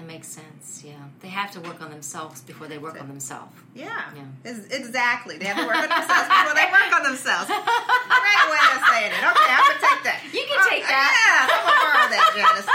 It 0.00 0.06
makes 0.06 0.28
sense, 0.28 0.82
yeah. 0.82 0.94
They 1.20 1.28
have 1.28 1.50
to 1.50 1.60
work 1.60 1.82
on 1.82 1.90
themselves 1.90 2.40
before 2.40 2.68
they 2.68 2.78
work 2.78 2.98
on 2.98 3.06
themselves. 3.06 3.52
Yeah. 3.74 4.00
Yeah. 4.16 4.50
Exactly. 4.70 5.36
They 5.36 5.44
have 5.44 5.58
to 5.58 5.66
work 5.66 5.76
on 5.76 5.90
themselves 5.90 6.28
before 6.28 6.54
they 6.56 6.64
work 6.72 6.90
on 6.96 7.02
themselves. 7.02 7.46
Great 7.48 8.46
way 8.48 8.64
of 8.72 8.80
saying 8.88 9.12
it. 9.12 9.20
Okay, 9.20 9.52
I'm 9.52 9.60
going 9.60 9.76
to 9.76 9.84
take 9.84 10.02
that. 10.08 10.20
You 10.32 10.44
can 10.48 10.56
take 10.70 10.84
oh, 10.84 10.88
that. 10.88 11.12
Yeah, 11.20 11.44
I'm 11.44 11.52
to 11.52 11.76
borrow 11.84 12.08
that, 12.16 12.26
Janice. 12.32 12.68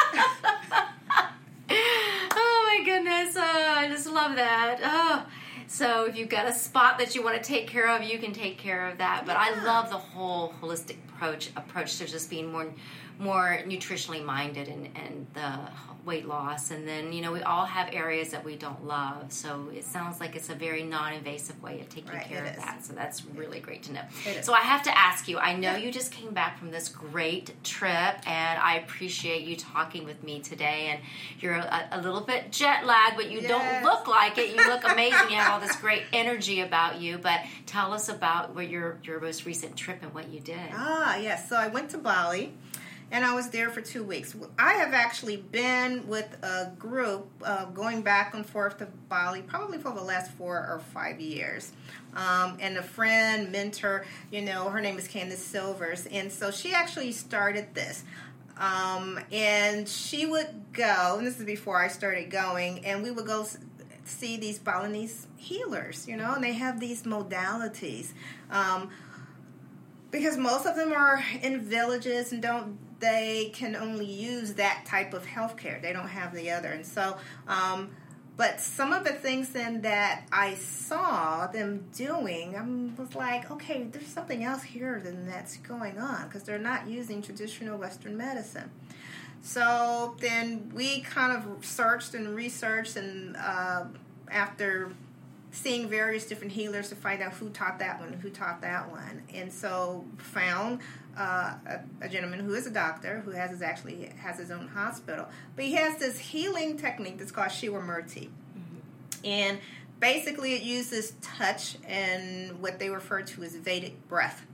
oh 2.37 2.77
my 2.77 2.85
goodness, 2.85 3.35
oh, 3.35 3.73
I 3.75 3.87
just 3.89 4.05
love 4.05 4.35
that. 4.35 4.79
Oh. 4.83 5.25
So 5.67 6.05
if 6.05 6.15
you've 6.15 6.29
got 6.29 6.47
a 6.47 6.53
spot 6.53 6.99
that 6.99 7.15
you 7.15 7.23
want 7.23 7.41
to 7.41 7.43
take 7.43 7.67
care 7.67 7.89
of, 7.89 8.03
you 8.03 8.19
can 8.19 8.33
take 8.33 8.59
care 8.59 8.87
of 8.87 8.99
that. 8.99 9.25
But 9.25 9.35
I 9.35 9.63
love 9.63 9.89
the 9.89 9.97
whole 9.97 10.53
holistic 10.61 10.97
approach 11.09 11.49
approach 11.55 11.97
to 11.97 12.05
just 12.05 12.29
being 12.29 12.51
more 12.51 12.67
more 13.19 13.59
nutritionally 13.65 14.23
minded 14.23 14.67
and 14.67 14.89
and 14.95 15.27
the 15.33 15.59
weight 16.05 16.27
loss, 16.27 16.69
and 16.69 16.87
then 16.87 17.11
you 17.13 17.21
know 17.21 17.31
we 17.31 17.41
all 17.41 17.65
have 17.65 17.89
areas 17.91 18.29
that 18.29 18.43
we 18.45 18.55
don't 18.55 18.85
love. 18.85 19.31
So 19.31 19.69
it 19.73 19.83
sounds 19.83 20.19
like 20.19 20.35
it's 20.35 20.49
a 20.49 20.55
very 20.55 20.83
non-invasive 20.83 21.61
way 21.63 21.81
of 21.81 21.89
taking 21.89 22.11
Right, 22.11 22.25
care 22.27 22.43
of 22.45 22.51
is. 22.51 22.57
that. 22.57 22.85
So 22.85 22.93
that's 22.93 23.25
really 23.25 23.59
great 23.59 23.81
to 23.83 23.93
know. 23.93 24.01
So 24.41 24.53
I 24.53 24.59
have 24.61 24.83
to 24.83 24.95
ask 24.97 25.27
you. 25.27 25.37
I 25.39 25.55
know 25.55 25.75
you 25.75 25.91
just 25.91 26.11
came 26.11 26.31
back 26.33 26.59
from 26.59 26.69
this 26.71 26.89
great 26.89 27.51
trip, 27.63 28.15
and 28.27 28.59
I 28.59 28.75
appreciate 28.77 29.43
you 29.47 29.55
talking 29.55 30.05
with 30.05 30.23
me 30.23 30.39
today. 30.41 30.89
And 30.91 30.99
you're 31.39 31.55
a, 31.55 31.87
a 31.93 32.01
little 32.01 32.21
bit 32.21 32.51
jet 32.51 32.85
lagged, 32.85 33.15
but 33.17 33.31
you 33.31 33.41
don't 33.41 33.83
look 33.83 34.07
like 34.07 34.37
it. 34.37 34.49
You 34.55 34.57
look 34.67 34.83
amazing. 34.91 35.29
You 35.31 35.37
have 35.37 35.53
all 35.53 35.59
this 35.59 35.75
great 35.77 36.03
energy 36.13 36.61
about 36.61 37.01
you. 37.01 37.17
But 37.17 37.39
tell 37.65 37.93
us 37.93 38.09
about 38.09 38.53
what 38.53 38.69
your 38.69 38.99
your 39.03 39.19
most 39.19 39.45
recent 39.45 39.75
trip 39.75 39.99
and 40.03 40.13
what 40.13 40.29
you 40.29 40.39
did. 40.39 40.59
Ah, 40.73 41.15
yes. 41.17 41.49
So 41.49 41.55
I 41.55 41.67
went 41.67 41.89
to 41.91 41.97
Bali 41.97 42.53
and 43.11 43.23
I 43.23 43.33
was 43.35 43.49
there 43.49 43.69
for 43.69 43.81
two 43.81 44.03
weeks. 44.03 44.35
I 44.57 44.73
have 44.73 44.93
actually 44.93 45.37
been 45.37 46.07
with 46.07 46.37
a 46.41 46.71
group 46.77 47.27
uh, 47.43 47.65
going 47.65 48.01
back 48.01 48.33
and 48.33 48.45
forth 48.45 48.79
to 48.79 48.87
Bali 49.09 49.41
probably 49.41 49.77
for 49.77 49.93
the 49.93 50.01
last 50.01 50.31
four 50.31 50.57
or 50.57 50.81
five 50.93 51.19
years. 51.21 51.71
Um, 52.15 52.57
and 52.59 52.77
a 52.77 52.83
friend, 52.83 53.51
mentor, 53.51 54.05
you 54.31 54.41
know, 54.41 54.69
her 54.69 54.81
name 54.81 54.97
is 54.97 55.07
Candace 55.07 55.43
Silvers. 55.43 56.07
And 56.07 56.31
so 56.31 56.49
she 56.49 56.73
actually 56.73 57.11
started 57.11 57.73
this. 57.73 58.03
Um, 58.57 59.19
and 59.31 59.87
she 59.87 60.25
would 60.25 60.47
go, 60.73 61.15
and 61.17 61.27
this 61.27 61.39
is 61.39 61.45
before 61.45 61.77
I 61.77 61.89
started 61.89 62.31
going, 62.31 62.85
and 62.85 63.03
we 63.03 63.11
would 63.11 63.25
go 63.25 63.45
see 64.05 64.37
these 64.37 64.59
Balinese 64.59 65.27
healers, 65.35 66.07
you 66.07 66.15
know, 66.15 66.33
and 66.33 66.43
they 66.43 66.53
have 66.53 66.79
these 66.79 67.03
modalities. 67.03 68.13
Um, 68.49 68.89
because 70.11 70.37
most 70.37 70.65
of 70.65 70.77
them 70.77 70.93
are 70.93 71.21
in 71.41 71.59
villages 71.59 72.31
and 72.31 72.41
don't 72.41 72.77
they 73.05 73.51
can 73.53 73.75
only 73.75 74.05
use 74.05 74.55
that 74.55 74.83
type 74.85 75.13
of 75.13 75.25
healthcare. 75.25 75.79
They 75.81 75.93
don't 75.93 76.07
have 76.07 76.33
the 76.33 76.49
other. 76.51 76.69
And 76.69 76.85
so 76.85 77.17
um, 77.47 77.91
but 78.37 78.59
some 78.59 78.91
of 78.91 79.05
the 79.05 79.13
things 79.13 79.49
then 79.49 79.81
that 79.81 80.27
i 80.31 80.55
saw 80.55 81.47
them 81.47 81.85
doing 81.95 82.53
i 82.57 83.01
was 83.01 83.15
like 83.15 83.49
okay 83.49 83.83
there's 83.83 84.07
something 84.07 84.43
else 84.43 84.61
here 84.61 84.99
than 85.01 85.25
that's 85.25 85.55
going 85.57 85.97
on 85.97 86.27
because 86.27 86.43
they're 86.43 86.59
not 86.59 86.85
using 86.85 87.21
traditional 87.21 87.77
western 87.77 88.17
medicine. 88.17 88.69
So 89.41 90.15
then 90.19 90.71
we 90.73 91.01
kind 91.01 91.31
of 91.31 91.63
searched 91.63 92.15
and 92.15 92.35
researched 92.35 92.95
and 92.95 93.37
uh, 93.37 93.85
after 94.31 94.91
seeing 95.55 95.87
various 95.87 96.25
different 96.25 96.51
healers 96.51 96.89
to 96.89 96.95
find 96.95 97.23
out 97.23 97.33
who 97.33 97.49
taught 97.49 97.79
that 97.79 97.99
one, 97.99 98.13
who 98.13 98.29
taught 98.29 98.61
that 98.61 98.89
one, 98.91 99.23
and 99.33 99.51
so 99.51 100.05
found 100.17 100.79
uh, 101.17 101.53
a, 101.65 101.79
a 102.01 102.09
gentleman 102.09 102.41
who 102.41 102.53
is 102.53 102.67
a 102.67 102.71
doctor 102.71 103.21
who 103.21 103.31
has 103.31 103.51
his 103.51 103.61
actually 103.61 104.11
has 104.21 104.37
his 104.37 104.51
own 104.51 104.67
hospital, 104.67 105.27
but 105.55 105.65
he 105.65 105.73
has 105.73 105.97
this 105.97 106.19
healing 106.19 106.77
technique 106.77 107.17
that's 107.17 107.31
called 107.31 107.51
Shiva 107.51 107.79
Murti, 107.79 108.29
and 109.23 109.59
basically 109.99 110.53
it 110.53 110.61
uses 110.61 111.13
touch 111.21 111.77
and 111.87 112.61
what 112.61 112.77
they 112.77 112.89
refer 112.89 113.21
to 113.21 113.43
as 113.43 113.55
Vedic 113.55 114.07
breath 114.09 114.45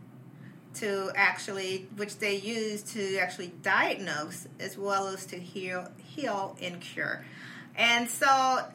to 0.75 1.11
actually 1.15 1.87
which 1.97 2.19
they 2.19 2.35
use 2.35 2.83
to 2.83 3.17
actually 3.17 3.51
diagnose 3.61 4.47
as 4.59 4.77
well 4.77 5.07
as 5.07 5.25
to 5.25 5.35
heal 5.37 5.87
heal 5.97 6.55
and 6.61 6.79
cure 6.79 7.25
and 7.76 8.09
so 8.09 8.28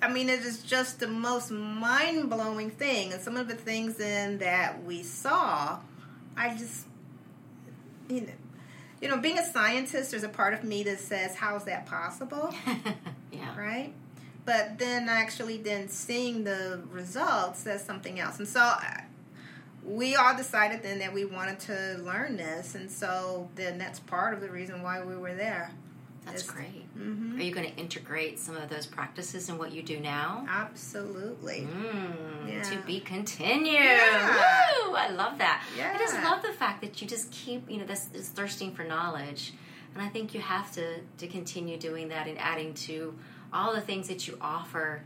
i 0.03 0.09
mean 0.11 0.29
it 0.29 0.41
is 0.41 0.63
just 0.63 1.01
the 1.01 1.07
most 1.07 1.51
mind-blowing 1.51 2.71
thing 2.71 3.13
and 3.13 3.21
some 3.21 3.37
of 3.37 3.49
the 3.49 3.55
things 3.55 4.01
in 4.01 4.39
that 4.39 4.83
we 4.85 5.03
saw 5.03 5.79
i 6.37 6.57
just 6.57 6.87
you 8.09 8.23
know 8.23 8.33
you 9.01 9.09
know 9.09 9.19
being 9.19 9.39
a 9.39 9.45
scientist 9.45 10.11
there's 10.11 10.25
a 10.25 10.29
part 10.29 10.55
of 10.55 10.65
me 10.65 10.83
that 10.83 10.99
says 10.99 11.35
how 11.35 11.57
is 11.57 11.65
that 11.65 11.87
possible 11.87 12.53
yeah. 13.37 13.59
right? 13.59 13.93
But 14.45 14.79
then 14.79 15.09
actually, 15.09 15.59
then 15.59 15.89
seeing 15.89 16.45
the 16.45 16.81
results 16.91 17.61
says 17.61 17.85
something 17.85 18.21
else, 18.21 18.39
and 18.39 18.49
so 18.49 18.61
uh, 18.61 19.01
we 19.85 20.15
all 20.15 20.37
decided 20.37 20.83
then 20.83 21.01
that 21.01 21.13
we 21.13 21.25
wanted 21.25 21.59
to 21.61 22.01
learn 22.03 22.37
this, 22.37 22.75
and 22.75 22.91
so 22.91 23.49
then 23.57 23.79
that's 23.79 23.99
part 23.99 24.35
of 24.35 24.41
the 24.41 24.51
reason 24.51 24.83
why 24.83 25.05
we 25.05 25.17
were 25.17 25.35
there. 25.35 25.73
That's 26.27 26.43
It's- 26.43 26.51
great. 26.55 26.83
Mhm. 26.99 27.39
Are 27.39 27.43
you 27.43 27.53
going 27.55 27.71
to 27.71 27.77
integrate 27.79 28.39
some 28.41 28.57
of 28.57 28.69
those 28.69 28.85
practices 28.85 29.49
in 29.49 29.59
what 29.59 29.71
you 29.73 29.83
do 29.83 30.01
now? 30.01 30.45
Absolutely. 30.49 31.69
Mm, 31.73 32.49
Yeah. 32.53 32.63
To 32.63 32.77
be 32.83 33.01
continued. 33.01 33.73
Yeah. 33.73 34.87
Woo! 34.89 34.95
I 34.97 35.09
love 35.11 35.39
that. 35.39 35.63
Yeah. 35.77 35.93
I 35.95 35.99
just 35.99 36.15
love 36.23 36.43
the 36.43 36.53
fact 36.53 36.81
that 36.83 37.01
you 37.01 37.07
just 37.09 37.31
keep, 37.31 37.71
you 37.71 37.79
know, 37.79 37.87
this, 37.87 38.07
this 38.07 38.29
thirsting 38.29 38.75
for 38.75 38.83
knowledge, 38.85 39.53
and 39.95 40.03
I 40.03 40.09
think 40.09 40.35
you 40.35 40.41
have 40.41 40.71
to 40.73 41.01
to 41.19 41.27
continue 41.29 41.79
doing 41.79 42.09
that 42.09 42.27
and 42.27 42.39
adding 42.39 42.75
to 42.75 43.17
all 43.53 43.73
the 43.75 43.81
things 43.81 44.09
that 44.09 44.27
you 44.27 44.37
offer. 44.41 45.03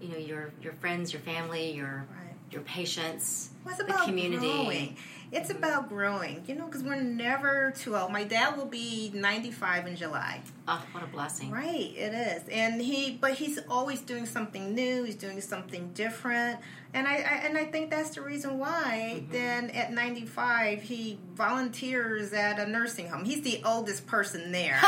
You 0.00 0.08
know, 0.08 0.18
your 0.18 0.52
your 0.62 0.72
friends, 0.74 1.12
your 1.12 1.22
family, 1.22 1.70
your 1.72 2.04
Right. 2.10 2.31
Your 2.52 2.62
patients, 2.62 3.50
Well, 3.64 3.76
the 3.76 3.84
about 3.84 4.04
community. 4.04 4.46
growing. 4.46 4.96
It's 5.32 5.48
mm-hmm. 5.48 5.64
about 5.64 5.88
growing, 5.88 6.44
you 6.46 6.54
know, 6.54 6.66
because 6.66 6.82
we're 6.82 7.00
never 7.00 7.72
too 7.74 7.96
old. 7.96 8.12
My 8.12 8.22
dad 8.24 8.56
will 8.56 8.66
be 8.66 9.10
95 9.14 9.86
in 9.86 9.96
July. 9.96 10.42
Oh, 10.68 10.84
what 10.92 11.02
a 11.02 11.06
blessing! 11.06 11.50
Right, 11.50 11.92
it 11.96 12.12
is, 12.14 12.42
and 12.50 12.80
he, 12.80 13.18
but 13.20 13.32
he's 13.32 13.58
always 13.68 14.00
doing 14.02 14.26
something 14.26 14.74
new. 14.74 15.04
He's 15.04 15.16
doing 15.16 15.40
something 15.40 15.90
different, 15.94 16.60
and 16.94 17.08
I, 17.08 17.14
I 17.14 17.40
and 17.46 17.58
I 17.58 17.64
think 17.64 17.90
that's 17.90 18.10
the 18.10 18.20
reason 18.20 18.58
why. 18.58 19.16
Mm-hmm. 19.16 19.32
Then 19.32 19.70
at 19.70 19.92
ninety 19.92 20.26
five, 20.26 20.82
he 20.82 21.18
volunteers 21.34 22.32
at 22.32 22.60
a 22.60 22.66
nursing 22.68 23.08
home. 23.08 23.24
He's 23.24 23.42
the 23.42 23.60
oldest 23.64 24.06
person 24.06 24.52
there, 24.52 24.78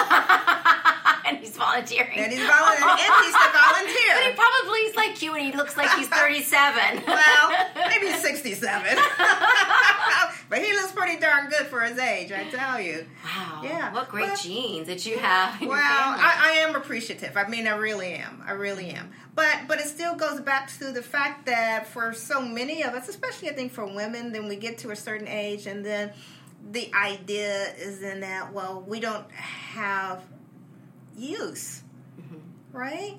and 1.27 1.39
he's 1.39 1.57
volunteering. 1.57 2.19
and 2.19 2.33
he's 2.33 2.47
volunteering, 2.47 2.99
and 3.01 3.25
he's 3.25 3.35
a 3.35 3.51
volunteer. 3.53 4.15
But 4.15 4.25
he 4.25 4.33
probably 4.33 4.81
is 4.81 4.97
like 4.97 5.23
you, 5.23 5.35
and 5.35 5.45
he 5.45 5.53
looks 5.57 5.77
like 5.77 5.91
he's 5.99 6.09
thirty-seven. 6.09 7.03
Well, 7.07 7.67
maybe 7.89 8.13
sixty 8.19 8.55
seven, 8.55 8.97
but 10.49 10.59
he 10.59 10.73
looks 10.73 10.93
pretty 10.93 11.19
darn 11.19 11.49
good 11.49 11.67
for 11.67 11.81
his 11.81 11.99
age. 11.99 12.33
I 12.33 12.45
tell 12.51 12.81
you. 12.81 13.07
Wow. 13.25 13.61
Yeah. 13.65 13.93
What 13.93 14.09
great 14.09 14.27
Well- 14.29 14.37
genes 14.37 14.87
that 14.89 15.05
you 15.07 15.19
have 15.19 15.61
Well. 15.61 15.71
I, 15.73 16.35
I 16.39 16.51
am 16.69 16.75
appreciative. 16.77 17.37
I 17.37 17.47
mean, 17.49 17.67
I 17.67 17.77
really 17.77 18.13
am. 18.15 18.43
I 18.47 18.53
really 18.53 18.91
am. 18.91 19.11
But 19.35 19.67
but 19.67 19.81
it 19.81 19.87
still 19.87 20.15
goes 20.15 20.41
back 20.41 20.71
to 20.79 20.93
the 20.93 21.03
fact 21.03 21.47
that 21.47 21.89
for 21.89 22.13
so 22.13 22.41
many 22.41 22.83
of 22.83 22.95
us, 22.95 23.09
especially 23.09 23.51
I 23.51 23.53
think 23.55 23.73
for 23.73 23.85
women, 23.87 24.33
then 24.33 24.49
we 24.49 24.57
get 24.57 24.79
to 24.79 24.91
a 24.91 24.97
certain 24.97 25.29
age, 25.29 25.67
and 25.67 25.85
then 25.85 26.13
the 26.71 26.91
idea 26.95 27.73
is 27.79 28.03
in 28.03 28.21
that 28.21 28.53
well, 28.53 28.85
we 28.87 29.01
don't 29.01 29.31
have 29.33 30.23
use, 31.17 31.83
right? 32.73 33.19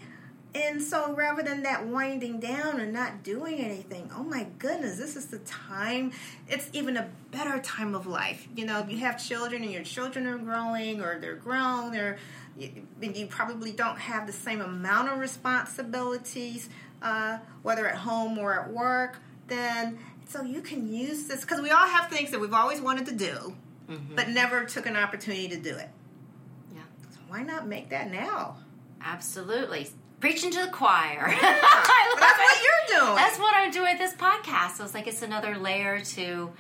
And 0.54 0.82
so 0.82 1.14
rather 1.14 1.44
than 1.44 1.64
that 1.64 1.86
winding 1.86 2.40
down 2.40 2.80
and 2.80 2.94
not 2.94 3.24
doing 3.24 3.56
anything, 3.60 4.10
oh 4.16 4.24
my 4.24 4.48
goodness, 4.58 4.98
this 4.98 5.18
is 5.18 5.26
the 5.26 5.40
time. 5.40 6.14
It's 6.48 6.70
even 6.72 6.96
a 6.96 7.10
better 7.32 7.60
time 7.60 7.94
of 7.94 8.08
life. 8.08 8.48
You 8.56 8.66
know, 8.66 8.80
if 8.80 8.90
you 8.90 9.00
have 9.00 9.22
children 9.22 9.64
and 9.64 9.72
your 9.72 9.84
children 9.84 10.26
are 10.28 10.38
growing 10.38 11.02
or 11.02 11.20
they're 11.20 11.36
grown, 11.36 11.92
they're 11.92 12.18
you, 12.58 13.28
probably 13.28 13.74
don't 13.74 14.00
have 14.00 14.28
the 14.28 14.34
same 14.34 14.62
amount 14.62 15.10
of 15.12 15.20
responsibilities, 15.20 16.70
uh, 17.02 17.40
whether 17.64 17.86
at 17.86 17.98
home 17.98 18.38
or 18.38 18.58
at 18.58 18.72
work. 18.72 19.18
Then 19.48 20.00
so 20.28 20.42
you 20.42 20.62
can 20.62 20.92
use 20.92 21.28
this 21.28 21.42
because 21.42 21.62
we 21.62 21.70
all 21.70 21.86
have 21.88 22.10
things 22.10 22.32
that 22.32 22.40
we've 22.40 22.54
always 22.54 22.80
wanted 22.82 23.06
to 23.08 23.12
do, 23.14 23.56
but 24.16 24.30
never 24.30 24.64
took 24.66 24.86
an 24.86 24.96
opportunity 24.96 25.50
to 25.50 25.58
do 25.58 25.76
it. 25.76 25.90
Yeah. 27.36 27.44
Why 27.44 27.54
not 27.54 27.68
make 27.68 27.90
that 27.90 28.12
now? 28.12 28.58
Absolutely. 29.04 29.90
Preaching 30.20 30.52
to 30.52 30.62
the 30.62 30.72
choir. 30.72 31.28
I 31.28 32.16
that's 32.20 32.40
what 32.40 32.64
you're 32.64 33.00
doing. 33.00 33.16
That's 33.16 33.38
what 33.38 33.54
I'm 33.56 33.72
doing 33.72 33.98
with 33.98 34.00
this 34.00 34.14
podcast. 34.14 34.78
So 34.78 34.84
it's 34.84 34.94
like 34.94 35.08
it's 35.08 35.22
another 35.22 35.58
layer 35.58 36.00
to 36.00 36.52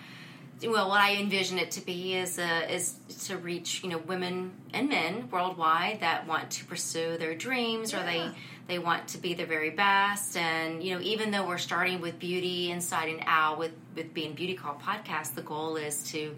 well, 0.63 0.87
what 0.87 1.01
I 1.01 1.15
envision 1.15 1.59
it 1.59 1.71
to 1.71 1.81
be 1.85 2.15
is 2.15 2.39
uh, 2.39 2.67
is 2.69 2.95
to 3.25 3.37
reach 3.37 3.83
you 3.83 3.89
know 3.89 3.97
women 3.97 4.51
and 4.73 4.87
men 4.89 5.29
worldwide 5.29 5.99
that 6.01 6.27
want 6.27 6.51
to 6.51 6.65
pursue 6.65 7.17
their 7.17 7.35
dreams 7.35 7.93
or 7.93 8.03
they 8.03 8.29
they 8.67 8.79
want 8.79 9.09
to 9.09 9.17
be 9.17 9.33
their 9.33 9.45
very 9.45 9.69
best. 9.69 10.37
And 10.37 10.83
you 10.83 10.95
know, 10.95 11.01
even 11.01 11.31
though 11.31 11.47
we're 11.47 11.57
starting 11.57 12.01
with 12.01 12.19
beauty 12.19 12.71
inside 12.71 13.09
and 13.09 13.21
out 13.25 13.59
with 13.59 13.71
with 13.95 14.13
being 14.13 14.33
Beauty 14.33 14.55
Call 14.55 14.75
podcast, 14.75 15.35
the 15.35 15.41
goal 15.41 15.75
is 15.75 16.03
to 16.11 16.35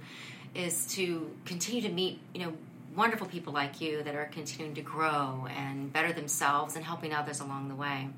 is 0.55 0.87
to 0.95 1.29
continue 1.45 1.81
to 1.81 1.89
meet 1.89 2.19
you 2.33 2.41
know 2.41 2.53
wonderful 2.97 3.27
people 3.27 3.53
like 3.53 3.79
you 3.79 4.03
that 4.03 4.15
are 4.15 4.25
continuing 4.25 4.75
to 4.75 4.81
grow 4.81 5.47
and 5.55 5.93
better 5.93 6.11
themselves 6.11 6.75
and 6.75 6.83
helping 6.83 7.13
others 7.13 7.39
along 7.39 7.69
the 7.69 7.75
way. 7.75 8.09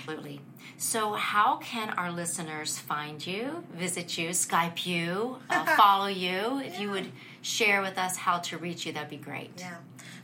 Absolutely. 0.00 0.40
So, 0.76 1.14
how 1.14 1.56
can 1.56 1.90
our 1.90 2.12
listeners 2.12 2.78
find 2.78 3.26
you, 3.26 3.64
visit 3.72 4.18
you, 4.18 4.30
Skype 4.30 4.86
you, 4.86 5.38
uh, 5.50 5.64
follow 5.76 6.06
you? 6.06 6.60
If 6.60 6.78
you 6.78 6.90
would 6.90 7.10
share 7.42 7.80
with 7.80 7.98
us 7.98 8.16
how 8.16 8.38
to 8.38 8.58
reach 8.58 8.86
you, 8.86 8.92
that'd 8.92 9.10
be 9.10 9.16
great. 9.16 9.50
Yeah. 9.56 9.78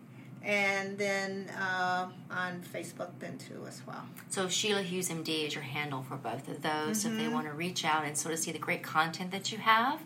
and 0.44 0.98
then 0.98 1.50
uh, 1.60 2.08
on 2.30 2.62
facebook 2.74 3.10
then 3.20 3.38
too 3.38 3.66
as 3.68 3.82
well 3.88 4.06
So 4.30 4.48
Sheila 4.50 4.82
Hughes 4.84 5.10
MD 5.10 5.48
is 5.48 5.56
your 5.56 5.64
handle 5.64 6.04
for 6.04 6.18
both 6.18 6.48
of 6.50 6.62
those. 6.62 7.04
If 7.06 7.12
Mm-hmm. 7.12 7.20
they 7.20 7.28
want 7.30 7.46
to 7.48 7.54
reach 7.54 7.84
out 7.86 8.04
and 8.06 8.18
sort 8.18 8.34
of 8.34 8.40
see 8.40 8.52
the 8.52 8.60
great 8.60 8.84
content 8.84 9.32
that 9.32 9.52
you 9.52 9.58
have, 9.60 10.02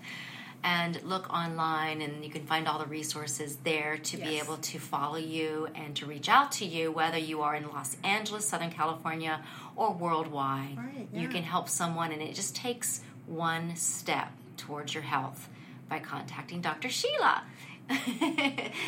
and 0.64 1.01
look 1.03 1.30
online, 1.30 2.01
and 2.01 2.24
you 2.24 2.30
can 2.30 2.45
find 2.45 2.68
all 2.68 2.80
the 2.80 2.86
resources 2.86 3.57
there 3.64 3.97
to 3.97 4.18
be 4.18 4.39
able 4.39 4.57
to 4.57 4.80
follow 4.80 5.18
you 5.18 5.68
and 5.76 5.95
to 5.95 6.05
reach 6.05 6.30
out 6.30 6.51
to 6.53 6.66
you, 6.66 6.91
whether 6.91 7.18
you 7.18 7.41
are 7.41 7.55
in 7.55 7.70
Los 7.70 7.95
Angeles, 8.03 8.47
Southern 8.47 8.72
California, 8.72 9.41
or 9.76 9.93
worldwide. 9.93 10.78
Right, 10.78 11.07
You 11.14 11.28
can 11.28 11.43
help 11.43 11.70
someone, 11.70 12.12
and 12.12 12.22
it 12.22 12.34
just 12.36 12.55
takes 12.55 13.01
one 13.26 13.76
step 13.76 14.32
towards 14.57 14.93
your 14.93 15.03
health 15.03 15.49
by 15.88 15.99
contacting 15.99 16.62
Dr. 16.62 16.89
Sheila. 16.89 17.43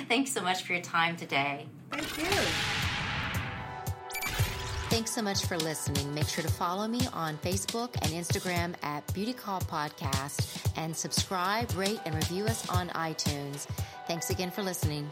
Thanks 0.08 0.32
so 0.32 0.42
much 0.42 0.64
for 0.64 0.74
your 0.74 0.82
time 0.82 1.16
today. 1.16 1.68
thank 1.92 2.18
you 2.18 2.88
Thanks 4.92 5.12
so 5.12 5.22
much 5.22 5.46
for 5.46 5.58
listening. 5.58 6.14
Make 6.14 6.28
sure 6.28 6.44
to 6.44 6.52
follow 6.52 6.86
me 6.86 7.00
on 7.14 7.38
Facebook 7.38 7.96
and 8.02 8.12
Instagram 8.12 8.76
at 8.84 9.02
Beauty 9.14 9.32
Call 9.32 9.62
Podcast 9.62 10.70
and 10.76 10.94
subscribe, 10.94 11.74
rate, 11.78 12.02
and 12.06 12.14
review 12.14 12.44
us 12.44 12.68
on 12.68 12.90
iTunes. 12.90 13.68
Thanks 14.06 14.32
again 14.32 14.52
for 14.52 14.64
listening. 14.64 15.10